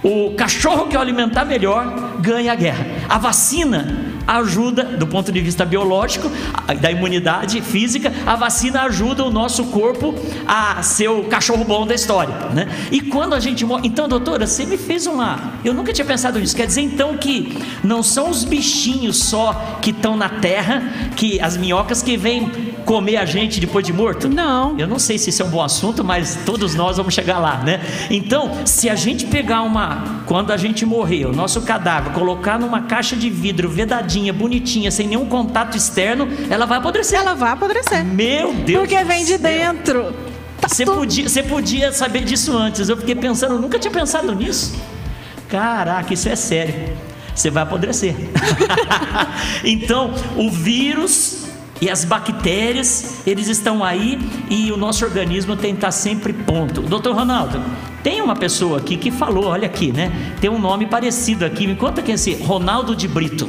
O 0.02 0.34
cachorro 0.34 0.88
que 0.88 0.96
eu 0.96 1.00
alimentar 1.00 1.44
melhor 1.44 2.18
ganha 2.18 2.52
a 2.52 2.56
guerra. 2.56 2.86
A 3.08 3.18
vacina 3.18 4.05
ajuda, 4.26 4.84
do 4.84 5.06
ponto 5.06 5.30
de 5.30 5.40
vista 5.40 5.64
biológico, 5.64 6.30
da 6.80 6.90
imunidade 6.90 7.60
física, 7.60 8.12
a 8.26 8.36
vacina 8.36 8.82
ajuda 8.82 9.24
o 9.24 9.30
nosso 9.30 9.66
corpo 9.66 10.14
a 10.46 10.82
ser 10.82 11.08
o 11.08 11.24
cachorro 11.24 11.64
bom 11.64 11.86
da 11.86 11.94
história, 11.94 12.34
né? 12.52 12.68
E 12.90 13.00
quando 13.00 13.34
a 13.34 13.40
gente 13.40 13.64
morre, 13.64 13.86
então, 13.86 14.08
doutora, 14.08 14.46
você 14.46 14.64
me 14.64 14.76
fez 14.76 15.06
uma, 15.06 15.54
eu 15.64 15.72
nunca 15.72 15.92
tinha 15.92 16.04
pensado 16.04 16.38
nisso. 16.38 16.56
Quer 16.56 16.66
dizer 16.66 16.82
então 16.82 17.16
que 17.16 17.56
não 17.82 18.02
são 18.02 18.30
os 18.30 18.44
bichinhos 18.44 19.16
só 19.16 19.78
que 19.80 19.90
estão 19.90 20.16
na 20.16 20.28
terra, 20.28 21.10
que 21.16 21.40
as 21.40 21.56
minhocas 21.56 22.02
que 22.02 22.16
vêm 22.16 22.75
comer 22.86 23.16
a 23.16 23.26
gente 23.26 23.58
depois 23.60 23.84
de 23.84 23.92
morto? 23.92 24.28
Não. 24.28 24.78
Eu 24.78 24.86
não 24.86 24.98
sei 24.98 25.18
se 25.18 25.28
isso 25.28 25.42
é 25.42 25.44
um 25.44 25.50
bom 25.50 25.62
assunto, 25.62 26.04
mas 26.04 26.38
todos 26.46 26.74
nós 26.74 26.96
vamos 26.96 27.12
chegar 27.12 27.38
lá, 27.38 27.58
né? 27.58 27.80
Então, 28.08 28.64
se 28.64 28.88
a 28.88 28.94
gente 28.94 29.26
pegar 29.26 29.62
uma, 29.62 30.22
quando 30.24 30.52
a 30.52 30.56
gente 30.56 30.86
morrer, 30.86 31.26
o 31.26 31.32
nosso 31.32 31.60
cadáver, 31.62 32.12
colocar 32.12 32.58
numa 32.58 32.82
caixa 32.82 33.16
de 33.16 33.28
vidro 33.28 33.68
vedadinha, 33.68 34.32
bonitinha, 34.32 34.90
sem 34.90 35.08
nenhum 35.08 35.26
contato 35.26 35.76
externo, 35.76 36.28
ela 36.48 36.64
vai 36.64 36.78
apodrecer. 36.78 37.18
Ela 37.18 37.34
vai 37.34 37.50
apodrecer. 37.50 38.04
Meu 38.04 38.54
Deus. 38.54 38.88
Porque 38.88 39.04
vem 39.04 39.24
de 39.24 39.36
dentro. 39.36 40.14
Tá 40.60 40.68
você 40.68 40.84
podia, 40.84 41.28
você 41.28 41.42
podia 41.42 41.92
saber 41.92 42.24
disso 42.24 42.56
antes. 42.56 42.88
Eu 42.88 42.96
fiquei 42.96 43.16
pensando, 43.16 43.54
eu 43.54 43.60
nunca 43.60 43.78
tinha 43.78 43.92
pensado 43.92 44.32
nisso. 44.34 44.74
Caraca, 45.48 46.14
isso 46.14 46.28
é 46.28 46.36
sério. 46.36 46.96
Você 47.34 47.50
vai 47.50 47.64
apodrecer. 47.64 48.14
então, 49.62 50.14
o 50.36 50.50
vírus 50.50 51.45
e 51.80 51.90
as 51.90 52.04
bactérias, 52.04 53.20
eles 53.26 53.48
estão 53.48 53.84
aí 53.84 54.18
e 54.50 54.72
o 54.72 54.76
nosso 54.76 55.04
organismo 55.04 55.56
tem 55.56 55.72
que 55.72 55.78
estar 55.78 55.90
sempre 55.90 56.32
ponto. 56.32 56.80
Doutor 56.82 57.14
Ronaldo, 57.14 57.60
tem 58.02 58.20
uma 58.20 58.36
pessoa 58.36 58.78
aqui 58.78 58.96
que 58.96 59.10
falou, 59.10 59.46
olha 59.46 59.66
aqui, 59.66 59.92
né? 59.92 60.12
Tem 60.40 60.50
um 60.50 60.58
nome 60.58 60.86
parecido 60.86 61.44
aqui. 61.44 61.66
Me 61.66 61.74
conta 61.74 62.02
quem 62.02 62.12
é 62.12 62.14
esse 62.14 62.34
Ronaldo 62.34 62.94
de 62.94 63.08
Brito. 63.08 63.48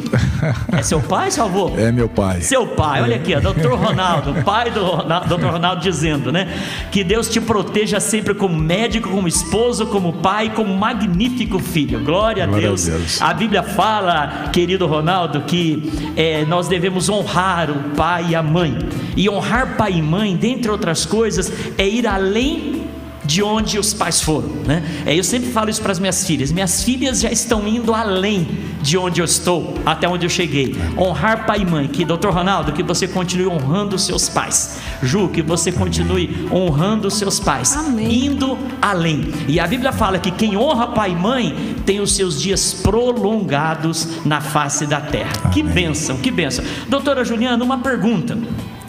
É 0.71 0.81
seu 0.81 0.99
pai, 0.99 1.31
seu 1.31 1.45
avô? 1.45 1.71
É 1.77 1.91
meu 1.91 2.07
pai. 2.07 2.41
Seu 2.41 2.67
pai, 2.67 3.01
olha 3.01 3.15
aqui, 3.15 3.33
ó, 3.33 3.39
doutor 3.39 3.77
Ronaldo, 3.77 4.43
pai 4.43 4.69
do 4.69 4.83
Ronaldo, 4.83 5.29
doutor 5.29 5.51
Ronaldo 5.53 5.81
dizendo, 5.81 6.31
né? 6.31 6.47
Que 6.91 7.03
Deus 7.03 7.27
te 7.29 7.39
proteja 7.39 7.99
sempre 7.99 8.33
como 8.33 8.55
médico, 8.55 9.09
como 9.09 9.27
esposo, 9.27 9.87
como 9.87 10.13
pai, 10.13 10.51
como 10.53 10.75
magnífico 10.75 11.59
filho. 11.59 12.03
Glória, 12.03 12.43
a, 12.43 12.47
Deus. 12.47 12.87
a 12.87 12.91
Deus. 12.91 13.21
A 13.21 13.33
Bíblia 13.33 13.63
fala, 13.63 14.49
querido 14.51 14.85
Ronaldo, 14.85 15.41
que 15.41 15.91
é, 16.15 16.45
nós 16.45 16.67
devemos 16.67 17.09
honrar 17.09 17.69
o 17.71 17.95
pai 17.95 18.27
e 18.29 18.35
a 18.35 18.43
mãe. 18.43 18.77
E 19.15 19.29
honrar 19.29 19.75
pai 19.77 19.93
e 19.93 20.01
mãe, 20.01 20.35
dentre 20.35 20.69
outras 20.69 21.05
coisas, 21.05 21.51
é 21.77 21.87
ir 21.87 22.05
além 22.05 22.87
de 23.27 23.43
onde 23.43 23.77
os 23.77 23.93
pais 23.93 24.21
foram, 24.21 24.47
né? 24.65 24.81
É, 25.05 25.13
eu 25.13 25.23
sempre 25.23 25.51
falo 25.51 25.69
isso 25.69 25.81
para 25.81 25.91
as 25.91 25.99
minhas 25.99 26.25
filhas. 26.25 26.51
Minhas 26.51 26.81
filhas 26.83 27.19
já 27.19 27.29
estão 27.29 27.67
indo 27.67 27.93
além 27.93 28.47
de 28.81 28.97
onde 28.97 29.19
eu 29.19 29.25
estou, 29.25 29.73
até 29.85 30.07
onde 30.07 30.25
eu 30.25 30.29
cheguei. 30.29 30.75
Honrar 30.97 31.45
pai 31.45 31.59
e 31.59 31.65
mãe. 31.65 31.87
Que, 31.87 32.05
doutor 32.05 32.33
Ronaldo, 32.33 32.71
que 32.71 32.81
você 32.81 33.07
continue 33.07 33.47
honrando 33.47 33.97
os 33.97 34.05
seus 34.05 34.29
pais. 34.29 34.79
Ju, 35.03 35.27
que 35.27 35.41
você 35.41 35.71
continue 35.71 36.47
honrando 36.51 37.09
os 37.09 37.15
seus 37.15 37.39
pais. 37.39 37.75
Amém. 37.75 38.27
Indo 38.27 38.57
além. 38.81 39.33
E 39.47 39.59
a 39.59 39.67
Bíblia 39.67 39.91
fala 39.91 40.17
que 40.19 40.31
quem 40.31 40.55
honra 40.55 40.87
pai 40.87 41.11
e 41.11 41.15
mãe 41.15 41.75
tem 41.85 41.99
os 41.99 42.15
seus 42.15 42.41
dias 42.41 42.73
prolongados 42.73 44.25
na 44.25 44.39
face 44.39 44.85
da 44.85 45.01
terra. 45.01 45.33
Amém. 45.41 45.51
Que 45.51 45.63
bênção, 45.63 46.17
que 46.17 46.31
bênção. 46.31 46.63
Doutora 46.87 47.25
Juliana, 47.25 47.63
uma 47.63 47.79
pergunta. 47.79 48.37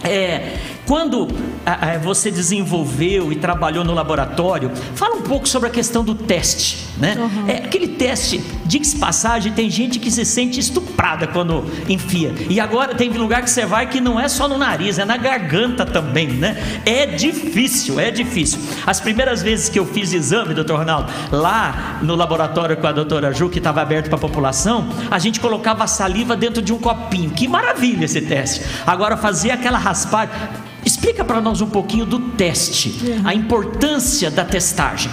É, 0.04 0.58
quando 0.88 1.28
você 2.02 2.30
desenvolveu 2.30 3.30
e 3.30 3.36
trabalhou 3.36 3.84
no 3.84 3.92
laboratório, 3.92 4.70
fala 4.94 5.16
um 5.16 5.20
pouco 5.20 5.46
sobre 5.46 5.68
a 5.68 5.70
questão 5.70 6.02
do 6.02 6.14
teste, 6.14 6.86
né? 6.96 7.14
Uhum. 7.18 7.46
É, 7.46 7.56
aquele 7.58 7.88
teste, 7.88 8.42
diga-se 8.64 8.96
passagem, 8.96 9.52
tem 9.52 9.68
gente 9.68 9.98
que 9.98 10.10
se 10.10 10.24
sente 10.24 10.58
estuprada 10.58 11.26
quando 11.26 11.66
enfia. 11.86 12.34
E 12.48 12.58
agora 12.58 12.94
tem 12.94 13.10
lugar 13.10 13.42
que 13.42 13.50
você 13.50 13.66
vai 13.66 13.86
que 13.86 14.00
não 14.00 14.18
é 14.18 14.28
só 14.28 14.48
no 14.48 14.56
nariz, 14.56 14.98
é 14.98 15.04
na 15.04 15.18
garganta 15.18 15.84
também, 15.84 16.28
né? 16.28 16.80
É 16.86 17.04
difícil, 17.04 18.00
é 18.00 18.10
difícil. 18.10 18.58
As 18.86 18.98
primeiras 18.98 19.42
vezes 19.42 19.68
que 19.68 19.78
eu 19.78 19.84
fiz 19.84 20.14
exame, 20.14 20.54
doutor 20.54 20.78
Ronaldo, 20.78 21.12
lá 21.30 21.98
no 22.00 22.14
laboratório 22.14 22.78
com 22.78 22.86
a 22.86 22.92
doutora 22.92 23.30
Ju, 23.34 23.50
que 23.50 23.58
estava 23.58 23.82
aberto 23.82 24.06
para 24.06 24.16
a 24.16 24.20
população, 24.20 24.88
a 25.10 25.18
gente 25.18 25.38
colocava 25.38 25.84
a 25.84 25.86
saliva 25.86 26.34
dentro 26.34 26.62
de 26.62 26.72
um 26.72 26.78
copinho. 26.78 27.30
Que 27.30 27.46
maravilha 27.46 28.06
esse 28.06 28.22
teste. 28.22 28.64
Agora 28.86 29.18
fazer 29.18 29.50
aquela 29.50 29.76
raspagem 29.76 30.32
Explica 30.88 31.22
para 31.22 31.38
nós 31.38 31.60
um 31.60 31.68
pouquinho 31.68 32.06
do 32.06 32.18
teste, 32.18 32.88
uhum. 33.04 33.20
a 33.22 33.34
importância 33.34 34.30
da 34.30 34.42
testagem. 34.42 35.12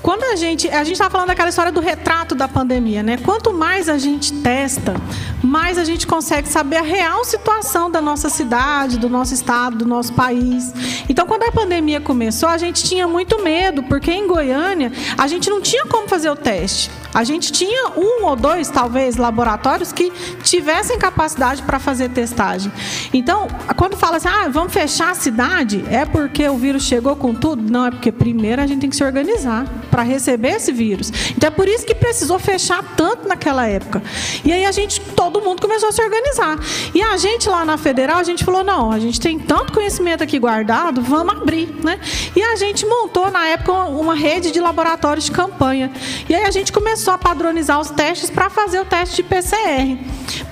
Quando 0.00 0.22
a 0.22 0.36
gente, 0.36 0.68
a 0.68 0.84
gente 0.84 0.92
estava 0.92 1.10
falando 1.10 1.26
daquela 1.26 1.48
história 1.48 1.72
do 1.72 1.80
retrato 1.80 2.32
da 2.36 2.46
pandemia, 2.46 3.02
né? 3.02 3.16
Quanto 3.16 3.52
mais 3.52 3.88
a 3.88 3.98
gente 3.98 4.32
testa, 4.34 4.94
mais 5.42 5.78
a 5.78 5.84
gente 5.84 6.06
consegue 6.06 6.48
saber 6.48 6.76
a 6.76 6.82
real 6.82 7.24
situação 7.24 7.90
da 7.90 8.00
nossa 8.00 8.28
cidade, 8.28 9.00
do 9.00 9.08
nosso 9.08 9.34
estado, 9.34 9.78
do 9.78 9.84
nosso 9.84 10.12
país. 10.12 10.72
Então, 11.08 11.26
quando 11.26 11.42
a 11.42 11.50
pandemia 11.50 12.00
começou, 12.00 12.48
a 12.48 12.56
gente 12.56 12.84
tinha 12.84 13.08
muito 13.08 13.42
medo, 13.42 13.82
porque 13.82 14.12
em 14.12 14.28
Goiânia 14.28 14.92
a 15.18 15.26
gente 15.26 15.50
não 15.50 15.60
tinha 15.60 15.86
como 15.86 16.06
fazer 16.06 16.30
o 16.30 16.36
teste. 16.36 16.88
A 17.12 17.24
gente 17.24 17.50
tinha 17.50 17.90
um 17.96 18.24
ou 18.24 18.36
dois, 18.36 18.68
talvez, 18.68 19.16
laboratórios 19.16 19.92
que 19.92 20.12
tivessem 20.42 20.98
capacidade 20.98 21.62
para 21.62 21.78
fazer 21.78 22.10
testagem. 22.10 22.72
Então, 23.12 23.48
quando 23.76 23.96
fala 23.96 24.16
assim, 24.18 24.28
ah, 24.28 24.48
vamos 24.48 24.72
fechar 24.72 25.10
a 25.10 25.14
cidade, 25.14 25.84
é 25.90 26.04
porque 26.04 26.48
o 26.48 26.56
vírus 26.56 26.84
chegou 26.84 27.16
com 27.16 27.34
tudo? 27.34 27.62
Não, 27.70 27.86
é 27.86 27.90
porque 27.90 28.12
primeiro 28.12 28.62
a 28.62 28.66
gente 28.66 28.80
tem 28.80 28.90
que 28.90 28.96
se 28.96 29.04
organizar 29.04 29.66
para 29.90 30.02
receber 30.02 30.56
esse 30.56 30.72
vírus. 30.72 31.12
Então, 31.36 31.48
é 31.48 31.50
por 31.50 31.66
isso 31.66 31.84
que 31.84 31.94
precisou 31.94 32.38
fechar 32.38 32.82
tanto 32.96 33.26
naquela 33.26 33.66
época. 33.66 34.02
E 34.44 34.52
aí 34.52 34.64
a 34.64 34.72
gente, 34.72 35.00
todo 35.00 35.40
mundo 35.40 35.60
começou 35.60 35.88
a 35.88 35.92
se 35.92 36.02
organizar. 36.02 36.58
E 36.94 37.02
a 37.02 37.16
gente 37.16 37.48
lá 37.48 37.64
na 37.64 37.76
federal, 37.76 38.18
a 38.18 38.24
gente 38.24 38.44
falou: 38.44 38.62
não, 38.62 38.92
a 38.92 38.98
gente 38.98 39.20
tem 39.20 39.38
tanto 39.38 39.72
conhecimento 39.72 40.22
aqui 40.22 40.38
guardado, 40.38 41.02
vamos 41.02 41.34
abrir. 41.34 41.74
Né? 41.82 41.98
E 42.36 42.42
a 42.42 42.56
gente 42.56 42.86
montou, 42.86 43.30
na 43.30 43.46
época, 43.46 43.72
uma 43.72 44.14
rede 44.14 44.50
de 44.50 44.60
laboratórios 44.60 45.24
de 45.24 45.32
campanha. 45.32 45.90
E 46.28 46.34
aí 46.34 46.44
a 46.44 46.50
gente 46.50 46.72
começou 46.72 46.99
a 47.08 47.16
padronizar 47.16 47.80
os 47.80 47.90
testes 47.90 48.28
para 48.28 48.50
fazer 48.50 48.80
o 48.80 48.84
teste 48.84 49.16
de 49.16 49.22
PCR. 49.22 49.96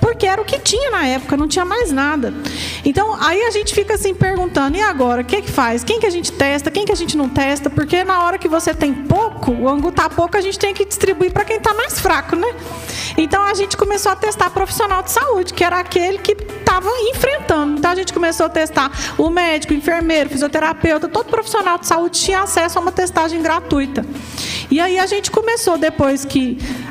Porque 0.01 0.25
era 0.25 0.41
o 0.41 0.45
que 0.45 0.57
tinha 0.59 0.89
na 0.89 1.05
época, 1.05 1.37
não 1.37 1.47
tinha 1.47 1.65
mais 1.65 1.91
nada. 1.91 2.33
Então, 2.83 3.15
aí 3.21 3.43
a 3.43 3.51
gente 3.51 3.73
fica 3.73 3.95
assim 3.95 4.13
perguntando: 4.13 4.77
e 4.77 4.81
agora? 4.81 5.21
O 5.21 5.25
que, 5.25 5.41
que 5.41 5.51
faz? 5.51 5.83
Quem 5.83 5.99
que 5.99 6.05
a 6.05 6.09
gente 6.09 6.31
testa? 6.31 6.71
Quem 6.71 6.85
que 6.85 6.91
a 6.91 6.95
gente 6.95 7.15
não 7.15 7.29
testa? 7.29 7.69
Porque 7.69 8.03
na 8.03 8.23
hora 8.23 8.37
que 8.37 8.47
você 8.47 8.73
tem 8.73 8.93
pouco, 8.93 9.51
o 9.51 9.67
ângulo 9.67 9.89
está 9.89 10.09
pouco, 10.09 10.37
a 10.37 10.41
gente 10.41 10.57
tem 10.57 10.73
que 10.73 10.85
distribuir 10.85 11.31
para 11.31 11.45
quem 11.45 11.57
está 11.57 11.73
mais 11.73 11.99
fraco, 11.99 12.35
né? 12.35 12.47
Então 13.17 13.43
a 13.43 13.53
gente 13.53 13.75
começou 13.75 14.11
a 14.11 14.15
testar 14.15 14.49
profissional 14.49 15.03
de 15.03 15.11
saúde, 15.11 15.53
que 15.53 15.63
era 15.63 15.79
aquele 15.79 16.19
que 16.19 16.31
estava 16.31 16.89
enfrentando. 17.11 17.79
Então 17.79 17.91
a 17.91 17.95
gente 17.95 18.13
começou 18.13 18.45
a 18.45 18.49
testar 18.49 18.91
o 19.17 19.29
médico, 19.29 19.73
o 19.73 19.75
enfermeiro, 19.75 20.29
o 20.29 20.31
fisioterapeuta, 20.31 21.07
todo 21.07 21.27
profissional 21.27 21.77
de 21.77 21.87
saúde 21.87 22.19
tinha 22.19 22.41
acesso 22.41 22.77
a 22.77 22.81
uma 22.81 22.91
testagem 22.91 23.41
gratuita. 23.41 24.05
E 24.71 24.79
aí 24.79 24.99
a 24.99 25.05
gente 25.05 25.31
começou, 25.31 25.77
depois 25.77 26.23
que 26.23 26.38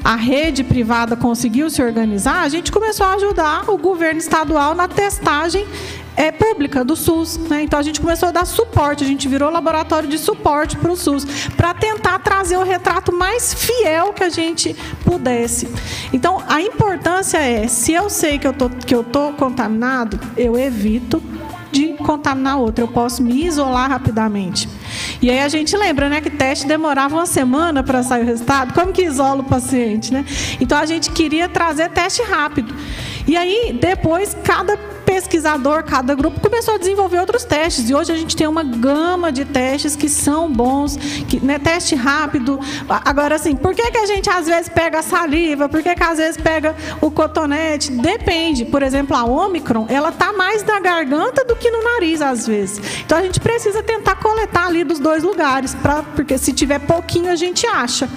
a 0.04 0.16
rede 0.16 0.64
privada 0.64 1.16
conseguiu 1.16 1.70
se 1.70 1.82
organizar, 1.82 2.42
a 2.42 2.48
gente 2.48 2.72
começou 2.72 3.06
a 3.06 3.14
ajudar 3.14 3.68
o 3.70 3.76
governo 3.76 4.18
estadual 4.18 4.74
na 4.74 4.88
testagem 4.88 5.66
é, 6.18 6.32
pública 6.32 6.84
do 6.84 6.96
SUS. 6.96 7.38
Né? 7.38 7.62
Então 7.62 7.78
a 7.78 7.82
gente 7.82 8.00
começou 8.00 8.28
a 8.28 8.32
dar 8.32 8.44
suporte, 8.44 9.04
a 9.04 9.06
gente 9.06 9.28
virou 9.28 9.50
laboratório 9.50 10.08
de 10.08 10.18
suporte 10.18 10.76
para 10.76 10.90
o 10.90 10.96
SUS, 10.96 11.24
para 11.56 11.72
tentar 11.72 12.18
trazer 12.18 12.56
o 12.56 12.64
retrato 12.64 13.12
mais 13.12 13.54
fiel 13.54 14.12
que 14.12 14.24
a 14.24 14.28
gente 14.28 14.74
pudesse. 15.04 15.68
Então 16.12 16.42
a 16.48 16.60
importância 16.60 17.38
é, 17.38 17.68
se 17.68 17.92
eu 17.92 18.10
sei 18.10 18.38
que 18.38 18.46
eu 18.46 18.52
tô, 18.52 18.68
que 18.68 18.94
eu 18.94 19.04
tô 19.04 19.32
contaminado, 19.34 20.18
eu 20.36 20.58
evito 20.58 21.22
de 21.70 21.94
contaminar 21.94 22.58
outro. 22.58 22.82
Eu 22.82 22.88
posso 22.88 23.22
me 23.22 23.44
isolar 23.44 23.88
rapidamente. 23.88 24.68
E 25.20 25.30
aí 25.30 25.40
a 25.40 25.48
gente 25.48 25.76
lembra, 25.76 26.08
né, 26.08 26.20
que 26.20 26.30
teste 26.30 26.66
demorava 26.66 27.16
uma 27.16 27.26
semana 27.26 27.82
para 27.82 28.02
sair 28.02 28.22
o 28.22 28.26
resultado. 28.26 28.74
Como 28.74 28.92
que 28.92 29.02
isola 29.02 29.40
o 29.40 29.44
paciente, 29.44 30.12
né? 30.12 30.24
Então 30.60 30.78
a 30.78 30.86
gente 30.86 31.10
queria 31.10 31.48
trazer 31.48 31.90
teste 31.90 32.22
rápido. 32.22 32.74
E 33.26 33.36
aí 33.36 33.76
depois 33.80 34.36
cada 34.42 34.76
pesquisador, 35.18 35.82
cada 35.82 36.14
grupo 36.14 36.38
começou 36.40 36.74
a 36.74 36.78
desenvolver 36.78 37.18
outros 37.18 37.44
testes. 37.44 37.90
E 37.90 37.94
hoje 37.94 38.12
a 38.12 38.16
gente 38.16 38.36
tem 38.36 38.46
uma 38.46 38.62
gama 38.62 39.32
de 39.32 39.44
testes 39.44 39.96
que 39.96 40.08
são 40.08 40.50
bons, 40.50 40.96
que, 41.28 41.44
né, 41.44 41.58
teste 41.58 41.96
rápido. 41.96 42.60
Agora, 42.88 43.34
assim, 43.34 43.56
por 43.56 43.74
que, 43.74 43.90
que 43.90 43.98
a 43.98 44.06
gente 44.06 44.30
às 44.30 44.46
vezes 44.46 44.68
pega 44.68 45.00
a 45.00 45.02
saliva? 45.02 45.68
Por 45.68 45.82
que, 45.82 45.92
que 45.92 46.02
às 46.04 46.18
vezes 46.18 46.40
pega 46.40 46.76
o 47.00 47.10
cotonete? 47.10 47.90
Depende. 47.90 48.64
Por 48.64 48.80
exemplo, 48.80 49.16
a 49.16 49.24
Omicron, 49.24 49.86
ela 49.88 50.10
está 50.10 50.32
mais 50.32 50.64
na 50.64 50.78
garganta 50.78 51.44
do 51.44 51.56
que 51.56 51.68
no 51.68 51.82
nariz, 51.82 52.22
às 52.22 52.46
vezes. 52.46 52.80
Então 53.04 53.18
a 53.18 53.22
gente 53.22 53.40
precisa 53.40 53.82
tentar 53.82 54.16
coletar 54.16 54.66
ali 54.66 54.84
dos 54.84 55.00
dois 55.00 55.24
lugares, 55.24 55.74
pra, 55.74 56.04
porque 56.14 56.38
se 56.38 56.52
tiver 56.52 56.78
pouquinho 56.78 57.30
a 57.30 57.36
gente 57.36 57.66
acha. 57.66 58.08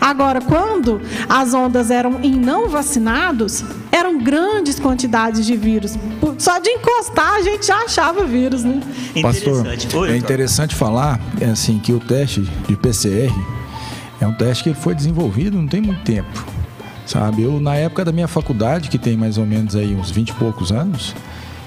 Agora, 0.00 0.40
quando 0.40 1.00
as 1.28 1.52
ondas 1.52 1.90
eram 1.90 2.20
em 2.22 2.32
não 2.32 2.68
vacinados, 2.68 3.64
eram 3.90 4.18
grandes 4.18 4.78
quantidades 4.78 5.44
de 5.44 5.56
vírus. 5.56 5.96
Só 6.44 6.58
de 6.58 6.68
encostar 6.68 7.36
a 7.36 7.40
gente 7.40 7.66
já 7.66 7.78
achava 7.78 8.26
vírus, 8.26 8.64
né? 8.64 8.78
Pastor, 9.22 9.66
Oi, 9.94 10.12
é 10.12 10.16
interessante 10.18 10.74
falar 10.74 11.18
é 11.40 11.46
assim 11.46 11.78
que 11.78 11.90
o 11.90 11.98
teste 11.98 12.42
de 12.68 12.76
PCR 12.76 13.32
é 14.20 14.26
um 14.26 14.32
teste 14.34 14.64
que 14.64 14.74
foi 14.74 14.94
desenvolvido 14.94 15.56
não 15.56 15.66
tem 15.66 15.80
muito 15.80 16.02
tempo. 16.02 16.44
Sabe, 17.06 17.44
eu 17.44 17.58
na 17.58 17.76
época 17.76 18.04
da 18.04 18.12
minha 18.12 18.28
faculdade, 18.28 18.90
que 18.90 18.98
tem 18.98 19.16
mais 19.16 19.38
ou 19.38 19.46
menos 19.46 19.74
aí 19.74 19.94
uns 19.94 20.10
20 20.10 20.28
e 20.28 20.32
poucos 20.34 20.70
anos, 20.70 21.14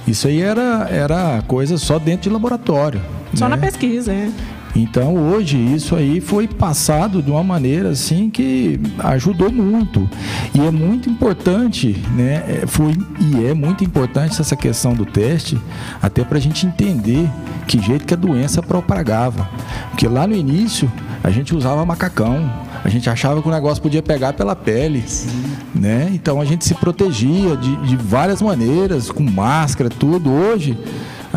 isso 0.07 0.27
aí 0.27 0.41
era, 0.41 0.87
era 0.91 1.41
coisa 1.47 1.75
só 1.79 1.97
dentro 1.97 2.23
de 2.23 2.29
laboratório. 2.29 3.01
Só 3.33 3.49
né? 3.49 3.55
na 3.55 3.57
pesquisa, 3.57 4.13
é. 4.13 4.29
Então 4.77 5.15
hoje 5.15 5.57
isso 5.57 5.95
aí 5.95 6.21
foi 6.21 6.47
passado 6.47 7.21
de 7.21 7.31
uma 7.31 7.43
maneira 7.43 7.89
assim 7.89 8.29
que 8.29 8.79
ajudou 8.99 9.51
muito 9.51 10.07
e 10.53 10.59
é 10.59 10.69
muito 10.69 11.09
importante, 11.09 11.99
né? 12.15 12.43
É, 12.47 12.67
foi 12.67 12.95
e 13.19 13.45
é 13.45 13.55
muito 13.55 13.83
importante 13.83 14.39
essa 14.39 14.55
questão 14.55 14.93
do 14.93 15.03
teste 15.03 15.59
até 15.99 16.23
para 16.23 16.37
a 16.37 16.41
gente 16.41 16.67
entender 16.67 17.27
que 17.67 17.81
jeito 17.81 18.05
que 18.05 18.13
a 18.13 18.17
doença 18.17 18.61
propagava, 18.61 19.49
porque 19.89 20.07
lá 20.07 20.27
no 20.27 20.35
início 20.35 20.91
a 21.23 21.31
gente 21.31 21.55
usava 21.55 21.83
macacão, 21.83 22.49
a 22.83 22.89
gente 22.89 23.09
achava 23.09 23.41
que 23.41 23.47
o 23.47 23.51
negócio 23.51 23.81
podia 23.81 24.03
pegar 24.03 24.33
pela 24.33 24.55
pele, 24.55 25.03
né? 25.73 26.09
Então 26.13 26.39
a 26.39 26.45
gente 26.45 26.63
se 26.63 26.75
protegia 26.75 27.57
de, 27.57 27.75
de 27.77 27.95
várias 27.95 28.41
maneiras, 28.41 29.09
com 29.11 29.23
máscara, 29.23 29.89
tudo. 29.89 30.31
Hoje 30.31 30.77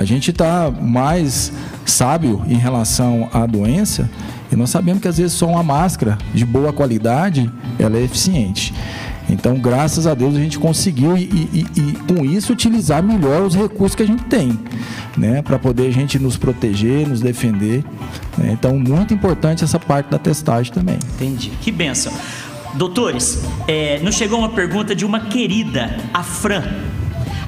a 0.01 0.05
gente 0.05 0.31
está 0.31 0.71
mais 0.71 1.53
sábio 1.85 2.43
em 2.49 2.57
relação 2.57 3.29
à 3.35 3.45
doença 3.45 4.09
e 4.51 4.57
nós 4.57 4.71
sabemos 4.71 5.03
que 5.03 5.09
às 5.09 5.19
vezes 5.19 5.35
só 5.35 5.47
uma 5.47 5.63
máscara 5.63 6.17
de 6.33 6.47
boa 6.47 6.73
qualidade 6.73 7.51
ela 7.79 7.99
é 7.99 8.03
eficiente. 8.03 8.73
Então, 9.29 9.59
graças 9.59 10.07
a 10.07 10.15
Deus, 10.15 10.35
a 10.35 10.39
gente 10.39 10.59
conseguiu 10.59 11.19
e, 11.19 11.25
e, 11.53 11.67
e 11.77 11.93
com 12.09 12.25
isso 12.25 12.51
utilizar 12.51 13.03
melhor 13.03 13.43
os 13.43 13.55
recursos 13.55 13.95
que 13.95 14.03
a 14.03 14.07
gente 14.07 14.25
tem, 14.25 14.59
né, 15.19 15.43
para 15.43 15.59
poder 15.59 15.89
a 15.89 15.91
gente 15.93 16.19
nos 16.19 16.39
proteger, 16.39 17.07
nos 17.07 17.21
defender. 17.21 17.85
Né? 18.39 18.53
Então, 18.53 18.79
muito 18.79 19.13
importante 19.13 19.63
essa 19.63 19.79
parte 19.79 20.11
da 20.11 20.19
testagem 20.19 20.73
também. 20.73 20.99
Entendi. 21.15 21.51
Que 21.61 21.71
benção. 21.71 22.13
Doutores, 22.75 23.45
é, 23.69 24.01
nos 24.01 24.15
chegou 24.15 24.39
uma 24.39 24.49
pergunta 24.49 24.97
de 24.97 25.05
uma 25.05 25.21
querida, 25.21 25.95
a 26.15 26.23
Fran. 26.23 26.63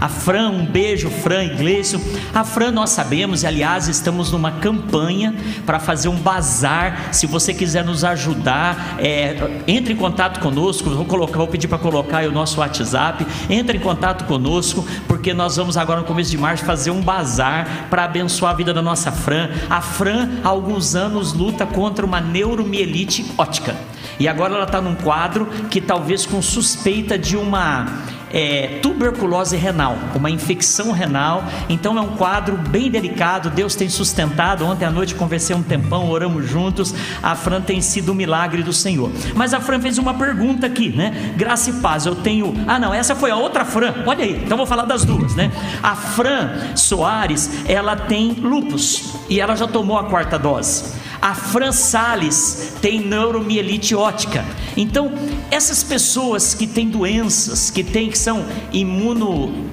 A 0.03 0.09
Fran, 0.09 0.51
um 0.51 0.67
beijo, 0.67 1.09
Fran 1.09 1.45
Iglesias. 1.45 2.03
A 2.35 2.43
Fran, 2.43 2.73
nós 2.73 2.91
sabemos, 2.91 3.45
e 3.45 3.47
aliás, 3.47 3.87
estamos 3.87 4.33
numa 4.33 4.51
campanha 4.51 5.33
para 5.65 5.79
fazer 5.79 6.09
um 6.09 6.17
bazar. 6.17 7.15
Se 7.15 7.25
você 7.25 7.55
quiser 7.55 7.85
nos 7.85 8.03
ajudar, 8.03 8.97
é, 8.99 9.37
entre 9.65 9.93
em 9.93 9.97
contato 9.97 10.41
conosco. 10.41 10.91
Vou, 10.91 11.05
colocar, 11.05 11.39
vou 11.39 11.47
pedir 11.47 11.69
para 11.69 11.79
colocar 11.79 12.25
o 12.25 12.33
nosso 12.33 12.59
WhatsApp. 12.59 13.25
Entre 13.49 13.79
em 13.79 13.81
contato 13.81 14.25
conosco, 14.25 14.85
porque 15.07 15.33
nós 15.33 15.55
vamos 15.55 15.77
agora 15.77 16.01
no 16.01 16.07
começo 16.07 16.33
de 16.33 16.37
março 16.37 16.65
fazer 16.65 16.91
um 16.91 17.01
bazar 17.01 17.87
para 17.89 18.03
abençoar 18.03 18.55
a 18.55 18.57
vida 18.57 18.75
da 18.75 18.83
nossa 18.83 19.13
Fran. 19.13 19.51
A 19.71 19.81
Fran, 19.81 20.31
há 20.43 20.49
alguns 20.49 20.97
anos, 20.97 21.33
luta 21.33 21.65
contra 21.65 22.05
uma 22.05 22.21
neuromielite 22.21 23.25
ótica. 23.39 23.77
E 24.19 24.27
agora 24.27 24.55
ela 24.55 24.65
está 24.65 24.81
num 24.81 24.97
quadro 24.97 25.47
que 25.71 25.81
talvez 25.81 26.27
com 26.27 26.43
suspeita 26.43 27.17
de 27.17 27.37
uma 27.37 27.87
é, 28.33 28.79
tuberculose 28.83 29.57
renal, 29.57 29.97
uma 30.15 30.31
infecção 30.31 30.93
renal. 30.93 31.45
Então 31.69 31.97
é 31.99 32.01
um 32.01 32.17
quadro 32.17 32.57
bem 32.57 32.91
delicado. 32.91 33.51
Deus 33.51 33.75
tem 33.75 33.89
sustentado. 33.89 34.65
Ontem 34.65 34.85
à 34.85 34.91
noite 34.91 35.15
conversei 35.15 35.55
um 35.55 35.63
tempão, 35.63 36.09
oramos 36.09 36.49
juntos. 36.49 36.95
A 37.23 37.35
Fran 37.35 37.61
tem 37.61 37.81
sido 37.81 38.13
um 38.13 38.15
milagre 38.15 38.63
do 38.63 38.73
Senhor. 38.73 39.11
Mas 39.35 39.53
a 39.53 39.61
Fran 39.61 39.81
fez 39.81 39.99
uma 39.99 40.15
pergunta 40.15 40.67
aqui, 40.67 40.91
né? 40.91 41.35
Graça 41.37 41.71
e 41.71 41.75
paz. 41.75 42.07
Eu 42.07 42.15
tenho. 42.15 42.55
Ah, 42.67 42.79
não, 42.79 42.93
essa 42.93 43.15
foi 43.15 43.31
a 43.31 43.37
outra 43.37 43.65
Fran. 43.65 43.95
Olha 44.07 44.25
aí. 44.25 44.43
Então 44.45 44.57
vou 44.57 44.67
falar 44.67 44.85
das 44.85 45.05
duas, 45.05 45.35
né? 45.35 45.51
A 45.83 45.95
Fran 45.95 46.51
Soares, 46.75 47.65
ela 47.67 47.97
tem 47.97 48.33
lupus 48.33 49.15
e 49.29 49.41
ela 49.41 49.55
já 49.55 49.67
tomou 49.67 49.99
a 49.99 50.05
quarta 50.05 50.39
dose. 50.39 51.03
A 51.23 51.37
Fran 51.37 51.71
Salles 51.71 52.75
tem 52.83 53.01
neuromielite 53.01 53.95
ótica. 53.95 54.45
Então, 54.77 55.13
essas 55.53 55.85
pessoas 55.85 56.53
que 56.53 56.67
têm 56.67 56.89
doenças, 56.89 57.71
que 57.71 57.85
têm 57.85 58.11
que 58.11 58.19
são 58.19 58.45
imuno 58.73 59.71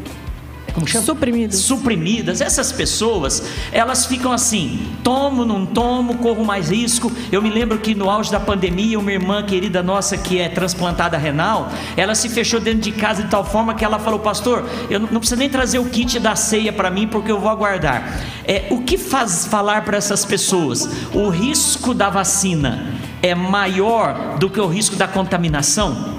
como 0.79 0.87
chama? 0.87 1.05
Suprimidas. 1.05 1.59
Suprimidas. 1.59 2.41
Essas 2.41 2.71
pessoas, 2.71 3.43
elas 3.71 4.05
ficam 4.05 4.31
assim: 4.31 4.79
tomo, 5.03 5.45
não 5.45 5.65
tomo, 5.65 6.15
corro 6.15 6.45
mais 6.45 6.69
risco. 6.69 7.11
Eu 7.31 7.41
me 7.41 7.49
lembro 7.49 7.77
que 7.79 7.93
no 7.93 8.09
auge 8.09 8.31
da 8.31 8.39
pandemia, 8.39 8.97
uma 8.97 9.11
irmã 9.11 9.43
querida 9.43 9.83
nossa 9.83 10.17
que 10.17 10.39
é 10.39 10.47
transplantada 10.47 11.17
renal, 11.17 11.69
ela 11.97 12.15
se 12.15 12.29
fechou 12.29 12.59
dentro 12.59 12.81
de 12.81 12.91
casa 12.91 13.23
de 13.23 13.29
tal 13.29 13.43
forma 13.43 13.73
que 13.73 13.83
ela 13.83 13.99
falou: 13.99 14.19
Pastor, 14.19 14.65
eu 14.89 14.99
não 14.99 15.19
preciso 15.19 15.39
nem 15.39 15.49
trazer 15.49 15.79
o 15.79 15.85
kit 15.85 16.19
da 16.19 16.35
ceia 16.35 16.71
para 16.71 16.89
mim 16.89 17.07
porque 17.07 17.31
eu 17.31 17.39
vou 17.39 17.49
aguardar. 17.49 18.21
É, 18.45 18.67
o 18.69 18.81
que 18.81 18.97
faz 18.97 19.45
falar 19.45 19.83
para 19.83 19.97
essas 19.97 20.23
pessoas? 20.25 20.89
O 21.13 21.29
risco 21.29 21.93
da 21.93 22.09
vacina 22.09 22.93
é 23.21 23.35
maior 23.35 24.37
do 24.39 24.49
que 24.49 24.59
o 24.59 24.67
risco 24.67 24.95
da 24.95 25.07
contaminação? 25.07 26.18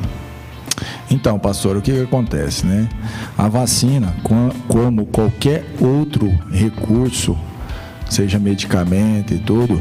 Então, 1.11 1.39
pastor, 1.39 1.77
o 1.77 1.83
que, 1.83 1.93
que 1.93 2.03
acontece, 2.03 2.67
né? 2.67 2.89
A 3.37 3.49
vacina, 3.49 4.15
como 4.69 5.07
qualquer 5.07 5.65
outro 5.81 6.31
recurso, 6.51 7.37
seja 8.11 8.39
medicamento 8.39 9.33
e 9.33 9.39
tudo, 9.39 9.81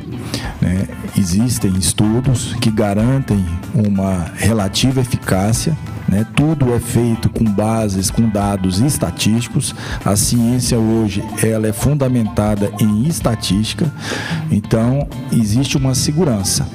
né, 0.62 0.88
existem 1.18 1.76
estudos 1.76 2.54
que 2.62 2.70
garantem 2.70 3.44
uma 3.74 4.32
relativa 4.36 5.02
eficácia. 5.02 5.76
Né, 6.08 6.26
tudo 6.36 6.74
é 6.74 6.80
feito 6.80 7.30
com 7.30 7.44
bases, 7.44 8.10
com 8.10 8.28
dados 8.28 8.80
estatísticos. 8.80 9.76
A 10.04 10.16
ciência 10.16 10.78
hoje 10.80 11.24
ela 11.44 11.68
é 11.68 11.74
fundamentada 11.74 12.72
em 12.80 13.08
estatística, 13.08 13.92
então 14.50 15.08
existe 15.32 15.78
uma 15.78 15.94
segurança. 15.94 16.68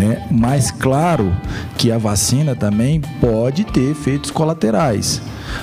Né? 0.00 0.26
Mas 0.30 0.70
claro 0.70 1.30
que 1.76 1.92
a 1.92 1.98
vacina 1.98 2.56
também 2.56 3.02
pode 3.20 3.64
ter 3.64 3.90
efeitos 3.90 4.30
colaterais 4.30 5.20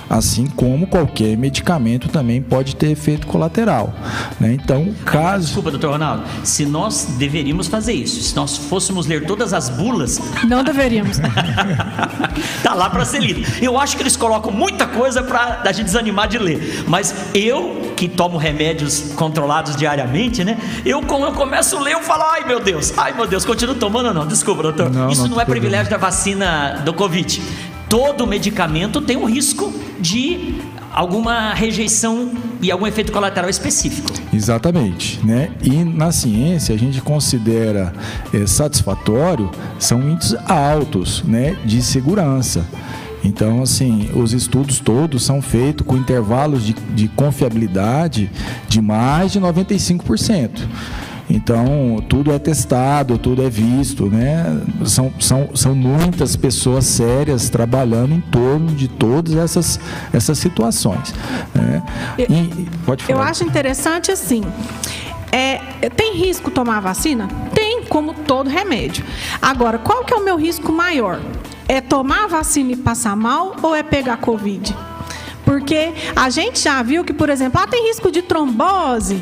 assim 0.09 0.47
como 0.47 0.87
qualquer 0.87 1.37
medicamento 1.37 2.09
também 2.09 2.41
pode 2.41 2.75
ter 2.75 2.91
efeito 2.91 3.27
colateral. 3.27 3.93
Né? 4.39 4.53
Então, 4.53 4.93
caso. 5.05 5.45
Desculpa, 5.45 5.71
doutor 5.71 5.91
Ronaldo, 5.91 6.23
se 6.43 6.65
nós 6.65 7.15
deveríamos 7.17 7.67
fazer 7.67 7.93
isso, 7.93 8.21
se 8.21 8.35
nós 8.35 8.57
fôssemos 8.57 9.05
ler 9.05 9.25
todas 9.25 9.53
as 9.53 9.69
bulas. 9.69 10.19
Não 10.47 10.63
deveríamos. 10.63 11.17
tá 12.63 12.73
lá 12.73 12.89
para 12.89 13.05
ser 13.05 13.19
lido. 13.19 13.45
Eu 13.61 13.79
acho 13.79 13.95
que 13.95 14.03
eles 14.03 14.15
colocam 14.15 14.51
muita 14.51 14.85
coisa 14.85 15.21
para 15.21 15.61
a 15.63 15.71
gente 15.71 15.85
desanimar 15.85 16.27
de 16.27 16.37
ler, 16.37 16.83
mas 16.87 17.13
eu 17.33 17.93
que 17.95 18.07
tomo 18.07 18.37
remédios 18.37 19.13
controlados 19.15 19.75
diariamente, 19.75 20.43
né? 20.43 20.57
Eu, 20.85 21.01
quando 21.01 21.25
eu 21.25 21.31
começo 21.31 21.77
a 21.77 21.81
ler, 21.81 21.93
eu 21.93 22.03
falo, 22.03 22.23
ai 22.23 22.45
meu 22.45 22.59
Deus, 22.59 22.93
ai 22.97 23.13
meu 23.13 23.25
Deus, 23.25 23.43
continuo 23.43 23.75
tomando 23.75 24.07
ou 24.07 24.13
não? 24.13 24.27
Desculpa, 24.27 24.61
doutor. 24.61 24.91
Não, 24.91 25.09
Isso 25.09 25.23
não, 25.23 25.29
não 25.29 25.41
é 25.41 25.45
privilégio 25.45 25.89
da 25.89 25.97
vacina 25.97 26.81
do 26.85 26.93
Covid 26.93 27.41
todo 27.89 28.27
medicamento 28.27 29.01
tem 29.01 29.17
um 29.17 29.25
risco 29.25 29.73
de 29.99 30.55
alguma 30.91 31.53
rejeição 31.53 32.31
e 32.61 32.71
algum 32.71 32.87
efeito 32.87 33.11
colateral 33.11 33.49
específico. 33.49 34.11
Exatamente, 34.33 35.19
né? 35.23 35.51
E 35.61 35.83
na 35.83 36.11
ciência 36.11 36.73
a 36.73 36.77
gente 36.77 37.01
considera 37.01 37.93
é, 38.33 38.45
satisfatório 38.47 39.51
são 39.77 40.01
índices 40.01 40.35
altos, 40.47 41.23
né, 41.23 41.55
de 41.65 41.81
segurança. 41.81 42.65
Então, 43.23 43.61
assim, 43.61 44.09
os 44.13 44.33
estudos 44.33 44.79
todos 44.79 45.23
são 45.23 45.41
feitos 45.41 45.85
com 45.85 45.97
intervalos 45.97 46.65
de, 46.65 46.73
de 46.73 47.07
confiabilidade 47.09 48.31
de 48.67 48.81
mais 48.81 49.31
de 49.31 49.39
95%. 49.39 50.49
Então, 51.29 52.03
tudo 52.07 52.31
é 52.31 52.39
testado, 52.39 53.17
tudo 53.17 53.43
é 53.43 53.49
visto, 53.49 54.05
né? 54.05 54.61
São, 54.85 55.11
são, 55.19 55.49
são 55.55 55.75
muitas 55.75 56.35
pessoas 56.37 56.85
sérias 56.85 57.49
trabalhando 57.49 58.13
em 58.13 58.21
torno 58.21 58.67
de 58.67 58.87
todas 58.87 59.35
essas, 59.35 59.79
essas 60.13 60.37
situações. 60.37 61.13
Né? 61.53 61.83
E, 62.17 62.67
pode 62.85 63.03
falar. 63.03 63.19
Eu 63.19 63.21
acho 63.23 63.43
interessante 63.43 64.09
assim. 64.09 64.41
É, 65.29 65.89
tem 65.89 66.15
risco 66.15 66.49
tomar 66.49 66.79
vacina? 66.79 67.27
Tem, 67.53 67.83
como 67.83 68.13
todo 68.13 68.49
remédio. 68.49 69.03
Agora, 69.41 69.77
qual 69.77 70.05
que 70.05 70.13
é 70.13 70.17
o 70.17 70.23
meu 70.23 70.37
risco 70.37 70.71
maior? 70.71 71.19
É 71.67 71.81
tomar 71.81 72.23
a 72.23 72.27
vacina 72.27 72.71
e 72.71 72.75
passar 72.77 73.17
mal 73.17 73.55
ou 73.61 73.75
é 73.75 73.83
pegar 73.83 74.17
Covid? 74.17 74.73
Porque 75.43 75.93
a 76.15 76.29
gente 76.29 76.59
já 76.59 76.81
viu 76.81 77.03
que, 77.03 77.13
por 77.13 77.29
exemplo, 77.29 77.59
ah, 77.61 77.67
tem 77.67 77.87
risco 77.87 78.09
de 78.09 78.21
trombose. 78.21 79.21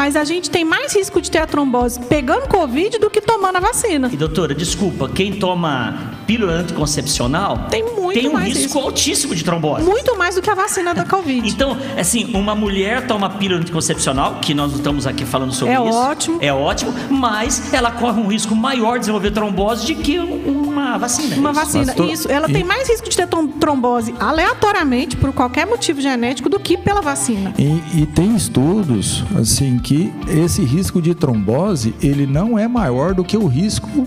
Mas 0.00 0.16
a 0.16 0.24
gente 0.24 0.48
tem 0.48 0.64
mais 0.64 0.96
risco 0.96 1.20
de 1.20 1.30
ter 1.30 1.40
a 1.40 1.46
trombose 1.46 2.00
pegando 2.00 2.48
Covid 2.48 2.98
do 2.98 3.10
que 3.10 3.20
tomando 3.20 3.56
a 3.56 3.60
vacina. 3.60 4.08
E 4.10 4.16
doutora, 4.16 4.54
desculpa, 4.54 5.10
quem 5.10 5.34
toma 5.34 6.14
pílula 6.26 6.54
anticoncepcional 6.54 7.66
tem 7.68 7.84
muito 7.84 8.18
tem 8.18 8.28
um 8.30 8.32
mais 8.32 8.48
risco, 8.48 8.62
risco 8.62 8.78
altíssimo 8.78 9.34
de 9.34 9.44
trombose. 9.44 9.84
Muito 9.84 10.16
mais 10.16 10.36
do 10.36 10.40
que 10.40 10.48
a 10.48 10.54
vacina 10.54 10.94
da 10.94 11.04
Covid. 11.04 11.46
então, 11.46 11.76
assim, 11.98 12.34
uma 12.34 12.54
mulher 12.54 13.06
toma 13.06 13.28
pílula 13.28 13.60
anticoncepcional, 13.60 14.36
que 14.36 14.54
nós 14.54 14.72
estamos 14.72 15.06
aqui 15.06 15.26
falando 15.26 15.52
sobre 15.52 15.74
é 15.74 15.76
isso. 15.76 15.88
É 15.88 15.92
ótimo. 15.92 16.38
É 16.40 16.52
ótimo, 16.52 16.94
mas 17.10 17.70
ela 17.74 17.90
corre 17.90 18.22
um 18.22 18.28
risco 18.28 18.56
maior 18.56 18.94
de 18.94 19.00
desenvolver 19.00 19.32
trombose 19.32 19.92
do 19.92 20.00
que 20.00 20.18
uma 20.18 20.96
vacina. 20.96 21.36
Uma 21.36 21.52
vacina, 21.52 21.86
Pastor, 21.86 22.08
isso. 22.08 22.30
Ela 22.30 22.48
e... 22.48 22.52
tem 22.54 22.64
mais 22.64 22.88
risco 22.88 23.06
de 23.06 23.16
ter 23.16 23.28
trombose 23.58 24.14
aleatoriamente 24.18 25.14
por 25.16 25.30
qualquer 25.34 25.66
motivo 25.66 26.00
genético 26.00 26.48
do 26.48 26.58
que 26.58 26.78
pela 26.78 27.02
vacina. 27.02 27.52
E, 27.58 28.02
e 28.02 28.06
tem 28.06 28.34
estudos 28.34 29.24
assim 29.38 29.78
que 29.78 29.89
esse 30.28 30.62
risco 30.62 31.00
de 31.00 31.14
trombose 31.14 31.94
ele 32.02 32.26
não 32.26 32.58
é 32.58 32.68
maior 32.68 33.14
do 33.14 33.24
que 33.24 33.36
o 33.36 33.46
risco 33.46 34.06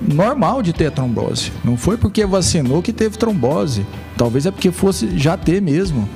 normal 0.00 0.62
de 0.62 0.72
ter 0.72 0.90
trombose. 0.90 1.52
Não 1.64 1.76
foi 1.76 1.96
porque 1.96 2.26
vacinou 2.26 2.82
que 2.82 2.92
teve 2.92 3.16
trombose. 3.16 3.86
Talvez 4.16 4.46
é 4.46 4.50
porque 4.50 4.70
fosse 4.70 5.16
já 5.18 5.36
ter 5.36 5.62
mesmo. 5.62 6.08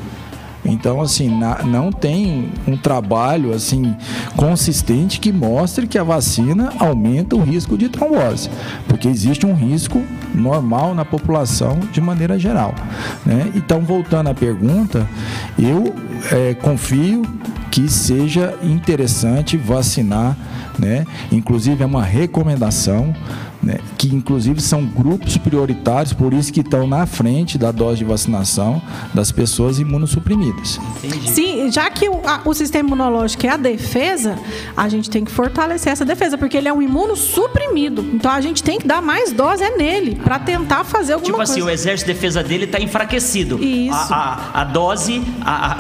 Então, 0.69 1.01
assim, 1.01 1.29
na, 1.29 1.63
não 1.63 1.93
tem 1.93 2.49
um 2.67 2.77
trabalho 2.77 3.55
assim 3.55 3.95
consistente 4.37 5.21
que 5.21 5.33
mostre 5.33 5.87
que 5.87 5.97
a 5.97 6.03
vacina 6.03 6.73
aumenta 6.79 7.37
o 7.37 7.43
risco 7.43 7.79
de 7.79 7.89
trombose, 7.89 8.51
porque 8.89 9.07
existe 9.07 9.47
um 9.47 9.55
risco 9.55 10.03
normal 10.35 10.93
na 10.93 11.05
população 11.05 11.79
de 11.93 12.01
maneira 12.01 12.37
geral. 12.37 12.75
Né? 13.25 13.53
Então, 13.55 13.81
voltando 13.83 14.29
à 14.29 14.35
pergunta, 14.35 15.09
eu 15.57 15.95
é, 16.33 16.55
confio 16.55 17.23
que 17.77 17.91
seja 17.91 18.59
interessante 18.63 19.59
vacinar, 19.59 20.35
né? 20.79 21.05
Inclusive 21.31 21.83
é 21.83 21.87
uma 21.87 22.03
recomendação 22.03 23.15
né, 23.67 23.81
que 23.99 24.15
inclusive 24.15 24.61
são 24.61 24.85
grupos 24.85 25.37
prioritários, 25.37 26.13
por 26.13 26.33
isso 26.33 26.53
que 26.53 26.61
estão 26.61 26.87
na 26.87 27.05
frente 27.05 27.59
da 27.59 27.73
dose 27.73 27.99
de 27.99 28.05
vacinação 28.05 28.81
das 29.13 29.33
pessoas 29.33 29.81
imunossuprimidas. 29.81 30.79
Entendi. 31.03 31.29
Sim, 31.29 31.73
já 31.73 31.91
que 31.91 32.09
o, 32.09 32.21
a, 32.25 32.43
o, 32.45 32.55
sistema 32.55 32.89
imunológico 32.89 33.45
é 33.45 33.51
a 33.51 33.57
defesa, 33.57 34.39
a 34.77 34.89
gente 34.89 35.11
tem 35.11 35.25
que 35.25 35.33
fortalecer 35.33 35.93
essa 35.93 36.05
defesa, 36.05 36.39
porque 36.39 36.57
ele 36.57 36.69
é 36.69 36.73
um 36.73 36.81
imunossuprimido. 36.81 38.03
Então 38.15 38.31
a 38.31 38.41
gente 38.41 38.63
tem 38.63 38.79
que 38.79 38.87
dar 38.87 39.03
mais 39.03 39.33
dose 39.33 39.65
é 39.65 39.77
nele, 39.77 40.15
para 40.15 40.39
tentar 40.39 40.85
fazer 40.85 41.15
alguma 41.15 41.27
tipo 41.27 41.37
coisa. 41.39 41.53
Tipo 41.55 41.65
assim, 41.65 41.71
o 41.71 41.75
exército 41.75 42.07
de 42.07 42.15
defesa 42.15 42.45
dele 42.45 42.67
está 42.67 42.79
enfraquecido. 42.79 43.59
Isso. 43.61 44.13
A, 44.13 44.51
a, 44.55 44.61
a 44.61 44.65
dose, 44.65 45.21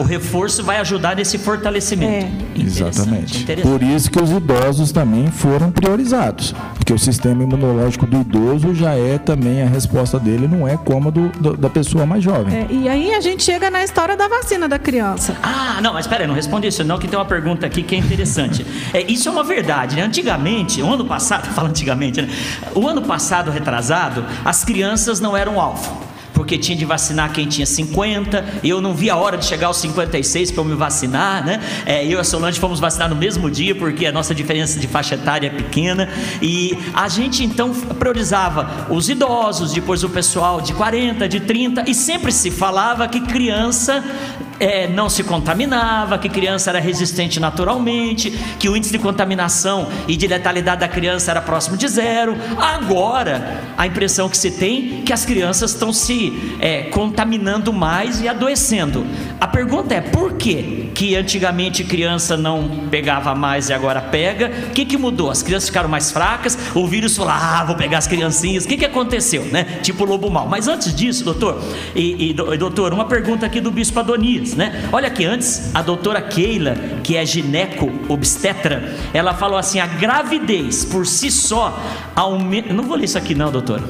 o 0.00 0.02
reforço 0.02 0.64
vai 0.64 0.78
ajudar 0.78 1.14
nesse 1.14 1.38
fortalecimento. 1.38 2.26
É. 2.26 2.60
Exatamente. 2.60 3.46
Por 3.62 3.82
isso 3.82 4.10
que 4.10 4.20
os 4.20 4.30
idosos 4.32 4.90
também 4.90 5.30
foram 5.30 5.70
priorizados, 5.70 6.52
porque 6.74 6.92
o 6.92 6.98
sistema 6.98 7.44
imunológico 7.44 7.75
imunológico 7.76 8.06
do 8.06 8.20
idoso 8.20 8.74
já 8.74 8.94
é 8.94 9.18
também 9.18 9.62
a 9.62 9.66
resposta 9.66 10.18
dele, 10.18 10.48
não 10.48 10.66
é 10.66 10.76
como 10.76 11.08
a 11.08 11.10
do, 11.10 11.28
do, 11.28 11.56
da 11.56 11.68
pessoa 11.68 12.06
mais 12.06 12.24
jovem. 12.24 12.54
É, 12.54 12.66
e 12.70 12.88
aí 12.88 13.14
a 13.14 13.20
gente 13.20 13.42
chega 13.42 13.70
na 13.70 13.84
história 13.84 14.16
da 14.16 14.26
vacina 14.26 14.66
da 14.68 14.78
criança. 14.78 15.36
Ah, 15.42 15.78
não, 15.82 15.92
mas 15.92 16.06
peraí, 16.06 16.26
não 16.26 16.34
responde 16.34 16.66
isso 16.66 16.82
não, 16.82 16.98
que 16.98 17.06
tem 17.06 17.18
uma 17.18 17.24
pergunta 17.24 17.66
aqui 17.66 17.82
que 17.82 17.94
é 17.94 17.98
interessante. 17.98 18.66
é, 18.92 19.02
isso 19.10 19.28
é 19.28 19.32
uma 19.32 19.44
verdade, 19.44 19.96
né? 19.96 20.02
Antigamente, 20.02 20.82
o 20.82 20.92
ano 20.92 21.04
passado, 21.04 21.46
fala 21.52 21.68
antigamente, 21.68 22.22
né? 22.22 22.28
O 22.74 22.88
ano 22.88 23.02
passado, 23.02 23.50
retrasado, 23.50 24.24
as 24.44 24.64
crianças 24.64 25.20
não 25.20 25.36
eram 25.36 25.60
alvo 25.60 26.05
porque 26.36 26.58
tinha 26.58 26.76
de 26.76 26.84
vacinar 26.84 27.32
quem 27.32 27.48
tinha 27.48 27.66
50. 27.66 28.44
Eu 28.62 28.80
não 28.82 28.94
vi 28.94 29.08
a 29.08 29.16
hora 29.16 29.38
de 29.38 29.46
chegar 29.46 29.68
aos 29.68 29.78
56 29.78 30.50
para 30.50 30.60
eu 30.60 30.64
me 30.66 30.74
vacinar, 30.74 31.44
né? 31.44 31.60
É, 31.86 32.04
eu 32.04 32.10
e 32.10 32.16
a 32.18 32.24
Solange 32.24 32.60
fomos 32.60 32.78
vacinar 32.78 33.08
no 33.08 33.16
mesmo 33.16 33.50
dia, 33.50 33.74
porque 33.74 34.04
a 34.04 34.12
nossa 34.12 34.34
diferença 34.34 34.78
de 34.78 34.86
faixa 34.86 35.14
etária 35.14 35.46
é 35.46 35.50
pequena. 35.50 36.10
E 36.42 36.76
a 36.92 37.08
gente 37.08 37.42
então 37.42 37.72
priorizava 37.72 38.86
os 38.90 39.08
idosos, 39.08 39.72
depois 39.72 40.04
o 40.04 40.10
pessoal 40.10 40.60
de 40.60 40.74
40, 40.74 41.26
de 41.26 41.40
30, 41.40 41.88
e 41.88 41.94
sempre 41.94 42.30
se 42.30 42.50
falava 42.50 43.08
que 43.08 43.22
criança 43.22 44.04
é, 44.58 44.86
não 44.86 45.08
se 45.08 45.22
contaminava, 45.22 46.18
que 46.18 46.28
criança 46.28 46.70
era 46.70 46.80
resistente 46.80 47.38
naturalmente, 47.38 48.30
que 48.58 48.68
o 48.68 48.76
índice 48.76 48.92
de 48.92 48.98
contaminação 48.98 49.88
e 50.08 50.16
de 50.16 50.26
letalidade 50.26 50.80
da 50.80 50.88
criança 50.88 51.30
era 51.30 51.40
próximo 51.40 51.76
de 51.76 51.88
zero. 51.88 52.36
Agora, 52.58 53.62
a 53.76 53.86
impressão 53.86 54.28
que 54.28 54.36
se 54.36 54.50
tem 54.50 55.00
é 55.00 55.02
que 55.02 55.12
as 55.12 55.24
crianças 55.24 55.72
estão 55.72 55.92
se 55.92 56.56
é, 56.60 56.84
contaminando 56.84 57.72
mais 57.72 58.20
e 58.20 58.28
adoecendo. 58.28 59.06
A 59.40 59.46
pergunta 59.46 59.94
é 59.94 60.00
por 60.00 60.34
que 60.34 60.90
que 60.94 61.14
antigamente 61.14 61.84
criança 61.84 62.36
não 62.36 62.86
pegava 62.90 63.34
mais 63.34 63.68
e 63.68 63.72
agora 63.72 64.00
pega? 64.00 64.50
O 64.68 64.70
que, 64.70 64.84
que 64.84 64.96
mudou? 64.96 65.30
As 65.30 65.42
crianças 65.42 65.68
ficaram 65.68 65.88
mais 65.88 66.10
fracas? 66.10 66.56
O 66.74 66.86
vírus 66.86 67.16
falou, 67.16 67.32
ah, 67.32 67.64
vou 67.66 67.76
pegar 67.76 67.98
as 67.98 68.06
criancinhas. 68.06 68.64
O 68.64 68.68
que, 68.68 68.78
que 68.78 68.84
aconteceu, 68.84 69.44
né? 69.44 69.64
Tipo 69.82 70.04
lobo 70.04 70.30
mal. 70.30 70.48
Mas 70.48 70.68
antes 70.68 70.94
disso, 70.94 71.24
doutor, 71.24 71.62
e, 71.94 72.30
e 72.30 72.32
doutor, 72.32 72.94
uma 72.94 73.04
pergunta 73.04 73.44
aqui 73.44 73.60
do 73.60 73.70
Bispo 73.70 74.00
Adonias 74.00 74.45
né? 74.54 74.88
Olha 74.92 75.08
aqui, 75.08 75.24
antes, 75.24 75.70
a 75.74 75.82
doutora 75.82 76.20
Keila, 76.20 76.74
que 77.02 77.16
é 77.16 77.24
gineco 77.24 77.90
obstetra, 78.08 78.94
ela 79.12 79.34
falou 79.34 79.58
assim: 79.58 79.78
a 79.78 79.86
gravidez 79.86 80.84
por 80.84 81.06
si 81.06 81.30
só 81.30 81.82
aumenta. 82.14 82.72
Não 82.72 82.84
vou 82.84 82.96
ler 82.96 83.04
isso 83.04 83.18
aqui, 83.18 83.34
não, 83.34 83.50
doutora. 83.50 83.82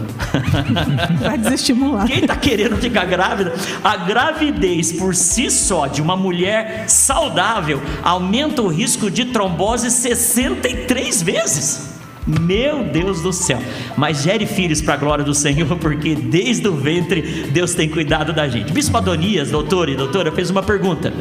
Vai 1.20 1.38
desestimular. 1.38 2.06
Quem 2.06 2.20
está 2.20 2.36
querendo 2.36 2.76
ficar 2.76 3.04
grávida? 3.04 3.54
A 3.82 3.96
gravidez 3.96 4.92
por 4.92 5.14
si 5.14 5.50
só 5.50 5.86
de 5.86 6.00
uma 6.00 6.16
mulher 6.16 6.88
saudável 6.88 7.82
aumenta 8.02 8.62
o 8.62 8.68
risco 8.68 9.10
de 9.10 9.26
trombose 9.26 9.90
63 9.90 11.22
vezes. 11.22 11.95
Meu 12.26 12.82
Deus 12.82 13.22
do 13.22 13.32
céu. 13.32 13.62
Mas 13.96 14.22
gere 14.22 14.46
filhos 14.46 14.82
para 14.82 14.94
a 14.94 14.96
glória 14.96 15.24
do 15.24 15.34
Senhor, 15.34 15.68
porque 15.78 16.14
desde 16.14 16.66
o 16.66 16.74
ventre 16.74 17.22
Deus 17.52 17.74
tem 17.74 17.88
cuidado 17.88 18.32
da 18.32 18.48
gente. 18.48 18.72
Bispo 18.72 18.96
Adonias, 18.96 19.50
doutor 19.50 19.88
e 19.88 19.94
doutora, 19.94 20.32
fez 20.32 20.50
uma 20.50 20.62
pergunta: 20.62 21.12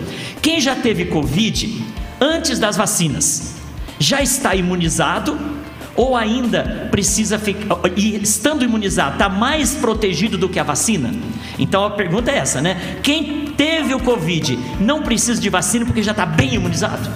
Quem 0.41 0.59
já 0.59 0.75
teve 0.75 1.05
Covid 1.05 1.83
antes 2.19 2.57
das 2.57 2.75
vacinas 2.75 3.55
já 3.99 4.21
está 4.21 4.55
imunizado? 4.55 5.37
Ou 5.97 6.13
ainda 6.13 6.89
precisa 6.91 7.39
ficar, 7.39 7.77
e 7.95 8.17
estando 8.17 8.65
imunizado, 8.65 9.13
está 9.13 9.29
mais 9.29 9.75
protegido 9.75 10.37
do 10.37 10.49
que 10.49 10.59
a 10.59 10.63
vacina? 10.63 11.13
Então 11.57 11.85
a 11.85 11.91
pergunta 11.91 12.29
é 12.29 12.37
essa, 12.37 12.61
né? 12.61 12.97
Quem 13.01 13.45
teve 13.55 13.93
o 13.93 13.99
Covid 14.01 14.59
não 14.81 15.03
precisa 15.03 15.39
de 15.39 15.49
vacina 15.49 15.85
porque 15.85 16.03
já 16.03 16.11
está 16.11 16.25
bem 16.25 16.55
imunizado? 16.55 17.09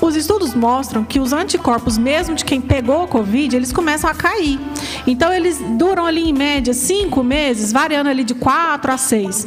Os 0.00 0.16
estudos 0.16 0.54
mostram 0.54 1.04
que 1.04 1.20
os 1.20 1.32
anticorpos, 1.32 1.98
mesmo 1.98 2.34
de 2.34 2.44
quem 2.44 2.60
pegou 2.60 3.04
o 3.04 3.08
Covid, 3.08 3.54
eles 3.54 3.72
começam 3.72 4.08
a 4.08 4.14
cair. 4.14 4.58
Então, 5.06 5.32
eles 5.32 5.58
duram 5.76 6.06
ali 6.06 6.28
em 6.28 6.32
média 6.32 6.72
cinco 6.72 7.22
meses, 7.22 7.72
variando 7.72 8.08
ali 8.08 8.24
de 8.24 8.34
quatro 8.34 8.92
a 8.92 8.96
seis. 8.96 9.46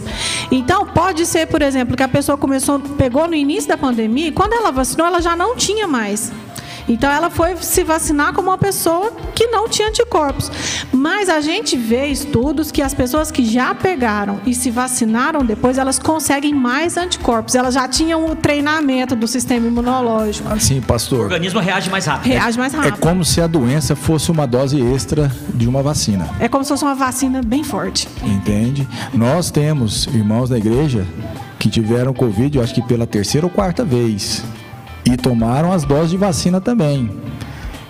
Então, 0.51 0.86
pode 0.86 1.26
ser, 1.26 1.47
por 1.47 1.62
exemplo, 1.62 1.97
que 1.97 2.04
a 2.04 2.08
pessoa 2.08 2.38
começou, 2.38 2.80
pegou 2.80 3.28
no 3.28 3.36
início 3.36 3.68
da 3.68 3.78
pandemia 3.78 4.28
e 4.28 4.32
quando 4.32 4.54
ela 4.54 4.72
vacinou, 4.72 5.08
ela 5.08 5.22
já 5.22 5.36
não 5.36 5.56
tinha 5.56 5.88
mais. 5.88 6.32
Então 6.88 7.10
ela 7.12 7.30
foi 7.30 7.56
se 7.58 7.84
vacinar 7.84 8.34
como 8.34 8.50
uma 8.50 8.58
pessoa 8.58 9.12
que 9.34 9.48
não 9.48 9.68
tinha 9.70 9.88
anticorpos. 9.90 10.52
Mas 10.92 11.30
a 11.30 11.40
gente 11.42 11.78
vê 11.78 12.08
estudos 12.08 12.72
que 12.72 12.82
as 12.82 12.94
pessoas 12.94 13.32
que 13.32 13.46
já 13.46 13.74
pegaram 13.74 14.40
e 14.46 14.54
se 14.54 14.70
vacinaram 14.70 15.44
depois, 15.46 15.78
elas 15.78 15.98
conseguem 15.98 16.54
mais 16.54 16.98
anticorpos. 16.98 17.56
Elas 17.56 17.74
já 17.76 17.88
tinham 17.88 18.26
o 18.26 18.36
treinamento 18.36 19.16
do 19.16 19.28
sistema 19.28 19.68
imunológico. 19.68 20.48
Assim, 20.52 20.80
O 20.80 20.82
pastor, 20.82 21.22
organismo 21.22 21.60
reage 21.60 21.90
mais 21.90 22.06
rápido. 22.06 22.32
Reage 22.32 22.58
mais 22.58 22.74
é 22.74 22.78
rápido. 22.78 22.98
como 23.00 23.24
se 23.24 23.42
a 23.42 23.48
doença 23.48 23.96
fosse 23.96 24.32
uma 24.32 24.46
dose 24.46 24.80
extra 24.82 25.32
de 25.54 25.68
uma 25.68 25.82
vacina. 25.82 26.30
É 26.40 26.48
como 26.48 26.64
se 26.64 26.70
fosse 26.70 26.84
uma 26.84 26.96
vacina 26.96 27.42
bem 27.42 27.64
forte. 27.64 28.08
Entende? 28.24 28.88
Nós 29.14 29.50
temos 29.52 30.08
irmãos 30.08 30.50
da 30.50 30.58
igreja 30.58 31.06
que 31.60 31.70
tiveram 31.70 32.14
Covid, 32.14 32.58
eu 32.58 32.64
acho 32.64 32.74
que 32.74 32.82
pela 32.82 33.08
terceira 33.08 33.46
ou 33.48 33.50
quarta 33.50 33.86
vez. 33.86 34.44
E 35.14 35.18
tomaram 35.18 35.72
as 35.72 35.84
doses 35.84 36.09
de 36.09 36.18
vacina 36.18 36.59
também. 36.59 37.07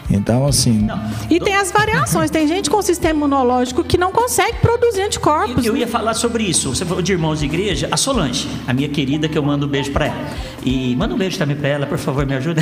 Então, 0.10 0.46
assim, 0.46 0.88
E 1.30 1.40
tem 1.40 1.56
as 1.56 1.72
variações. 1.72 2.30
Tem 2.30 2.46
gente 2.48 2.70
com 2.70 2.82
sistema 2.82 3.16
imunológico 3.16 3.82
que 3.82 3.98
não 3.98 4.12
consegue 4.12 4.58
produzir 4.58 5.02
anticorpos. 5.02 5.66
Eu 5.66 5.78
ia 5.78 5.88
falar 5.88 6.14
sobre 6.14 6.44
isso. 6.44 6.76
Você 6.76 6.86
falou 6.86 7.02
de 7.02 7.14
irmãos 7.14 7.40
de 7.40 7.46
igreja, 7.46 7.88
a 7.90 7.96
Solange, 7.98 8.48
a 8.68 8.74
minha 8.74 8.90
querida, 8.90 9.30
que 9.30 9.38
eu 9.38 9.42
mando 9.42 9.66
um 9.66 9.70
beijo 9.70 9.92
para 9.92 10.08
ela. 10.08 10.28
E 10.66 10.96
manda 10.98 11.16
um 11.16 11.18
beijo 11.18 11.38
também 11.38 11.56
para 11.56 11.70
ela, 11.70 11.86
por 11.86 11.98
favor, 11.98 12.26
me 12.26 12.36
ajuda. 12.36 12.62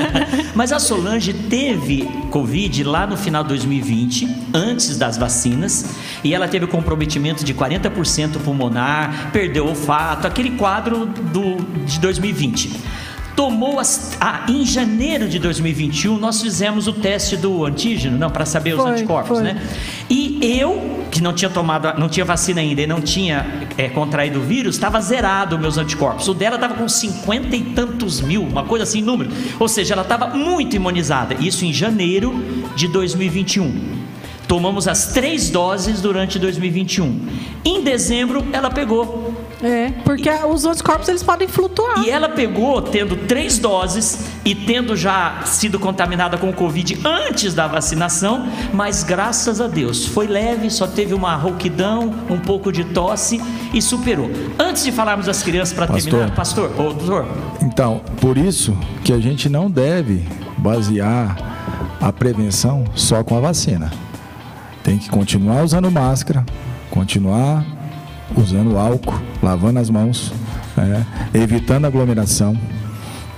Mas 0.56 0.72
a 0.72 0.78
Solange 0.78 1.34
teve 1.34 2.08
Covid 2.30 2.82
lá 2.82 3.06
no 3.06 3.16
final 3.16 3.42
de 3.42 3.50
2020, 3.50 4.28
antes 4.54 4.96
das 4.96 5.18
vacinas, 5.18 5.94
e 6.24 6.34
ela 6.34 6.48
teve 6.48 6.66
comprometimento 6.66 7.44
de 7.44 7.52
40% 7.52 8.38
pulmonar, 8.42 9.30
perdeu 9.32 9.66
o 9.66 9.68
olfato, 9.68 10.26
aquele 10.26 10.52
quadro 10.52 11.06
do, 11.06 11.56
de 11.84 12.00
2020 12.00 12.88
tomou 13.38 13.78
as, 13.78 14.16
ah, 14.20 14.46
em 14.48 14.66
janeiro 14.66 15.28
de 15.28 15.38
2021 15.38 16.18
nós 16.18 16.42
fizemos 16.42 16.88
o 16.88 16.92
teste 16.92 17.36
do 17.36 17.64
antígeno, 17.64 18.18
não 18.18 18.30
para 18.30 18.44
saber 18.44 18.74
os 18.74 18.82
Foi, 18.82 18.90
anticorpos, 18.90 19.38
foi. 19.38 19.42
né? 19.44 19.62
E 20.10 20.40
eu 20.42 21.06
que 21.08 21.22
não 21.22 21.32
tinha 21.32 21.48
tomado, 21.48 21.96
não 22.00 22.08
tinha 22.08 22.24
vacina 22.24 22.60
ainda 22.60 22.82
e 22.82 22.86
não 22.88 23.00
tinha 23.00 23.46
é, 23.76 23.88
contraído 23.90 24.40
o 24.40 24.42
vírus, 24.42 24.74
estava 24.74 25.00
zerado 25.00 25.56
meus 25.56 25.78
anticorpos. 25.78 26.26
O 26.26 26.34
dela 26.34 26.56
estava 26.56 26.74
com 26.74 26.88
50 26.88 27.54
e 27.54 27.62
tantos 27.62 28.20
mil, 28.20 28.42
uma 28.42 28.64
coisa 28.64 28.82
assim, 28.82 29.00
número. 29.00 29.30
Ou 29.60 29.68
seja, 29.68 29.94
ela 29.94 30.02
estava 30.02 30.26
muito 30.26 30.74
imunizada. 30.74 31.34
Isso 31.34 31.64
em 31.64 31.72
janeiro 31.72 32.34
de 32.74 32.88
2021. 32.88 33.98
Tomamos 34.48 34.88
as 34.88 35.12
três 35.12 35.48
doses 35.48 36.00
durante 36.00 36.40
2021. 36.40 37.20
Em 37.64 37.84
dezembro, 37.84 38.44
ela 38.52 38.68
pegou. 38.68 39.27
É, 39.62 39.90
porque 40.04 40.30
os 40.30 40.64
anticorpos 40.64 41.08
eles 41.08 41.22
podem 41.22 41.48
flutuar. 41.48 42.04
E 42.04 42.10
ela 42.10 42.28
pegou 42.28 42.80
tendo 42.80 43.16
três 43.26 43.58
doses 43.58 44.26
e 44.44 44.54
tendo 44.54 44.96
já 44.96 45.42
sido 45.44 45.78
contaminada 45.78 46.38
com 46.38 46.50
o 46.50 46.52
Covid 46.52 46.98
antes 47.04 47.54
da 47.54 47.66
vacinação, 47.66 48.48
mas 48.72 49.02
graças 49.02 49.60
a 49.60 49.66
Deus 49.66 50.06
foi 50.06 50.26
leve, 50.26 50.70
só 50.70 50.86
teve 50.86 51.12
uma 51.14 51.34
rouquidão, 51.34 52.14
um 52.30 52.38
pouco 52.38 52.72
de 52.72 52.84
tosse 52.84 53.40
e 53.72 53.82
superou. 53.82 54.30
Antes 54.58 54.84
de 54.84 54.92
falarmos 54.92 55.26
das 55.26 55.42
crianças 55.42 55.74
para 55.74 55.86
Pastor. 55.86 56.10
terminar, 56.10 56.34
pastor, 56.34 56.70
ô 56.78 56.92
doutor, 56.92 57.26
Então, 57.62 58.00
por 58.20 58.38
isso 58.38 58.76
que 59.04 59.12
a 59.12 59.18
gente 59.18 59.48
não 59.48 59.70
deve 59.70 60.26
basear 60.56 61.36
a 62.00 62.12
prevenção 62.12 62.84
só 62.94 63.24
com 63.24 63.36
a 63.36 63.40
vacina. 63.40 63.90
Tem 64.84 64.98
que 64.98 65.10
continuar 65.10 65.64
usando 65.64 65.90
máscara, 65.90 66.44
continuar 66.90 67.64
usando 68.36 68.78
álcool, 68.78 69.20
lavando 69.42 69.78
as 69.78 69.90
mãos, 69.90 70.32
né, 70.76 71.06
evitando 71.34 71.86
aglomeração. 71.86 72.56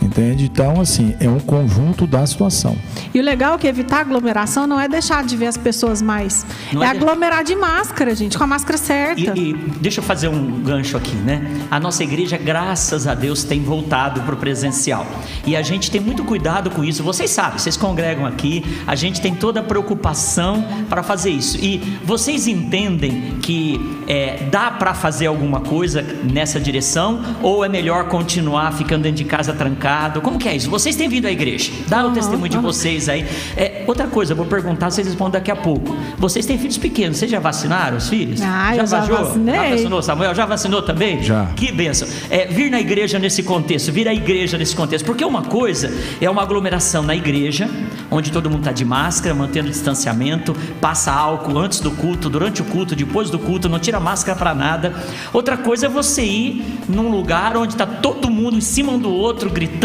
Entende? 0.03 0.45
Então, 0.45 0.81
assim, 0.81 1.15
é 1.21 1.29
um 1.29 1.39
conjunto 1.39 2.07
da 2.07 2.27
situação. 2.27 2.77
E 3.13 3.21
o 3.21 3.23
legal 3.23 3.55
é 3.55 3.59
que 3.59 3.67
evitar 3.67 4.01
aglomeração 4.01 4.67
não 4.67 4.81
é 4.81 4.89
deixar 4.89 5.23
de 5.25 5.37
ver 5.37 5.47
as 5.47 5.57
pessoas 5.57 6.01
mais. 6.01 6.47
Não 6.73 6.83
é, 6.83 6.87
é 6.89 6.91
de- 6.93 6.97
aglomerar 6.99 7.45
de 7.45 7.55
máscara, 7.55 8.15
gente, 8.15 8.37
com 8.39 8.45
a 8.45 8.47
máscara 8.47 8.79
certa. 8.79 9.39
E, 9.39 9.51
e 9.51 9.53
deixa 9.81 10.01
eu 10.01 10.05
fazer 10.05 10.29
um 10.29 10.63
gancho 10.63 10.97
aqui, 10.97 11.15
né? 11.15 11.43
A 11.71 11.79
nossa 11.79 12.03
igreja, 12.03 12.39
graças 12.39 13.07
a 13.07 13.15
Deus, 13.15 13.45
tem 13.45 13.63
voltado 13.63 14.23
para 14.23 14.35
o 14.35 14.37
presencial. 14.39 15.07
E 15.47 15.55
a 15.55 15.63
gente 15.63 15.91
tem 15.91 16.01
muito 16.01 16.25
cuidado 16.25 16.71
com 16.71 16.83
isso. 16.83 17.03
Vocês 17.03 17.31
sabem, 17.31 17.59
vocês 17.59 17.77
congregam 17.77 18.25
aqui, 18.25 18.65
a 18.87 18.95
gente 18.95 19.21
tem 19.21 19.35
toda 19.35 19.61
a 19.61 19.63
preocupação 19.63 20.65
para 20.89 21.03
fazer 21.03 21.31
isso. 21.31 21.59
E 21.63 21.79
vocês 22.05 22.47
entendem 22.47 23.37
que 23.43 23.79
é, 24.09 24.45
dá 24.51 24.71
para 24.71 24.95
fazer 24.95 25.27
alguma 25.27 25.61
coisa 25.61 26.03
nessa 26.25 26.59
direção? 26.59 27.21
Ou 27.43 27.63
é 27.65 27.69
melhor 27.69 28.05
continuar 28.09 28.73
ficando 28.73 29.03
dentro 29.03 29.19
de 29.19 29.25
casa 29.25 29.53
trancado? 29.53 29.90
Como 30.23 30.39
que 30.39 30.49
é 30.49 30.57
isso? 30.57 30.71
Vocês 30.71 30.95
têm 30.97 31.09
vindo 31.09 31.27
à 31.27 31.31
igreja. 31.31 31.71
Dá 31.89 31.99
o 31.99 32.07
Aham, 32.07 32.15
testemunho 32.15 32.49
de 32.49 32.57
aham. 32.57 32.67
vocês 32.67 33.09
aí. 33.09 33.25
É, 33.57 33.85
outra 33.87 34.07
coisa, 34.07 34.33
eu 34.33 34.37
vou 34.37 34.47
perguntar, 34.47 34.91
vocês 34.91 35.07
respondem 35.07 35.33
daqui 35.33 35.51
a 35.51 35.57
pouco. 35.57 35.97
Vocês 36.19 36.47
têm 36.47 36.59
filhos 36.59 36.79
pequenos, 36.79 37.17
vocês 37.19 37.31
já 37.31 37.41
vacinaram 37.41 37.97
os 37.97 38.09
filhos? 38.09 38.41
Ah, 38.43 38.77
eu 38.77 38.87
já 38.87 38.99
vacinou? 39.01 39.25
vacinei. 39.25 39.55
Já 39.55 39.71
vacinou, 39.71 40.03
Samuel? 40.03 40.35
Já 40.35 40.47
vacinou 40.47 40.83
também? 40.83 41.23
Já. 41.23 41.47
Que 41.57 41.73
benção. 41.73 42.09
É, 42.31 42.47
vir 42.47 42.71
na 42.71 42.81
igreja 42.81 43.19
nesse 43.19 43.43
contexto, 43.43 43.91
vir 43.93 44.07
à 44.09 44.15
igreja 44.15 44.57
nesse 44.57 44.75
contexto. 44.77 45.05
Porque 45.05 45.25
uma 45.25 45.43
coisa 45.43 45.93
é 46.21 46.29
uma 46.31 46.43
aglomeração 46.43 47.03
na 47.03 47.15
igreja, 47.17 47.69
onde 48.11 48.31
todo 48.31 48.49
mundo 48.49 48.61
está 48.61 48.73
de 48.73 48.85
máscara, 48.85 49.35
mantendo 49.35 49.69
distanciamento, 49.69 50.55
passa 50.81 51.13
álcool 51.13 51.59
antes 51.59 51.81
do 51.81 51.91
culto, 51.91 52.29
durante 52.29 52.63
o 52.63 52.65
culto, 52.65 52.95
depois 52.95 53.31
do 53.31 53.39
culto, 53.39 53.69
não 53.69 53.79
tira 53.79 53.99
máscara 54.01 54.39
para 54.39 54.55
nada. 54.55 54.95
Outra 55.33 55.57
coisa 55.57 55.87
é 55.87 55.89
você 55.89 56.23
ir 56.23 56.65
num 56.89 57.11
lugar 57.11 57.57
onde 57.57 57.75
está 57.75 57.87
todo 57.87 58.31
mundo 58.31 58.57
em 58.57 58.61
cima 58.61 58.93
um 58.93 58.99
do 58.99 59.11
outro, 59.13 59.51
gritando, 59.51 59.80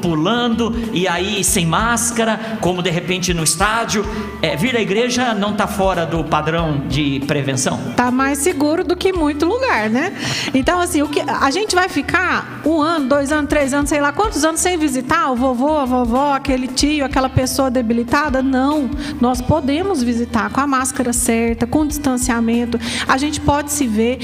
pulando, 0.00 0.74
e 0.92 1.08
aí 1.08 1.42
sem 1.42 1.66
máscara, 1.66 2.58
como 2.60 2.82
de 2.82 2.90
repente 2.90 3.32
no 3.32 3.42
estádio. 3.42 4.04
É, 4.42 4.56
vir 4.56 4.76
à 4.76 4.80
igreja 4.80 5.34
não 5.34 5.52
está 5.52 5.66
fora 5.66 6.04
do 6.04 6.22
padrão 6.24 6.82
de 6.88 7.20
prevenção? 7.26 7.78
Tá 7.96 8.10
mais 8.10 8.38
seguro 8.38 8.84
do 8.84 8.96
que 8.96 9.12
muito 9.12 9.46
lugar, 9.46 9.88
né? 9.88 10.14
Então, 10.52 10.80
assim, 10.80 11.02
o 11.02 11.08
que 11.08 11.20
a 11.20 11.50
gente 11.50 11.74
vai 11.74 11.88
ficar 11.88 12.60
um 12.64 12.80
ano, 12.80 13.08
dois 13.08 13.32
anos, 13.32 13.48
três 13.48 13.72
anos, 13.72 13.88
sei 13.88 14.00
lá 14.00 14.12
quantos 14.12 14.44
anos 14.44 14.60
sem 14.60 14.76
visitar 14.76 15.30
o 15.30 15.36
vovô, 15.36 15.76
a 15.76 15.84
vovó, 15.84 16.34
aquele 16.34 16.68
tio, 16.68 17.04
aquela 17.04 17.28
pessoa 17.28 17.70
debilitada? 17.70 18.42
Não. 18.42 18.90
Nós 19.20 19.40
podemos 19.40 20.02
visitar 20.02 20.50
com 20.50 20.60
a 20.60 20.66
máscara 20.66 21.12
certa, 21.12 21.66
com 21.66 21.86
distanciamento. 21.86 22.78
A 23.06 23.16
gente 23.16 23.40
pode 23.40 23.72
se 23.72 23.86
ver. 23.86 24.18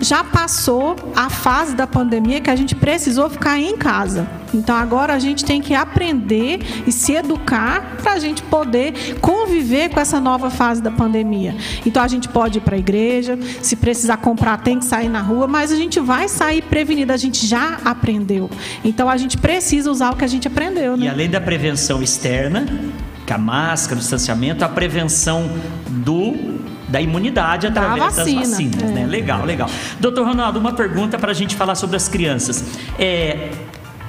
Já 0.00 0.24
passou 0.24 0.96
a 1.14 1.28
fase 1.28 1.74
da 1.74 1.86
pandemia 1.86 2.40
que 2.40 2.50
a 2.50 2.56
gente 2.56 2.74
precisou 2.74 3.28
ficar 3.28 3.58
em 3.58 3.76
casa. 3.76 4.37
Então 4.54 4.74
agora 4.74 5.14
a 5.14 5.18
gente 5.18 5.44
tem 5.44 5.60
que 5.60 5.74
aprender 5.74 6.60
e 6.86 6.92
se 6.92 7.12
educar 7.12 7.96
para 8.02 8.12
a 8.12 8.18
gente 8.18 8.42
poder 8.42 9.18
conviver 9.20 9.90
com 9.90 10.00
essa 10.00 10.20
nova 10.20 10.50
fase 10.50 10.82
da 10.82 10.90
pandemia. 10.90 11.54
Então 11.84 12.02
a 12.02 12.08
gente 12.08 12.28
pode 12.28 12.58
ir 12.58 12.60
para 12.60 12.76
a 12.76 12.78
igreja, 12.78 13.38
se 13.62 13.76
precisar 13.76 14.18
comprar 14.18 14.58
tem 14.58 14.78
que 14.78 14.84
sair 14.84 15.08
na 15.08 15.20
rua, 15.20 15.46
mas 15.46 15.72
a 15.72 15.76
gente 15.76 16.00
vai 16.00 16.28
sair 16.28 16.62
prevenido, 16.62 17.12
a 17.12 17.16
gente 17.16 17.46
já 17.46 17.78
aprendeu. 17.84 18.50
Então 18.84 19.08
a 19.08 19.16
gente 19.16 19.36
precisa 19.36 19.90
usar 19.90 20.10
o 20.10 20.16
que 20.16 20.24
a 20.24 20.28
gente 20.28 20.48
aprendeu, 20.48 20.96
E 20.96 21.00
né? 21.00 21.08
além 21.08 21.28
da 21.28 21.40
prevenção 21.40 22.02
externa, 22.02 22.66
com 23.26 23.34
a 23.34 23.38
máscara, 23.38 23.96
o 23.96 24.00
distanciamento, 24.00 24.64
a 24.64 24.68
prevenção 24.68 25.50
do 25.88 26.58
da 26.88 27.00
imunidade 27.00 27.66
através 27.66 28.16
vacina, 28.16 28.40
das 28.40 28.50
vacinas, 28.50 28.82
é. 28.82 28.86
né? 28.86 29.06
Legal, 29.06 29.44
legal. 29.44 29.68
Doutor 30.00 30.26
Ronaldo, 30.26 30.58
uma 30.58 30.72
pergunta 30.72 31.18
para 31.18 31.32
a 31.32 31.34
gente 31.34 31.54
falar 31.54 31.74
sobre 31.74 31.96
as 31.96 32.08
crianças. 32.08 32.64
É, 32.98 33.50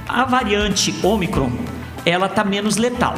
a 0.10 0.26
variante 0.26 0.94
Ômicron, 1.04 1.52
ela 2.04 2.26
está 2.26 2.44
menos 2.44 2.78
letal, 2.78 3.14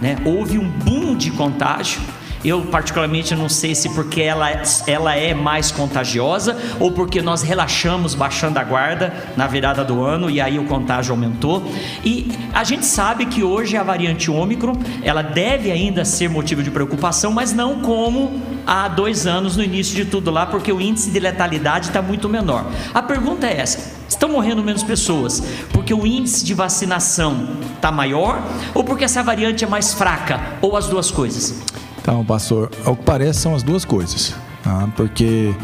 né? 0.00 0.16
Houve 0.24 0.58
um 0.58 0.68
boom 0.68 1.16
de 1.16 1.30
contágio. 1.30 2.00
Eu, 2.44 2.62
particularmente, 2.66 3.34
não 3.34 3.48
sei 3.48 3.74
se 3.74 3.88
porque 3.88 4.20
ela, 4.20 4.48
ela 4.86 5.16
é 5.16 5.34
mais 5.34 5.72
contagiosa 5.72 6.56
ou 6.78 6.92
porque 6.92 7.20
nós 7.20 7.42
relaxamos 7.42 8.14
baixando 8.14 8.58
a 8.58 8.62
guarda 8.62 9.12
na 9.36 9.48
virada 9.48 9.82
do 9.82 10.04
ano 10.04 10.30
e 10.30 10.40
aí 10.40 10.56
o 10.56 10.64
contágio 10.66 11.12
aumentou. 11.12 11.66
E 12.04 12.30
a 12.54 12.62
gente 12.62 12.84
sabe 12.84 13.26
que 13.26 13.42
hoje 13.42 13.76
a 13.76 13.82
variante 13.82 14.30
Ômicron, 14.30 14.74
ela 15.02 15.22
deve 15.22 15.72
ainda 15.72 16.04
ser 16.04 16.28
motivo 16.28 16.62
de 16.62 16.70
preocupação, 16.70 17.32
mas 17.32 17.52
não 17.52 17.80
como 17.80 18.40
há 18.64 18.86
dois 18.86 19.26
anos 19.26 19.56
no 19.56 19.64
início 19.64 19.96
de 19.96 20.04
tudo 20.04 20.30
lá, 20.30 20.46
porque 20.46 20.70
o 20.70 20.80
índice 20.80 21.10
de 21.10 21.18
letalidade 21.18 21.88
está 21.88 22.02
muito 22.02 22.28
menor. 22.28 22.66
A 22.94 23.02
pergunta 23.02 23.46
é 23.46 23.58
essa: 23.58 23.95
estão 24.16 24.28
morrendo 24.28 24.62
menos 24.62 24.82
pessoas 24.82 25.42
porque 25.72 25.94
o 25.94 26.06
índice 26.06 26.44
de 26.44 26.54
vacinação 26.54 27.48
está 27.74 27.92
maior 27.92 28.42
ou 28.74 28.82
porque 28.82 29.04
essa 29.04 29.22
variante 29.22 29.64
é 29.64 29.66
mais 29.66 29.94
fraca 29.94 30.40
ou 30.60 30.76
as 30.76 30.88
duas 30.88 31.10
coisas? 31.10 31.62
Então, 32.00 32.24
pastor, 32.24 32.70
ao 32.84 32.96
que 32.96 33.02
parece 33.04 33.40
são 33.40 33.54
as 33.54 33.62
duas 33.62 33.84
coisas, 33.84 34.34
tá? 34.62 34.88
porque 34.96 35.54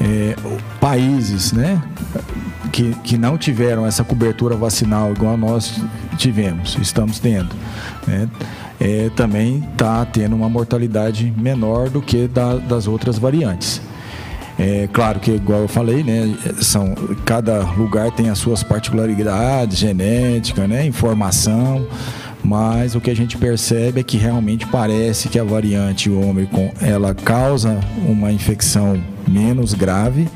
é, 0.00 0.36
países, 0.80 1.52
né, 1.52 1.82
que, 2.70 2.94
que 3.02 3.16
não 3.16 3.38
tiveram 3.38 3.86
essa 3.86 4.04
cobertura 4.04 4.54
vacinal 4.54 5.12
igual 5.12 5.36
nós 5.36 5.80
tivemos, 6.16 6.76
estamos 6.80 7.18
tendo, 7.18 7.54
né? 8.06 8.28
É, 8.80 9.10
também 9.16 9.66
está 9.72 10.04
tendo 10.04 10.36
uma 10.36 10.48
mortalidade 10.48 11.32
menor 11.36 11.90
do 11.90 12.00
que 12.00 12.28
da, 12.28 12.54
das 12.54 12.86
outras 12.86 13.18
variantes. 13.18 13.82
É 14.58 14.88
claro 14.92 15.20
que, 15.20 15.30
igual 15.30 15.60
eu 15.60 15.68
falei, 15.68 16.02
né, 16.02 16.36
são, 16.60 16.92
cada 17.24 17.60
lugar 17.60 18.10
tem 18.10 18.28
as 18.28 18.38
suas 18.38 18.62
particularidades, 18.62 19.78
genética, 19.78 20.66
né, 20.66 20.84
informação, 20.84 21.86
mas 22.42 22.96
o 22.96 23.00
que 23.00 23.08
a 23.10 23.14
gente 23.14 23.36
percebe 23.36 24.00
é 24.00 24.02
que 24.02 24.16
realmente 24.16 24.66
parece 24.66 25.28
que 25.28 25.38
a 25.38 25.44
variante 25.44 26.10
Ômicron 26.10 26.72
ela 26.80 27.14
causa 27.14 27.78
uma 28.04 28.32
infecção 28.32 29.00
menos 29.28 29.74
grave, 29.74 30.28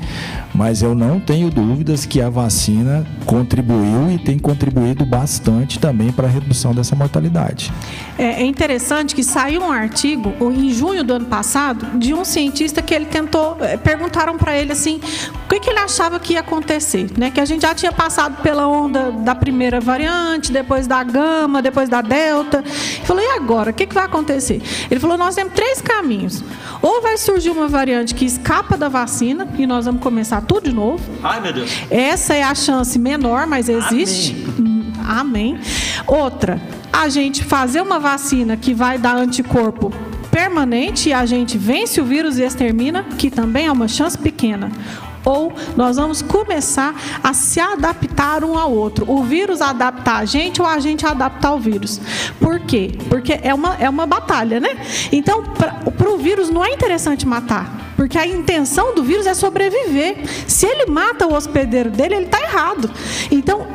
mas 0.53 0.81
eu 0.81 0.93
não 0.93 1.19
tenho 1.19 1.49
dúvidas 1.49 2.05
que 2.05 2.21
a 2.21 2.29
vacina 2.29 3.05
contribuiu 3.25 4.11
e 4.11 4.17
tem 4.17 4.37
contribuído 4.37 5.05
bastante 5.05 5.79
também 5.79 6.11
para 6.11 6.27
a 6.27 6.29
redução 6.29 6.73
dessa 6.73 6.95
mortalidade. 6.95 7.71
É, 8.17 8.41
é 8.41 8.45
interessante 8.45 9.15
que 9.15 9.23
saiu 9.23 9.61
um 9.61 9.71
artigo 9.71 10.33
em 10.51 10.69
junho 10.71 11.03
do 11.03 11.13
ano 11.13 11.25
passado 11.25 11.97
de 11.97 12.13
um 12.13 12.23
cientista 12.23 12.81
que 12.81 12.93
ele 12.93 13.05
tentou 13.05 13.57
é, 13.61 13.77
perguntaram 13.77 14.37
para 14.37 14.57
ele 14.57 14.71
assim 14.71 14.99
o 15.45 15.47
que, 15.53 15.59
que, 15.59 15.69
ele 15.69 15.79
achava 15.79 16.19
que 16.19 16.33
ia 16.33 16.39
acontecer, 16.39 17.11
né? 17.17 17.29
Que 17.29 17.39
a 17.39 17.45
gente 17.45 17.61
já 17.61 17.75
tinha 17.75 17.91
passado 17.91 18.41
pela 18.41 18.67
onda 18.67 19.11
da 19.11 19.35
primeira 19.35 19.79
variante, 19.79 20.51
depois 20.51 20.87
da 20.87 21.03
gama, 21.03 21.61
depois 21.61 21.89
da 21.89 22.01
delta. 22.01 22.63
Ele 22.65 23.05
falou 23.05 23.21
e 23.21 23.27
agora 23.37 23.71
o 23.71 23.73
que, 23.73 23.85
que 23.85 23.93
vai 23.93 24.05
acontecer? 24.05 24.61
Ele 24.89 24.99
falou 24.99 25.17
nós 25.17 25.35
temos 25.35 25.53
três 25.53 25.81
caminhos. 25.81 26.43
Ou 26.81 27.01
vai 27.01 27.17
surgir 27.17 27.49
uma 27.49 27.67
variante 27.67 28.15
que 28.15 28.25
escapa 28.25 28.75
da 28.83 28.89
vacina 28.89 29.47
e 29.57 29.65
nós 29.65 29.85
vamos 29.85 30.01
começar 30.01 30.41
tudo 30.41 30.65
de 30.69 30.75
novo. 30.75 31.01
Ai, 31.23 31.39
meu 31.39 31.53
Deus. 31.53 31.71
Essa 31.89 32.33
é 32.33 32.43
a 32.43 32.53
chance 32.53 32.99
menor, 32.99 33.47
mas 33.47 33.69
existe. 33.69 34.35
Amém. 34.57 35.55
Amém. 35.55 35.59
Outra, 36.05 36.61
a 36.91 37.07
gente 37.07 37.43
fazer 37.43 37.81
uma 37.81 37.99
vacina 37.99 38.57
que 38.57 38.73
vai 38.73 38.97
dar 38.97 39.15
anticorpo 39.15 39.91
permanente 40.29 41.09
e 41.09 41.13
a 41.13 41.25
gente 41.25 41.57
vence 41.57 42.01
o 42.01 42.05
vírus 42.05 42.37
e 42.37 42.43
extermina, 42.43 43.03
que 43.17 43.29
também 43.29 43.67
é 43.67 43.71
uma 43.71 43.87
chance 43.87 44.17
pequena 44.17 44.69
ou 45.25 45.53
nós 45.77 45.95
vamos 45.95 46.21
começar 46.21 46.93
a 47.23 47.33
se 47.33 47.57
adaptar 47.57 48.43
um 48.43 48.57
ao 48.57 48.73
outro. 48.73 49.09
O 49.09 49.23
vírus 49.23 49.61
adaptar 49.61 50.17
a 50.17 50.25
gente 50.25 50.61
ou 50.61 50.67
a 50.67 50.79
gente 50.79 51.05
adaptar 51.05 51.53
o 51.53 51.59
vírus. 51.59 52.01
Por 52.41 52.59
quê? 52.59 52.91
Porque 53.07 53.39
é 53.41 53.53
uma, 53.53 53.75
é 53.75 53.89
uma 53.89 54.05
batalha, 54.05 54.59
né? 54.59 54.71
Então, 55.13 55.41
para 55.43 56.09
o 56.09 56.17
vírus 56.17 56.49
não 56.49 56.65
é 56.65 56.73
interessante 56.73 57.25
matar. 57.25 57.82
Porque 58.03 58.17
a 58.17 58.27
intenção 58.27 58.93
do 58.93 59.01
vírus 59.01 59.25
é 59.25 59.33
sobreviver. 59.33 60.17
Se 60.45 60.65
ele 60.65 60.87
mata 60.87 61.25
o 61.25 61.33
hospedeiro 61.33 61.89
dele, 61.89 62.15
ele 62.15 62.25
está 62.25 62.41
errado. 62.41 62.91
Então, 63.31 63.65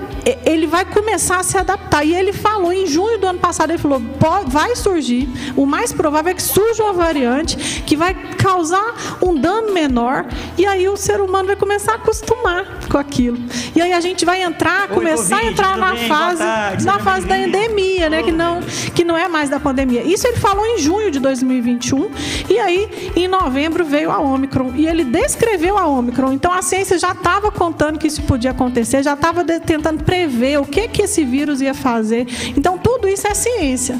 ele 0.45 0.67
vai 0.67 0.85
começar 0.85 1.39
a 1.39 1.43
se 1.43 1.57
adaptar. 1.57 2.05
E 2.05 2.15
ele 2.15 2.33
falou 2.33 2.73
em 2.73 2.87
junho 2.87 3.19
do 3.19 3.27
ano 3.27 3.39
passado, 3.39 3.71
ele 3.71 3.79
falou: 3.79 4.03
vai 4.47 4.75
surgir, 4.77 5.29
o 5.57 5.65
mais 5.65 5.93
provável 5.93 6.33
é 6.33 6.35
que 6.35 6.43
surja 6.43 6.83
uma 6.85 6.93
variante 6.93 7.83
que 7.87 7.97
vai 7.97 8.15
causar 8.37 8.95
um 9.23 9.35
dano 9.35 9.73
menor, 9.73 10.27
e 10.57 10.67
aí 10.67 10.89
o 10.89 10.97
ser 10.97 11.21
humano 11.21 11.47
vai 11.47 11.57
começar 11.57 11.93
a 11.93 11.95
acostumar 11.97 12.79
com 12.91 12.99
aquilo. 12.99 13.39
E 13.75 13.81
aí 13.81 13.93
a 13.93 14.01
gente 14.01 14.25
vai 14.25 14.43
entrar, 14.43 14.83
Oi, 14.83 14.95
começar 14.95 15.37
COVID, 15.37 15.49
a 15.49 15.53
entrar 15.53 15.77
na 15.77 15.93
bem? 15.93 16.09
fase, 16.09 16.39
tarde, 16.39 16.85
na 16.85 16.99
fase 16.99 17.27
da 17.27 17.39
endemia, 17.39 18.11
né? 18.11 18.23
Que 18.23 18.33
não, 18.33 18.61
que 18.95 19.05
não 19.05 19.17
é 19.17 19.29
mais 19.29 19.49
da 19.49 19.59
pandemia. 19.59 20.03
Isso 20.03 20.27
ele 20.27 20.37
falou 20.37 20.65
em 20.67 20.79
junho 20.79 21.11
de 21.11 21.19
2021, 21.19 22.11
e 22.49 22.59
aí 22.59 23.13
em 23.17 23.29
novembro 23.29 23.85
veio 23.85 24.11
a 24.11 24.18
Omicron. 24.21 24.73
E 24.75 24.87
ele 24.87 25.05
descreveu 25.05 25.77
a 25.79 25.87
Omicron. 25.87 26.33
Então 26.33 26.53
a 26.53 26.63
ciência 26.63 26.99
já 26.99 27.13
estava 27.13 27.51
contando 27.51 27.99
que 27.99 28.07
isso 28.07 28.23
podia 28.23 28.51
acontecer, 28.51 29.03
já 29.03 29.15
estava 29.15 29.45
tentando 29.45 30.05
prever 30.05 30.59
o 30.59 30.65
que, 30.65 30.89
que 30.89 31.03
esse 31.03 31.25
vírus 31.25 31.61
ia 31.61 31.75
fazer. 31.75 32.27
Então, 32.57 32.79
tudo 32.79 33.09
isso 33.09 33.27
é 33.27 33.35
ciência. 33.35 33.99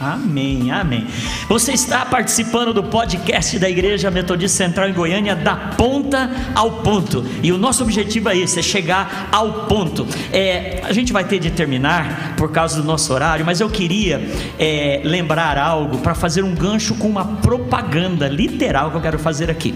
Amém, 0.00 0.70
amém. 0.70 1.08
Você 1.48 1.72
está 1.72 2.06
participando 2.06 2.72
do 2.72 2.84
podcast 2.84 3.58
da 3.58 3.68
Igreja 3.68 4.10
Metodista 4.12 4.56
Central 4.56 4.88
em 4.88 4.92
Goiânia, 4.92 5.34
da 5.34 5.56
ponta 5.56 6.30
ao 6.54 6.82
ponto. 6.82 7.24
E 7.42 7.50
o 7.50 7.58
nosso 7.58 7.82
objetivo 7.82 8.28
é 8.28 8.36
esse: 8.36 8.60
é 8.60 8.62
chegar 8.62 9.28
ao 9.32 9.66
ponto. 9.66 10.06
É, 10.32 10.82
a 10.84 10.92
gente 10.92 11.12
vai 11.12 11.24
ter 11.24 11.40
de 11.40 11.50
terminar 11.50 12.36
por 12.36 12.52
causa 12.52 12.80
do 12.80 12.86
nosso 12.86 13.12
horário, 13.12 13.44
mas 13.44 13.60
eu 13.60 13.68
queria 13.68 14.22
é, 14.56 15.00
lembrar 15.04 15.58
algo 15.58 15.98
para 15.98 16.14
fazer 16.14 16.44
um 16.44 16.54
gancho 16.54 16.94
com 16.94 17.08
uma 17.08 17.24
propaganda 17.24 18.28
literal 18.28 18.92
que 18.92 18.96
eu 18.96 19.00
quero 19.00 19.18
fazer 19.18 19.50
aqui. 19.50 19.74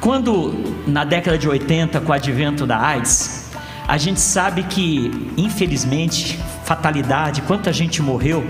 Quando, 0.00 0.54
na 0.86 1.04
década 1.04 1.36
de 1.36 1.46
80, 1.46 2.00
com 2.00 2.10
o 2.10 2.14
advento 2.14 2.66
da 2.66 2.80
AIDS, 2.80 3.50
a 3.86 3.98
gente 3.98 4.20
sabe 4.20 4.62
que, 4.62 5.10
infelizmente, 5.36 6.38
fatalidade, 6.70 7.42
quanta 7.42 7.72
gente 7.72 8.00
morreu, 8.00 8.44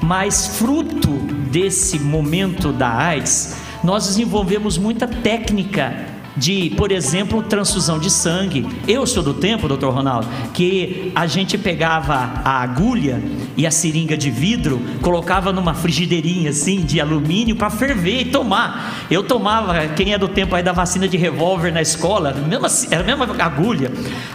mas 0.00 0.46
fruto 0.46 1.10
desse 1.50 1.98
momento 1.98 2.72
da 2.72 2.90
AIDS, 2.90 3.54
nós 3.84 4.06
desenvolvemos 4.06 4.78
muita 4.78 5.06
técnica 5.06 5.94
de, 6.36 6.70
por 6.76 6.92
exemplo, 6.92 7.42
transfusão 7.42 7.98
de 7.98 8.10
sangue. 8.10 8.66
Eu 8.86 9.06
sou 9.06 9.22
do 9.22 9.32
tempo, 9.32 9.66
doutor 9.66 9.92
Ronaldo, 9.92 10.28
que 10.52 11.10
a 11.14 11.26
gente 11.26 11.56
pegava 11.56 12.14
a 12.44 12.60
agulha 12.60 13.22
e 13.56 13.66
a 13.66 13.70
seringa 13.70 14.16
de 14.16 14.30
vidro, 14.30 14.80
colocava 15.00 15.52
numa 15.52 15.72
frigideirinha 15.72 16.50
assim 16.50 16.82
de 16.82 17.00
alumínio 17.00 17.56
para 17.56 17.70
ferver 17.70 18.20
e 18.20 18.24
tomar. 18.26 19.06
Eu 19.10 19.22
tomava, 19.22 19.88
quem 19.88 20.12
é 20.12 20.18
do 20.18 20.28
tempo 20.28 20.54
aí 20.54 20.62
da 20.62 20.72
vacina 20.72 21.08
de 21.08 21.16
revólver 21.16 21.72
na 21.72 21.80
escola, 21.80 22.34
era 22.90 23.02
a 23.02 23.06
mesma 23.06 23.42
agulha. 23.42 23.90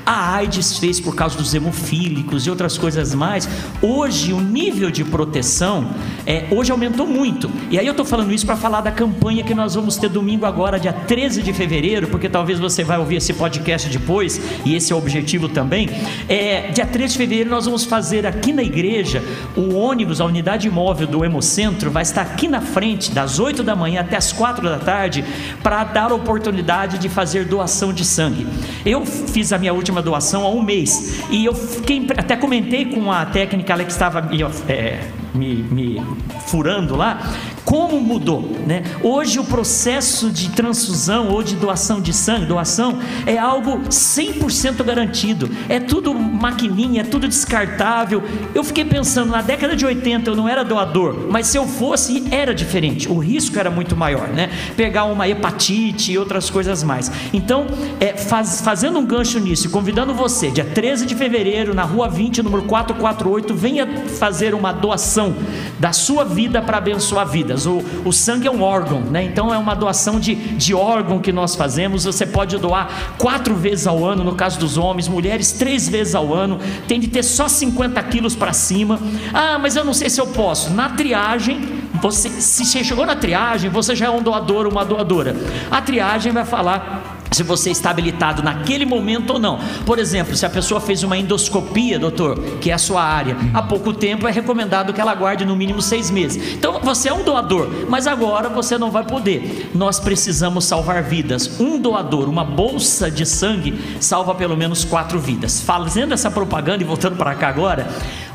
A 0.05 0.35
AIDS 0.35 0.79
fez 0.79 0.99
por 0.99 1.15
causa 1.15 1.37
dos 1.37 1.53
hemofílicos 1.53 2.47
e 2.47 2.49
outras 2.49 2.77
coisas 2.77 3.13
mais. 3.13 3.47
Hoje 3.81 4.33
o 4.33 4.41
nível 4.41 4.89
de 4.89 5.03
proteção 5.03 5.91
é, 6.25 6.47
hoje 6.49 6.71
aumentou 6.71 7.05
muito. 7.05 7.51
E 7.69 7.77
aí 7.77 7.85
eu 7.85 7.91
estou 7.91 8.05
falando 8.05 8.33
isso 8.33 8.45
para 8.45 8.55
falar 8.55 8.81
da 8.81 8.91
campanha 8.91 9.43
que 9.43 9.53
nós 9.53 9.75
vamos 9.75 9.97
ter 9.97 10.09
domingo 10.09 10.45
agora, 10.45 10.79
dia 10.79 10.93
13 10.93 11.43
de 11.43 11.53
fevereiro 11.53 11.90
porque 12.07 12.29
talvez 12.29 12.59
você 12.59 12.83
vai 12.83 12.97
ouvir 12.97 13.17
esse 13.17 13.33
podcast 13.33 13.89
depois, 13.89 14.39
e 14.65 14.75
esse 14.75 14.93
é 14.93 14.95
o 14.95 14.99
objetivo 14.99 15.49
também. 15.49 15.89
É, 16.29 16.69
dia 16.71 16.85
3 16.85 17.11
de 17.11 17.17
fevereiro 17.17 17.49
nós 17.49 17.65
vamos 17.65 17.83
fazer 17.83 18.25
aqui 18.25 18.53
na 18.53 18.63
igreja 18.63 19.23
o 19.55 19.75
ônibus, 19.75 20.21
a 20.21 20.25
unidade 20.25 20.69
móvel 20.69 21.07
do 21.07 21.25
Hemocentro, 21.25 21.91
vai 21.91 22.03
estar 22.03 22.21
aqui 22.21 22.47
na 22.47 22.61
frente, 22.61 23.11
das 23.11 23.39
8 23.39 23.63
da 23.63 23.75
manhã 23.75 24.01
até 24.01 24.15
as 24.15 24.31
4 24.31 24.63
da 24.63 24.79
tarde, 24.79 25.25
para 25.61 25.83
dar 25.83 26.13
oportunidade 26.13 26.97
de 26.97 27.09
fazer 27.09 27.45
doação 27.45 27.91
de 27.91 28.05
sangue. 28.05 28.47
Eu 28.85 29.05
fiz 29.05 29.51
a 29.51 29.57
minha 29.57 29.73
última 29.73 30.01
doação 30.01 30.45
há 30.45 30.49
um 30.49 30.61
mês, 30.61 31.21
e 31.29 31.45
eu 31.45 31.53
fiquei, 31.53 32.07
até 32.15 32.35
comentei 32.35 32.85
com 32.85 33.11
a 33.11 33.25
técnica 33.25 33.71
que 33.83 33.91
estava 33.91 34.29
é, 34.67 34.99
me, 35.33 35.55
me 35.55 36.01
furando 36.47 36.95
lá, 36.95 37.19
como 37.63 37.99
mudou, 37.99 38.49
né? 38.65 38.83
Hoje 39.03 39.39
o 39.39 39.43
processo 39.43 40.29
de 40.29 40.49
transfusão 40.49 41.29
ou 41.29 41.43
de 41.43 41.55
doação 41.55 42.01
de 42.01 42.13
sangue, 42.13 42.45
doação, 42.45 42.99
é 43.25 43.37
algo 43.37 43.79
100% 43.89 44.83
garantido. 44.83 45.49
É 45.69 45.79
tudo 45.79 46.13
maquininha, 46.13 47.01
é 47.01 47.03
tudo 47.03 47.27
descartável. 47.27 48.23
Eu 48.53 48.63
fiquei 48.63 48.85
pensando, 48.85 49.31
na 49.31 49.41
década 49.41 49.75
de 49.75 49.85
80 49.85 50.29
eu 50.29 50.35
não 50.35 50.47
era 50.47 50.63
doador, 50.63 51.27
mas 51.29 51.47
se 51.47 51.57
eu 51.57 51.67
fosse, 51.67 52.23
era 52.31 52.53
diferente. 52.53 53.09
O 53.09 53.17
risco 53.17 53.57
era 53.57 53.69
muito 53.69 53.95
maior, 53.95 54.27
né? 54.29 54.49
Pegar 54.75 55.05
uma 55.05 55.27
hepatite 55.27 56.11
e 56.11 56.17
outras 56.17 56.49
coisas 56.49 56.83
mais. 56.83 57.11
Então, 57.33 57.67
é, 57.99 58.17
faz, 58.17 58.61
fazendo 58.61 58.99
um 58.99 59.05
gancho 59.05 59.39
nisso, 59.39 59.69
convidando 59.69 60.13
você, 60.13 60.49
dia 60.49 60.65
13 60.65 61.05
de 61.05 61.15
fevereiro, 61.15 61.73
na 61.73 61.83
rua 61.83 62.09
20, 62.09 62.41
número 62.43 62.63
448, 62.63 63.53
venha 63.53 63.87
fazer 64.19 64.53
uma 64.53 64.71
doação 64.71 65.35
da 65.79 65.93
sua 65.93 66.23
vida 66.23 66.61
para 66.61 66.77
abençoar 66.77 67.25
vidas. 67.51 67.65
O, 67.65 67.83
o 68.05 68.11
sangue 68.11 68.47
é 68.47 68.51
um 68.51 68.61
órgão, 68.61 69.01
né? 69.01 69.23
então 69.23 69.53
é 69.53 69.57
uma 69.57 69.75
doação 69.75 70.19
de, 70.19 70.35
de 70.35 70.73
órgão 70.73 71.19
que 71.19 71.31
nós 71.31 71.55
fazemos. 71.55 72.05
Você 72.05 72.25
pode 72.25 72.57
doar 72.57 73.15
quatro 73.17 73.55
vezes 73.55 73.87
ao 73.87 74.03
ano, 74.05 74.23
no 74.23 74.35
caso 74.35 74.59
dos 74.59 74.77
homens, 74.77 75.07
mulheres 75.07 75.51
três 75.51 75.87
vezes 75.87 76.15
ao 76.15 76.33
ano. 76.33 76.59
Tem 76.87 76.99
de 76.99 77.07
ter 77.07 77.23
só 77.23 77.47
50 77.47 78.01
quilos 78.03 78.35
para 78.35 78.53
cima. 78.53 78.99
Ah, 79.33 79.59
mas 79.59 79.75
eu 79.75 79.83
não 79.83 79.93
sei 79.93 80.09
se 80.09 80.19
eu 80.19 80.27
posso. 80.27 80.71
Na 80.71 80.89
triagem, 80.89 81.61
você, 82.01 82.29
se 82.29 82.65
você 82.65 82.83
chegou 82.83 83.05
na 83.05 83.15
triagem, 83.15 83.69
você 83.69 83.95
já 83.95 84.07
é 84.07 84.09
um 84.09 84.21
doador, 84.21 84.67
uma 84.67 84.85
doadora. 84.85 85.35
A 85.69 85.81
triagem 85.81 86.31
vai 86.31 86.45
falar 86.45 87.20
se 87.33 87.43
você 87.43 87.71
está 87.71 87.91
habilitado 87.91 88.43
naquele 88.43 88.85
momento 88.85 89.33
ou 89.33 89.39
não. 89.39 89.57
Por 89.85 89.99
exemplo, 89.99 90.35
se 90.35 90.45
a 90.45 90.49
pessoa 90.49 90.81
fez 90.81 91.01
uma 91.01 91.17
endoscopia, 91.17 91.97
doutor, 91.97 92.37
que 92.59 92.69
é 92.69 92.73
a 92.73 92.77
sua 92.77 93.01
área, 93.01 93.37
há 93.53 93.61
pouco 93.61 93.93
tempo 93.93 94.27
é 94.27 94.31
recomendado 94.31 94.91
que 94.91 94.99
ela 94.99 95.15
guarde 95.15 95.45
no 95.45 95.55
mínimo 95.55 95.81
seis 95.81 96.11
meses. 96.11 96.55
Então 96.55 96.81
você 96.81 97.07
é 97.07 97.13
um 97.13 97.23
doador, 97.23 97.69
mas 97.87 98.05
agora 98.05 98.49
você 98.49 98.77
não 98.77 98.91
vai 98.91 99.05
poder. 99.05 99.71
Nós 99.73 99.97
precisamos 99.97 100.65
salvar 100.65 101.03
vidas. 101.03 101.57
Um 101.57 101.79
doador, 101.79 102.27
uma 102.27 102.43
bolsa 102.43 103.09
de 103.09 103.25
sangue, 103.25 103.79
salva 104.01 104.35
pelo 104.35 104.57
menos 104.57 104.83
quatro 104.83 105.17
vidas. 105.17 105.61
Fazendo 105.61 106.13
essa 106.13 106.29
propaganda 106.29 106.83
e 106.83 106.85
voltando 106.85 107.15
para 107.15 107.33
cá 107.33 107.47
agora, 107.47 107.87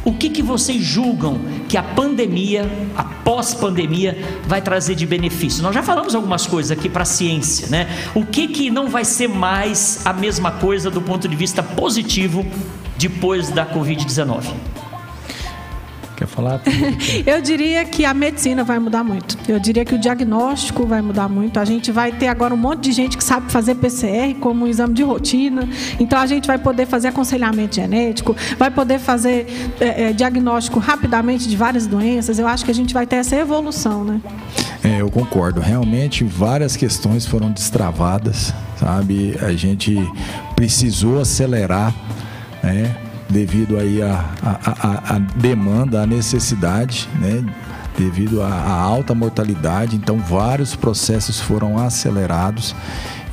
o 0.06 0.12
que, 0.12 0.30
que 0.30 0.40
vocês 0.40 0.80
julgam 0.80 1.40
que 1.68 1.76
a 1.76 1.82
pandemia, 1.82 2.64
a 2.96 3.02
pós-pandemia, 3.02 4.16
vai 4.46 4.62
trazer 4.62 4.94
de 4.94 5.04
benefício? 5.04 5.64
Nós 5.64 5.74
já 5.74 5.82
falamos 5.82 6.14
algumas 6.14 6.46
coisas 6.46 6.70
aqui 6.70 6.88
para 6.88 7.02
a 7.02 7.04
ciência, 7.04 7.66
né? 7.66 7.88
O 8.14 8.24
que, 8.24 8.46
que 8.46 8.70
não 8.70 8.88
vai 8.88 9.04
ser 9.04 9.28
mais 9.28 10.06
a 10.06 10.12
mesma 10.12 10.52
coisa 10.52 10.92
do 10.92 11.02
ponto 11.02 11.26
de 11.26 11.34
vista 11.34 11.60
positivo 11.60 12.46
depois 12.96 13.50
da 13.50 13.66
Covid-19? 13.66 14.44
Quer 16.16 16.26
falar? 16.26 16.62
Eu 17.26 17.42
diria 17.42 17.84
que 17.84 18.04
a 18.06 18.14
medicina 18.14 18.64
vai 18.64 18.78
mudar 18.78 19.04
muito. 19.04 19.36
Eu 19.46 19.60
diria 19.60 19.84
que 19.84 19.94
o 19.94 19.98
diagnóstico 19.98 20.86
vai 20.86 21.02
mudar 21.02 21.28
muito. 21.28 21.60
A 21.60 21.64
gente 21.64 21.92
vai 21.92 22.10
ter 22.10 22.28
agora 22.28 22.54
um 22.54 22.56
monte 22.56 22.84
de 22.84 22.92
gente 22.92 23.18
que 23.18 23.24
sabe 23.24 23.52
fazer 23.52 23.74
PCR 23.74 24.34
como 24.40 24.64
um 24.64 24.66
exame 24.66 24.94
de 24.94 25.02
rotina. 25.02 25.68
Então 26.00 26.18
a 26.18 26.26
gente 26.26 26.46
vai 26.46 26.56
poder 26.56 26.86
fazer 26.86 27.08
aconselhamento 27.08 27.76
genético, 27.76 28.34
vai 28.58 28.70
poder 28.70 28.98
fazer 28.98 29.46
é, 29.78 30.04
é, 30.04 30.12
diagnóstico 30.14 30.78
rapidamente 30.78 31.46
de 31.46 31.56
várias 31.56 31.86
doenças. 31.86 32.38
Eu 32.38 32.48
acho 32.48 32.64
que 32.64 32.70
a 32.70 32.74
gente 32.74 32.94
vai 32.94 33.06
ter 33.06 33.16
essa 33.16 33.36
evolução, 33.36 34.02
né? 34.02 34.20
É, 34.82 35.02
eu 35.02 35.10
concordo. 35.10 35.60
Realmente 35.60 36.24
várias 36.24 36.76
questões 36.76 37.26
foram 37.26 37.50
destravadas, 37.50 38.54
sabe? 38.80 39.36
A 39.42 39.52
gente 39.52 39.96
precisou 40.54 41.20
acelerar, 41.20 41.94
né? 42.62 43.05
Devido 43.28 43.78
aí 43.78 44.02
a, 44.02 44.24
a, 44.42 45.12
a, 45.12 45.16
a 45.16 45.18
demanda, 45.18 46.02
a 46.02 46.06
necessidade, 46.06 47.08
né? 47.20 47.44
devido 47.96 48.42
à 48.42 48.70
alta 48.70 49.14
mortalidade. 49.14 49.96
Então, 49.96 50.18
vários 50.18 50.76
processos 50.76 51.40
foram 51.40 51.78
acelerados 51.78 52.74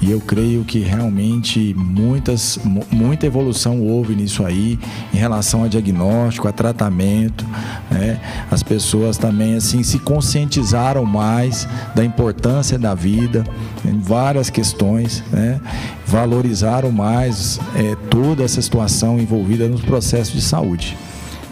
e 0.03 0.11
eu 0.11 0.19
creio 0.19 0.65
que 0.65 0.79
realmente 0.79 1.73
muitas, 1.77 2.59
muita 2.91 3.25
evolução 3.25 3.81
houve 3.81 4.13
nisso 4.13 4.45
aí 4.45 4.77
em 5.13 5.17
relação 5.17 5.63
a 5.63 5.69
diagnóstico, 5.69 6.45
a 6.45 6.51
tratamento. 6.51 7.45
Né? 7.89 8.19
As 8.51 8.61
pessoas 8.61 9.17
também 9.17 9.55
assim 9.55 9.81
se 9.81 9.99
conscientizaram 9.99 11.05
mais 11.05 11.65
da 11.95 12.03
importância 12.03 12.77
da 12.77 12.93
vida 12.93 13.45
em 13.85 13.97
várias 13.97 14.49
questões, 14.49 15.23
né? 15.31 15.61
valorizaram 16.05 16.91
mais 16.91 17.57
é, 17.73 17.95
toda 18.09 18.43
essa 18.43 18.61
situação 18.61 19.17
envolvida 19.19 19.69
nos 19.69 19.81
processos 19.81 20.33
de 20.33 20.41
saúde. 20.41 20.97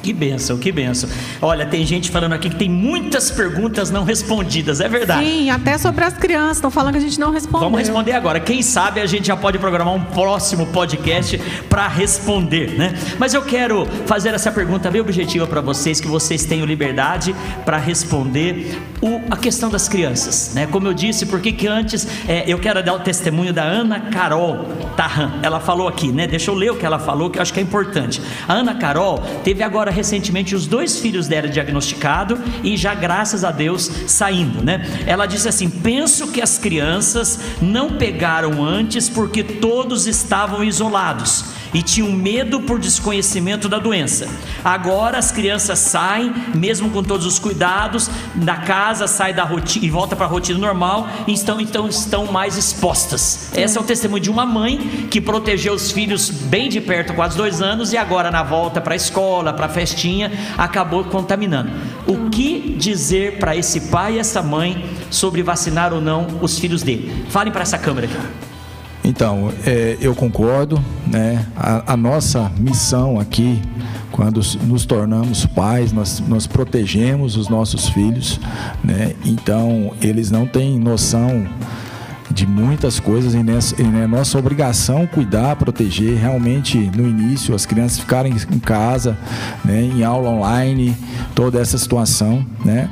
Que 0.01 0.13
benção, 0.13 0.57
que 0.57 0.71
benção. 0.71 1.09
Olha, 1.41 1.65
tem 1.65 1.85
gente 1.85 2.09
falando 2.09 2.33
aqui 2.33 2.49
que 2.49 2.55
tem 2.55 2.69
muitas 2.69 3.29
perguntas 3.29 3.91
não 3.91 4.03
respondidas, 4.03 4.81
é 4.81 4.89
verdade. 4.89 5.25
Sim, 5.25 5.49
até 5.49 5.77
sobre 5.77 6.03
as 6.03 6.15
crianças, 6.15 6.57
estão 6.57 6.71
falando 6.71 6.93
que 6.93 6.99
a 6.99 7.01
gente 7.01 7.19
não 7.19 7.31
respondeu. 7.31 7.69
Vamos 7.69 7.79
responder 7.79 8.13
agora. 8.13 8.39
Quem 8.39 8.61
sabe 8.61 8.99
a 8.99 9.05
gente 9.05 9.27
já 9.27 9.37
pode 9.37 9.59
programar 9.59 9.93
um 9.93 10.03
próximo 10.03 10.65
podcast 10.67 11.37
para 11.69 11.87
responder, 11.87 12.77
né? 12.77 12.93
Mas 13.19 13.33
eu 13.33 13.43
quero 13.43 13.85
fazer 14.05 14.33
essa 14.33 14.51
pergunta 14.51 14.89
bem 14.89 15.01
objetiva 15.01 15.45
para 15.45 15.61
vocês, 15.61 16.01
que 16.01 16.07
vocês 16.07 16.45
tenham 16.45 16.65
liberdade 16.65 17.35
para 17.63 17.77
responder 17.77 18.79
o, 19.01 19.21
a 19.29 19.37
questão 19.37 19.69
das 19.69 19.87
crianças, 19.87 20.53
né? 20.55 20.67
Como 20.67 20.87
eu 20.87 20.93
disse, 20.93 21.25
porque 21.25 21.51
que 21.51 21.67
antes 21.67 22.07
é, 22.27 22.43
eu 22.47 22.59
quero 22.59 22.83
dar 22.83 22.93
o 22.93 22.99
testemunho 22.99 23.53
da 23.53 23.63
Ana 23.63 23.99
Carol 23.99 24.65
Tarran. 24.95 25.39
Ela 25.43 25.59
falou 25.59 25.87
aqui, 25.87 26.11
né? 26.11 26.25
Deixa 26.27 26.49
eu 26.49 26.55
ler 26.55 26.71
o 26.71 26.75
que 26.75 26.85
ela 26.85 26.97
falou, 26.97 27.29
que 27.29 27.37
eu 27.37 27.41
acho 27.41 27.53
que 27.53 27.59
é 27.59 27.63
importante. 27.63 28.21
A 28.47 28.53
Ana 28.53 28.75
Carol 28.75 29.19
teve 29.43 29.63
agora 29.63 29.90
recentemente 29.91 30.55
os 30.55 30.65
dois 30.65 30.99
filhos 30.99 31.27
dela 31.27 31.47
diagnosticados 31.47 32.39
e 32.63 32.75
já 32.75 32.95
graças 32.95 33.43
a 33.43 33.51
Deus 33.51 33.89
saindo, 34.07 34.63
né? 34.63 34.85
Ela 35.05 35.25
disse 35.25 35.47
assim: 35.47 35.69
"Penso 35.69 36.27
que 36.31 36.41
as 36.41 36.57
crianças 36.57 37.39
não 37.61 37.91
pegaram 37.97 38.63
antes 38.63 39.09
porque 39.09 39.43
todos 39.43 40.07
estavam 40.07 40.63
isolados 40.63 41.60
e 41.73 41.81
tinham 41.81 42.11
medo 42.11 42.61
por 42.61 42.79
desconhecimento 42.79 43.67
da 43.69 43.79
doença. 43.79 44.27
Agora 44.63 45.17
as 45.17 45.31
crianças 45.31 45.79
saem, 45.79 46.33
mesmo 46.55 46.89
com 46.89 47.03
todos 47.03 47.25
os 47.25 47.39
cuidados, 47.39 48.09
da 48.35 48.57
casa, 48.57 49.07
sai 49.07 49.33
da 49.33 49.43
rotina 49.43 49.85
e 49.85 49.89
volta 49.89 50.15
para 50.15 50.25
a 50.25 50.29
rotina 50.29 50.59
normal 50.59 51.07
e 51.27 51.33
estão 51.33 51.59
então 51.59 51.87
estão 51.87 52.31
mais 52.31 52.57
expostas. 52.57 53.51
Esse 53.55 53.77
é 53.77 53.81
o 53.81 53.83
testemunho 53.83 54.21
de 54.21 54.29
uma 54.29 54.45
mãe 54.45 55.07
que 55.09 55.21
protegeu 55.21 55.73
os 55.73 55.91
filhos 55.91 56.29
bem 56.29 56.69
de 56.69 56.81
perto, 56.81 57.13
quase 57.13 57.37
dois 57.37 57.61
anos, 57.61 57.93
e 57.93 57.97
agora 57.97 58.31
na 58.31 58.43
volta 58.43 58.81
para 58.81 58.93
a 58.93 58.95
escola, 58.95 59.53
para 59.53 59.65
a 59.65 59.69
festinha, 59.69 60.31
acabou 60.57 61.03
contaminando. 61.05 61.71
O 62.07 62.29
que 62.29 62.75
dizer 62.77 63.37
para 63.39 63.55
esse 63.55 63.81
pai 63.81 64.15
e 64.15 64.19
essa 64.19 64.41
mãe 64.41 64.85
sobre 65.09 65.43
vacinar 65.43 65.93
ou 65.93 66.01
não 66.01 66.27
os 66.41 66.59
filhos 66.59 66.81
dele? 66.81 67.25
Falem 67.29 67.51
para 67.51 67.61
essa 67.61 67.77
câmera 67.77 68.07
aqui. 68.07 68.50
Então, 69.11 69.51
é, 69.65 69.97
eu 69.99 70.15
concordo, 70.15 70.81
né? 71.05 71.45
A, 71.53 71.91
a, 71.91 71.97
nossa 71.97 72.49
missão 72.57 73.19
aqui, 73.19 73.61
quando 74.09 74.39
nos 74.63 74.85
tornamos 74.85 75.45
pais, 75.45 75.91
nós, 75.91 76.23
nós 76.25 76.47
protegemos 76.47 77.35
os 77.35 77.49
nossos 77.49 77.89
filhos, 77.89 78.39
né? 78.81 79.13
Então, 79.25 79.91
eles 80.01 80.31
não 80.31 80.47
têm 80.47 80.79
noção 80.79 81.45
de 82.31 82.47
muitas 82.47 83.01
coisas 83.01 83.33
e, 83.33 83.39
é 83.39 84.07
nossa 84.07 84.39
obrigação 84.39 85.05
cuidar, 85.05 85.57
proteger. 85.57 86.17
Realmente, 86.17 86.77
no 86.95 87.05
início, 87.05 87.53
as 87.53 87.65
crianças 87.65 87.99
ficarem 87.99 88.33
em 88.33 88.59
casa, 88.59 89.17
né, 89.65 89.81
em 89.81 90.03
aula 90.03 90.29
online, 90.29 90.95
toda 91.35 91.59
essa 91.59 91.77
situação. 91.77 92.45
Né? 92.63 92.89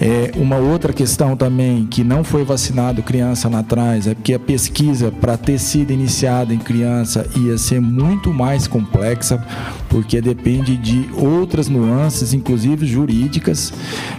É, 0.00 0.32
uma 0.36 0.56
outra 0.56 0.92
questão 0.92 1.36
também 1.36 1.86
que 1.86 2.02
não 2.02 2.24
foi 2.24 2.44
vacinado 2.44 3.02
criança 3.02 3.48
lá 3.48 3.60
atrás 3.60 4.06
é 4.06 4.14
porque 4.14 4.34
a 4.34 4.38
pesquisa 4.38 5.10
para 5.10 5.36
ter 5.36 5.58
sido 5.58 5.92
iniciada 5.92 6.54
em 6.54 6.58
criança 6.58 7.26
ia 7.36 7.56
ser 7.58 7.80
muito 7.80 8.32
mais 8.32 8.66
complexa, 8.66 9.44
porque 9.88 10.20
depende 10.20 10.76
de 10.76 11.08
outras 11.14 11.68
nuances, 11.68 12.32
inclusive 12.32 12.86
jurídicas. 12.86 13.72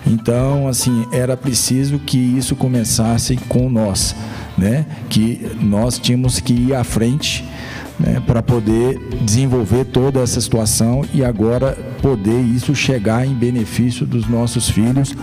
Então, 0.05 0.67
assim, 0.67 1.05
era 1.11 1.35
preciso 1.35 1.99
que 1.99 2.17
isso 2.17 2.55
começasse 2.55 3.37
com 3.47 3.69
nós 3.69 4.15
né, 4.57 4.85
que 5.09 5.41
nós 5.59 5.97
tínhamos 5.97 6.39
que 6.39 6.53
ir 6.53 6.75
à 6.75 6.83
frente 6.83 7.43
né, 8.01 8.21
para 8.25 8.41
poder 8.41 8.99
desenvolver 9.21 9.85
toda 9.85 10.19
essa 10.19 10.41
situação 10.41 11.05
e 11.13 11.23
agora 11.23 11.77
poder 12.01 12.41
isso 12.41 12.73
chegar 12.73 13.25
em 13.25 13.33
benefício 13.33 14.05
dos 14.05 14.27
nossos 14.27 14.69
filhos 14.69 15.15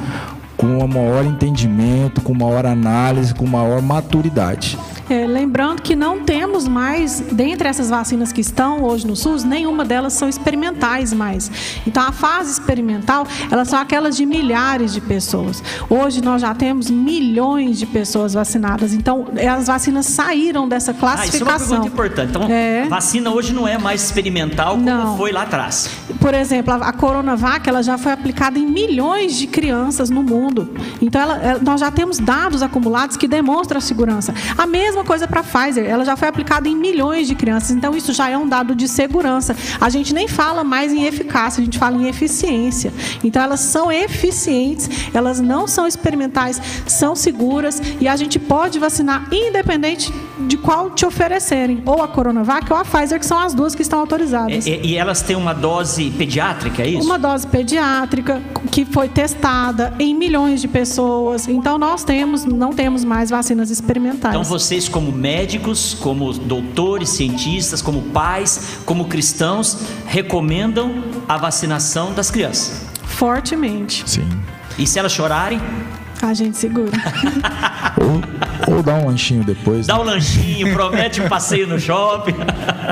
com 0.57 0.67
um 0.67 0.89
maior 0.89 1.25
entendimento, 1.25 2.21
com 2.21 2.35
maior 2.35 2.67
análise, 2.67 3.35
com 3.35 3.47
maior 3.47 3.81
maturidade. 3.81 4.77
É, 5.11 5.27
lembrando 5.27 5.81
que 5.81 5.97
não 5.97 6.21
temos 6.21 6.69
mais, 6.69 7.21
dentre 7.21 7.67
essas 7.67 7.89
vacinas 7.89 8.33
que 8.33 8.41
estão 8.41 8.83
hoje 8.85 9.07
no 9.07 9.17
SUS, 9.17 9.43
nenhuma 9.43 9.85
delas 9.85 10.13
são 10.13 10.29
experimentais 10.29 11.13
mais. 11.13 11.51
Então, 11.87 12.03
a 12.03 12.13
fase 12.13 12.53
experimental, 12.53 13.27
elas 13.51 13.69
são 13.69 13.79
aquelas 13.79 14.17
de 14.17 14.27
milhares 14.27 14.93
de 14.93 15.01
pessoas. 15.01 15.63
Hoje 15.89 16.23
nós 16.23 16.43
já 16.43 16.55
temos 16.55 16.91
milhões 16.91 17.79
de 17.79 17.87
pessoas 17.87 18.35
vacinadas. 18.35 18.93
Então, 18.93 19.29
as 19.57 19.67
vacinas 19.67 20.07
saíram 20.07 20.69
dessa 20.69 20.93
classificação. 20.93 21.49
Ah, 21.49 21.57
isso 21.57 21.75
é 21.75 21.77
uma 21.77 21.83
pergunta 21.83 21.89
importante. 21.89 22.31
Então, 22.31 22.43
é... 22.51 22.87
vacina 22.89 23.31
hoje 23.31 23.55
não 23.55 23.67
é 23.67 23.79
mais 23.79 24.03
experimental 24.05 24.73
como 24.73 24.85
não. 24.85 25.17
foi 25.17 25.33
lá 25.33 25.43
atrás. 25.43 25.91
Por 26.21 26.35
exemplo, 26.35 26.75
a 26.75 26.93
Coronavac, 26.93 27.67
ela 27.69 27.83
já 27.83 27.97
foi 27.97 28.13
aplicada 28.13 28.59
em 28.59 28.67
milhões 28.67 29.37
de 29.37 29.47
crianças 29.47 30.11
no 30.11 30.23
mundo. 30.23 30.75
Então, 31.01 31.21
ela, 31.21 31.59
nós 31.63 31.81
já 31.81 31.91
temos 31.91 32.19
dados 32.19 32.63
acumulados 32.63 33.17
que 33.17 33.27
demonstram 33.27 33.79
a 33.79 33.81
segurança. 33.81 34.35
A 34.57 34.67
mesma 34.67 34.98
mesma 34.99 35.05
coisa 35.05 35.29
para 35.29 35.41
a 35.41 35.45
Pfizer, 35.45 35.85
ela 35.89 36.05
já 36.05 36.17
foi 36.17 36.29
aplicada 36.29 36.69
em 36.69 36.77
milhões 36.77 37.29
de 37.29 37.35
crianças, 37.35 37.71
então 37.71 37.97
isso 37.97 38.13
já 38.13 38.29
é 38.29 38.37
um 38.37 38.49
dado 38.49 38.75
de 38.75 38.89
segurança. 38.89 39.55
A 39.81 39.89
gente 39.89 40.13
nem 40.13 40.27
fala 40.27 40.65
mais 40.65 40.93
em 40.93 41.05
eficácia, 41.05 41.61
a 41.61 41.65
gente 41.65 41.79
fala 41.79 41.97
em 41.97 42.09
eficiência. 42.09 42.93
Então 43.23 43.43
elas 43.43 43.61
são 43.61 43.91
eficientes, 43.93 44.89
elas 45.15 45.41
não 45.41 45.67
são 45.67 45.87
experimentais, 45.87 46.61
são 46.87 47.15
seguras 47.15 47.81
e 48.01 48.09
a 48.09 48.17
gente 48.17 48.39
pode 48.39 48.79
vacinar 48.79 49.29
independente 49.33 50.13
de 50.47 50.57
qual 50.57 50.91
te 50.91 51.05
oferecerem, 51.05 51.83
ou 51.85 52.03
a 52.03 52.09
Coronavac 52.09 52.73
ou 52.73 52.79
a 52.79 52.85
Pfizer, 52.85 53.19
que 53.19 53.27
são 53.27 53.39
as 53.39 53.55
duas 53.55 53.75
que 53.75 53.83
estão 53.83 54.01
autorizadas. 54.01 54.67
E, 54.67 54.81
e 54.83 54.97
elas 54.97 55.21
têm 55.23 55.37
uma 55.37 55.53
dose 55.53 56.11
pediátrica, 56.11 56.83
é 56.83 56.89
isso? 56.89 57.05
Uma 57.05 57.19
dose 57.19 57.47
pediátrica 57.47 58.41
que 58.71 58.85
foi 58.85 59.09
testada 59.09 59.93
em 59.99 60.15
milhões 60.15 60.61
de 60.61 60.69
pessoas. 60.69 61.49
Então 61.49 61.79
nós 61.79 62.05
temos, 62.05 62.45
não 62.45 62.73
temos 62.73 63.05
mais 63.05 63.31
vacinas 63.31 63.71
experimentais. 63.71 64.35
Então 64.35 64.45
vocês 64.45 64.88
como 64.89 65.13
médicos, 65.13 65.97
como 66.01 66.33
doutores, 66.33 67.11
cientistas, 67.11 67.83
como 67.83 68.03
pais, 68.03 68.79
como 68.85 69.07
cristãos, 69.07 69.79
recomendam 70.07 71.05
a 71.29 71.37
vacinação 71.37 72.13
das 72.13 72.31
crianças? 72.31 72.87
Fortemente. 73.05 74.03
Sim. 74.07 74.29
E 74.79 74.87
se 74.87 74.99
elas 74.99 75.13
chorarem? 75.13 75.61
A 76.21 76.35
gente 76.35 76.57
segura. 76.57 76.91
ou, 78.67 78.75
ou 78.77 78.83
dá 78.83 78.95
um 78.95 79.07
lanchinho 79.07 79.45
depois. 79.45 79.87
Dá 79.87 79.95
né? 79.95 80.01
um 80.01 80.03
lanchinho, 80.05 80.73
promete 80.73 81.21
um 81.23 81.29
passeio 81.29 81.67
no 81.67 81.79
shopping. 81.79 82.35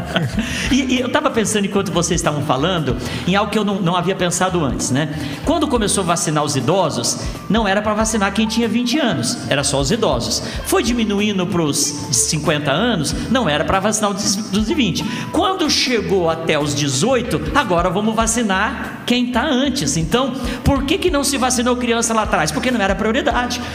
e, 0.71 0.95
e, 0.95 1.01
eu 1.01 1.09
estava 1.09 1.31
pensando, 1.31 1.67
enquanto 1.67 1.91
vocês 1.91 2.21
estavam 2.21 2.43
falando, 2.43 2.97
em 3.27 3.35
algo 3.35 3.51
que 3.51 3.59
eu 3.59 3.65
não, 3.65 3.81
não 3.81 3.97
havia 3.97 4.15
pensado 4.15 4.65
antes, 4.65 4.91
né? 4.91 5.13
Quando 5.45 5.67
começou 5.67 6.05
a 6.05 6.07
vacinar 6.07 6.45
os 6.45 6.55
idosos, 6.55 7.19
não 7.51 7.67
era 7.67 7.83
para 7.83 7.95
vacinar 7.95 8.33
quem 8.33 8.47
tinha 8.47 8.69
20 8.69 8.99
anos, 8.99 9.39
era 9.49 9.65
só 9.65 9.81
os 9.81 9.91
idosos. 9.91 10.43
Foi 10.65 10.83
diminuindo 10.83 11.47
para 11.47 11.63
os 11.63 11.79
50 11.79 12.71
anos, 12.71 13.15
não 13.31 13.49
era 13.49 13.65
para 13.65 13.81
vacinar 13.81 14.13
os 14.13 14.67
de 14.67 14.75
20. 14.75 15.05
Quando 15.33 15.69
chegou 15.69 16.31
até 16.31 16.59
os 16.59 16.75
18, 16.75 17.53
agora 17.55 17.91
vamos 17.91 18.15
vacinar 18.15 19.03
quem 19.05 19.29
está 19.29 19.45
antes. 19.45 19.97
Então, 19.97 20.33
por 20.65 20.85
que, 20.85 20.97
que 20.99 21.11
não 21.11 21.25
se 21.25 21.37
vacinou 21.37 21.77
criança 21.77 22.15
lá 22.15 22.23
atrás? 22.23 22.53
Porque 22.53 22.71
não 22.71 22.81
era 22.81 22.95
prioridade. 22.95 23.16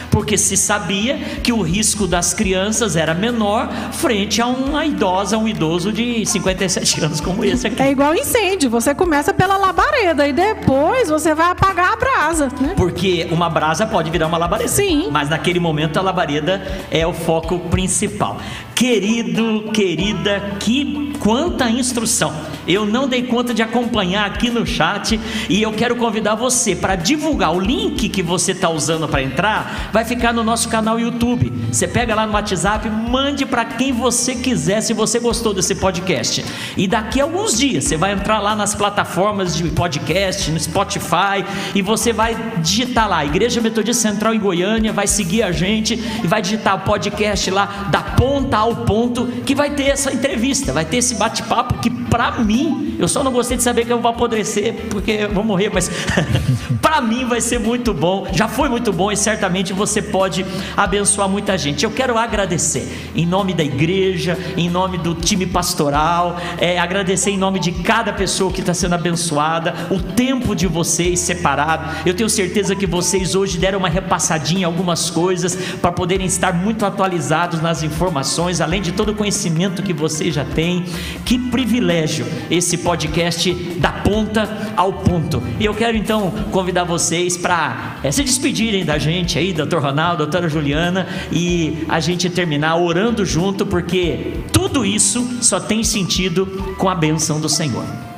Porque 0.09 0.37
se 0.37 0.57
sabia 0.57 1.17
que 1.43 1.51
o 1.51 1.61
risco 1.61 2.07
das 2.07 2.33
crianças 2.33 2.95
era 2.95 3.13
menor 3.13 3.69
frente 3.91 4.41
a 4.41 4.47
uma 4.47 4.85
idosa, 4.85 5.37
um 5.37 5.47
idoso 5.47 5.91
de 5.91 6.25
57 6.25 7.03
anos 7.03 7.21
como 7.21 7.43
esse 7.43 7.67
aqui. 7.67 7.81
É 7.81 7.91
igual 7.91 8.13
incêndio, 8.13 8.69
você 8.69 8.93
começa 8.93 9.33
pela 9.33 9.57
labareda 9.57 10.27
e 10.27 10.33
depois 10.33 11.09
você 11.09 11.33
vai 11.33 11.51
apagar 11.51 11.93
a 11.93 11.95
brasa. 11.95 12.49
Né? 12.59 12.73
Porque 12.75 13.27
uma 13.31 13.49
brasa 13.49 13.85
pode 13.85 14.09
virar 14.09 14.27
uma 14.27 14.37
labareda. 14.37 14.69
Sim. 14.69 15.09
Mas 15.11 15.29
naquele 15.29 15.59
momento 15.59 15.97
a 15.97 16.01
labareda 16.01 16.61
é 16.89 17.05
o 17.05 17.13
foco 17.13 17.59
principal. 17.59 18.37
Querido, 18.81 19.69
querida, 19.71 20.57
que 20.59 21.13
quanta 21.19 21.69
instrução. 21.69 22.33
Eu 22.67 22.85
não 22.85 23.07
dei 23.07 23.23
conta 23.23 23.53
de 23.53 23.61
acompanhar 23.61 24.25
aqui 24.25 24.49
no 24.49 24.65
chat 24.65 25.19
e 25.49 25.61
eu 25.61 25.71
quero 25.71 25.95
convidar 25.95 26.35
você 26.35 26.75
para 26.75 26.95
divulgar 26.95 27.55
o 27.55 27.59
link 27.59 28.09
que 28.09 28.23
você 28.23 28.51
está 28.53 28.69
usando 28.69 29.07
para 29.07 29.21
entrar, 29.21 29.89
vai 29.93 30.03
ficar 30.03 30.33
no 30.33 30.43
nosso 30.43 30.67
canal 30.67 30.99
YouTube. 30.99 31.51
Você 31.71 31.87
pega 31.87 32.15
lá 32.15 32.25
no 32.25 32.33
WhatsApp, 32.33 32.89
mande 32.89 33.45
para 33.45 33.65
quem 33.65 33.91
você 33.91 34.35
quiser 34.35 34.81
se 34.81 34.93
você 34.93 35.19
gostou 35.19 35.53
desse 35.53 35.75
podcast. 35.75 36.43
E 36.75 36.87
daqui 36.87 37.21
a 37.21 37.23
alguns 37.23 37.57
dias 37.57 37.85
você 37.85 37.97
vai 37.97 38.13
entrar 38.13 38.39
lá 38.39 38.55
nas 38.55 38.75
plataformas 38.75 39.55
de 39.55 39.63
podcast, 39.69 40.51
no 40.51 40.59
Spotify, 40.59 41.45
e 41.73 41.81
você 41.81 42.11
vai 42.11 42.35
digitar 42.57 43.07
lá 43.07 43.23
Igreja 43.23 43.61
Metodista 43.61 44.09
Central 44.09 44.33
em 44.33 44.39
Goiânia, 44.39 44.91
vai 44.91 45.07
seguir 45.07 45.43
a 45.43 45.51
gente 45.51 45.93
e 45.93 46.27
vai 46.27 46.41
digitar 46.41 46.75
o 46.75 46.79
podcast 46.79 47.49
lá 47.51 47.87
da 47.91 48.01
ponta 48.01 48.57
ao 48.57 48.70
ponto 48.77 49.25
que 49.45 49.55
vai 49.55 49.73
ter 49.75 49.87
essa 49.87 50.11
entrevista, 50.13 50.73
vai 50.73 50.85
ter 50.85 50.97
esse 50.97 51.15
bate-papo 51.15 51.79
que 51.79 51.89
para 52.11 52.31
mim, 52.31 52.97
eu 52.99 53.07
só 53.07 53.23
não 53.23 53.31
gostei 53.31 53.55
de 53.55 53.63
saber 53.63 53.85
que 53.85 53.93
eu 53.93 54.01
vou 54.01 54.11
apodrecer 54.11 54.75
porque 54.89 55.11
eu 55.11 55.33
vou 55.33 55.45
morrer, 55.45 55.71
mas 55.73 55.89
para 56.81 56.99
mim 56.99 57.23
vai 57.23 57.39
ser 57.39 57.57
muito 57.57 57.93
bom. 57.93 58.27
Já 58.33 58.49
foi 58.49 58.67
muito 58.67 58.91
bom 58.91 59.09
e 59.09 59.15
certamente 59.15 59.71
você 59.71 60.01
pode 60.01 60.45
abençoar 60.75 61.29
muita 61.29 61.57
gente. 61.57 61.85
Eu 61.85 61.91
quero 61.91 62.17
agradecer 62.17 63.11
em 63.15 63.25
nome 63.25 63.53
da 63.53 63.63
igreja, 63.63 64.37
em 64.57 64.69
nome 64.69 64.97
do 64.97 65.15
time 65.15 65.45
pastoral, 65.45 66.35
é, 66.59 66.77
agradecer 66.77 67.31
em 67.31 67.37
nome 67.37 67.59
de 67.59 67.71
cada 67.71 68.11
pessoa 68.11 68.51
que 68.51 68.59
está 68.59 68.73
sendo 68.73 68.95
abençoada, 68.95 69.73
o 69.89 69.97
tempo 69.97 70.53
de 70.53 70.67
vocês 70.67 71.17
separado. 71.17 71.95
Eu 72.05 72.13
tenho 72.13 72.29
certeza 72.29 72.75
que 72.75 72.85
vocês 72.85 73.35
hoje 73.35 73.57
deram 73.57 73.79
uma 73.79 73.89
repassadinha 73.89 74.61
em 74.61 74.65
algumas 74.65 75.09
coisas 75.09 75.55
para 75.81 75.93
poderem 75.93 76.25
estar 76.25 76.53
muito 76.53 76.85
atualizados 76.85 77.61
nas 77.61 77.83
informações, 77.83 78.59
além 78.59 78.81
de 78.81 78.91
todo 78.91 79.13
o 79.13 79.15
conhecimento 79.15 79.81
que 79.81 79.93
vocês 79.93 80.35
já 80.35 80.43
têm. 80.43 80.83
Que 81.23 81.39
privilégio 81.39 82.00
privilégio 82.01 82.25
esse 82.49 82.77
podcast 82.77 83.53
da 83.79 83.91
ponta 83.91 84.73
ao 84.75 84.93
ponto. 84.93 85.41
E 85.59 85.65
eu 85.65 85.73
quero 85.73 85.95
então 85.95 86.31
convidar 86.51 86.83
vocês 86.83 87.37
para 87.37 87.97
é, 88.03 88.11
se 88.11 88.23
despedirem 88.23 88.83
da 88.83 88.97
gente 88.97 89.37
aí, 89.37 89.53
doutor 89.53 89.81
Ronaldo, 89.81 90.17
doutora 90.17 90.49
Juliana, 90.49 91.07
e 91.31 91.85
a 91.87 91.99
gente 91.99 92.29
terminar 92.29 92.75
orando 92.77 93.25
junto, 93.25 93.65
porque 93.65 94.33
tudo 94.51 94.85
isso 94.85 95.27
só 95.41 95.59
tem 95.59 95.83
sentido 95.83 96.75
com 96.77 96.89
a 96.89 96.95
benção 96.95 97.39
do 97.39 97.49
Senhor. 97.49 98.10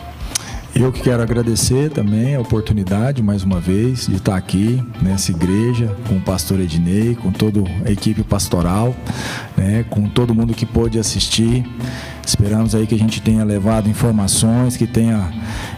Eu 0.84 0.92
que 0.92 1.00
quero 1.00 1.24
agradecer 1.24 1.90
também 1.92 2.36
a 2.36 2.42
oportunidade, 2.42 3.24
mais 3.24 3.42
uma 3.42 3.58
vez, 3.58 4.06
de 4.06 4.16
estar 4.16 4.36
aqui 4.36 4.84
nessa 5.02 5.32
igreja 5.32 5.96
com 6.10 6.18
o 6.18 6.20
pastor 6.20 6.60
Ednei, 6.60 7.16
com 7.16 7.32
toda 7.32 7.62
a 7.86 7.90
equipe 7.90 8.22
pastoral, 8.22 8.94
né, 9.56 9.86
com 9.90 10.10
todo 10.10 10.36
mundo 10.36 10.54
que 10.54 10.66
pôde 10.66 11.00
assistir. 11.00 11.66
Esperamos 12.26 12.76
aí 12.76 12.86
que 12.86 12.94
a 12.94 12.98
gente 12.98 13.22
tenha 13.22 13.46
levado 13.46 13.90
informações, 13.90 14.76
que 14.76 14.86
tenha 14.86 15.32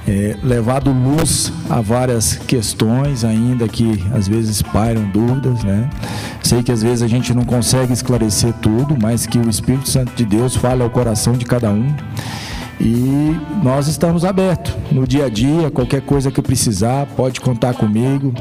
é, 0.07 0.37
levado 0.41 0.91
luz 0.91 1.53
a 1.69 1.81
várias 1.81 2.33
questões 2.33 3.23
ainda 3.23 3.67
que 3.67 4.03
às 4.11 4.27
vezes 4.27 4.63
pairam 4.63 5.07
dúvidas, 5.11 5.63
né? 5.63 5.87
Sei 6.41 6.63
que 6.63 6.71
às 6.71 6.81
vezes 6.81 7.03
a 7.03 7.07
gente 7.07 7.31
não 7.31 7.45
consegue 7.45 7.93
esclarecer 7.93 8.53
tudo, 8.53 8.97
mas 8.99 9.27
que 9.27 9.37
o 9.37 9.47
Espírito 9.47 9.87
Santo 9.87 10.15
de 10.15 10.25
Deus 10.25 10.55
fale 10.55 10.81
ao 10.81 10.89
coração 10.89 11.33
de 11.33 11.45
cada 11.45 11.69
um. 11.69 11.93
E 12.79 13.35
nós 13.63 13.87
estamos 13.87 14.25
abertos 14.25 14.75
no 14.91 15.07
dia 15.07 15.25
a 15.25 15.29
dia, 15.29 15.71
qualquer 15.71 16.01
coisa 16.01 16.29
que 16.29 16.41
precisar, 16.41 17.05
pode 17.15 17.39
contar 17.39 17.73
comigo. 17.73 18.33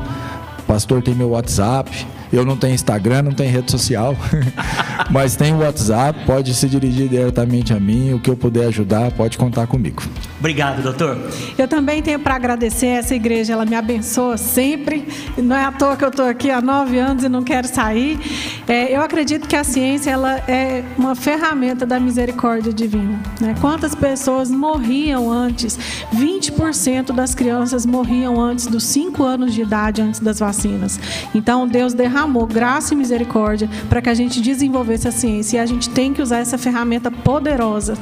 O 0.59 0.63
pastor 0.63 1.03
tem 1.03 1.15
meu 1.15 1.31
WhatsApp, 1.31 2.07
eu 2.35 2.45
não 2.45 2.57
tenho 2.57 2.75
Instagram, 2.75 3.23
não 3.23 3.33
tenho 3.33 3.51
rede 3.53 3.71
social, 3.71 4.17
mas 5.11 5.37
tem 5.37 5.55
WhatsApp, 5.55 6.19
pode 6.27 6.53
se 6.55 6.69
dirigir 6.69 7.09
diretamente 7.09 7.73
a 7.73 7.79
mim, 7.79 8.13
o 8.13 8.19
que 8.19 8.29
eu 8.29 8.37
puder 8.37 8.67
ajudar, 8.67 9.13
pode 9.13 9.39
contar 9.39 9.67
comigo. 9.67 10.03
Obrigado, 10.39 10.83
doutor. 10.83 11.17
Eu 11.57 11.67
também 11.67 12.03
tenho 12.03 12.19
para 12.19 12.35
agradecer 12.35 12.89
essa 12.89 13.15
igreja, 13.15 13.53
ela 13.53 13.65
me 13.65 13.75
abençoa 13.75 14.37
sempre. 14.37 15.09
Não 15.39 15.57
é 15.57 15.65
à 15.65 15.73
toa 15.73 15.97
que 15.97 16.05
eu 16.05 16.09
estou 16.09 16.27
aqui 16.27 16.51
há 16.51 16.61
nove 16.61 16.99
anos 16.99 17.25
e 17.25 17.29
não 17.29 17.43
quero 17.43 17.67
sair. 17.67 18.19
É, 18.69 18.95
eu 18.95 19.01
acredito 19.01 19.49
que 19.49 19.57
a 19.57 19.65
ciência 19.65 20.11
ela 20.11 20.37
é 20.49 20.83
uma 20.99 21.15
ferramenta 21.15 21.87
da 21.87 21.99
misericórdia 21.99 22.73
divina. 22.73 23.19
Né? 23.41 23.55
Quantas 23.61 23.95
pessoas 23.95 24.51
morriam 24.51 25.31
antes? 25.31 25.79
20% 26.15 27.13
das 27.13 27.35
crianças 27.35 27.87
morriam 27.87 28.39
antes 28.39 28.67
dos 28.67 28.85
cinco 28.85 29.23
anos 29.23 29.55
de 29.55 29.63
idade, 29.63 30.03
antes 30.03 30.21
das 30.21 30.41
vacinas. 30.41 31.01
Então 31.35 31.67
Deus 31.67 31.95
derramou 31.95 32.24
derramou 32.25 32.47
graça 32.47 32.95
e 32.95 32.97
misericórdia 32.97 33.69
para 33.89 34.01
que 34.01 34.09
a 34.09 34.15
gente 34.15 34.41
desenvolvesse 34.41 35.07
a 35.07 35.13
ciência. 35.13 35.59
E 35.59 35.61
a 35.61 35.67
gente 35.67 35.91
tem 35.91 36.13
que 36.13 36.23
usar 36.23 36.39
essa 36.39 36.57
ferramenta 36.57 37.11
poderosa. 37.11 37.97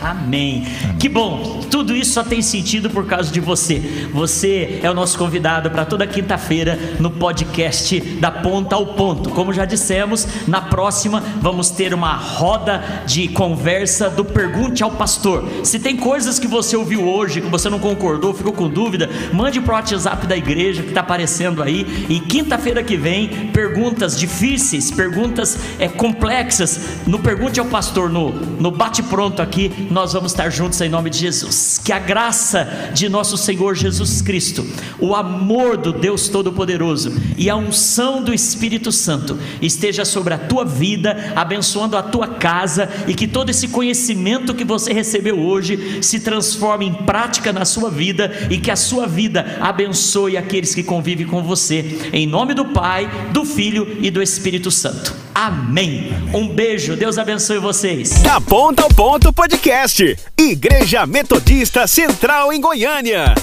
Amém. 0.00 0.66
Que 0.98 1.08
bom. 1.08 1.60
Tudo 1.70 1.94
isso 1.94 2.12
só 2.12 2.24
tem 2.24 2.40
sentido 2.40 2.88
por 2.88 3.06
causa 3.06 3.30
de 3.30 3.38
você. 3.38 4.08
Você 4.12 4.80
é 4.82 4.90
o 4.90 4.94
nosso 4.94 5.18
convidado 5.18 5.70
para 5.70 5.84
toda 5.84 6.06
quinta-feira 6.06 6.78
no 6.98 7.10
podcast 7.10 8.00
da 8.18 8.30
Ponta 8.30 8.74
ao 8.74 8.94
Ponto. 8.94 9.30
Como 9.30 9.52
já 9.52 9.66
dissemos, 9.66 10.26
na 10.48 10.62
próxima 10.62 11.22
vamos 11.40 11.70
ter 11.70 11.92
uma 11.92 12.14
roda 12.14 12.82
de 13.06 13.28
conversa 13.28 14.08
do 14.08 14.24
Pergunte 14.24 14.82
ao 14.82 14.90
Pastor. 14.90 15.44
Se 15.62 15.78
tem 15.78 15.96
coisas 15.96 16.38
que 16.38 16.46
você 16.46 16.76
ouviu 16.76 17.06
hoje 17.06 17.42
que 17.42 17.48
você 17.48 17.68
não 17.68 17.78
concordou, 17.78 18.32
ficou 18.32 18.52
com 18.52 18.68
dúvida, 18.68 19.10
mande 19.32 19.60
para 19.60 19.72
o 19.72 19.76
WhatsApp 19.76 20.26
da 20.26 20.36
igreja 20.36 20.82
que 20.82 20.88
está 20.88 21.02
aparecendo 21.02 21.62
aí. 21.62 22.06
E 22.08 22.20
quinta-feira 22.20 22.82
que 22.82 22.96
vem, 22.96 23.50
perguntas 23.60 24.18
difíceis, 24.18 24.90
perguntas 24.90 25.58
é, 25.78 25.86
complexas, 25.86 26.80
no 27.06 27.18
Pergunte 27.18 27.60
ao 27.60 27.66
Pastor, 27.66 28.08
no, 28.08 28.30
no 28.30 28.70
bate-pronto 28.70 29.42
aqui, 29.42 29.70
nós 29.90 30.14
vamos 30.14 30.32
estar 30.32 30.48
juntos 30.48 30.80
em 30.80 30.88
nome 30.88 31.10
de 31.10 31.18
Jesus. 31.18 31.78
Que 31.84 31.92
a 31.92 31.98
graça 31.98 32.90
de 32.94 33.06
nosso 33.06 33.36
Senhor 33.36 33.74
Jesus 33.74 34.22
Cristo, 34.22 34.66
o 34.98 35.14
amor 35.14 35.76
do 35.76 35.92
Deus 35.92 36.30
Todo-Poderoso 36.30 37.12
e 37.36 37.50
a 37.50 37.56
unção 37.56 38.22
do 38.22 38.32
Espírito 38.32 38.90
Santo 38.90 39.38
esteja 39.60 40.06
sobre 40.06 40.32
a 40.32 40.38
tua 40.38 40.64
vida, 40.64 41.34
abençoando 41.36 41.98
a 41.98 42.02
tua 42.02 42.28
casa 42.28 42.88
e 43.06 43.14
que 43.14 43.28
todo 43.28 43.50
esse 43.50 43.68
conhecimento 43.68 44.54
que 44.54 44.64
você 44.64 44.90
recebeu 44.90 45.38
hoje 45.38 45.98
se 46.02 46.20
transforme 46.20 46.86
em 46.86 46.94
prática 46.94 47.52
na 47.52 47.66
sua 47.66 47.90
vida 47.90 48.32
e 48.48 48.56
que 48.56 48.70
a 48.70 48.76
sua 48.76 49.06
vida 49.06 49.58
abençoe 49.60 50.38
aqueles 50.38 50.74
que 50.74 50.82
convivem 50.82 51.26
com 51.26 51.42
você. 51.42 52.08
Em 52.10 52.26
nome 52.26 52.54
do 52.54 52.64
Pai, 52.64 53.06
do 53.34 53.39
Filho 53.44 53.98
e 54.00 54.10
do 54.10 54.22
Espírito 54.22 54.70
Santo. 54.70 55.14
Amém. 55.34 56.12
Um 56.34 56.48
beijo, 56.48 56.96
Deus 56.96 57.18
abençoe 57.18 57.58
vocês. 57.58 58.22
Da 58.22 58.40
ponta 58.40 58.82
ao 58.82 58.88
ponto 58.88 59.32
podcast. 59.32 60.16
Igreja 60.38 61.06
Metodista 61.06 61.86
Central 61.86 62.52
em 62.52 62.60
Goiânia. 62.60 63.34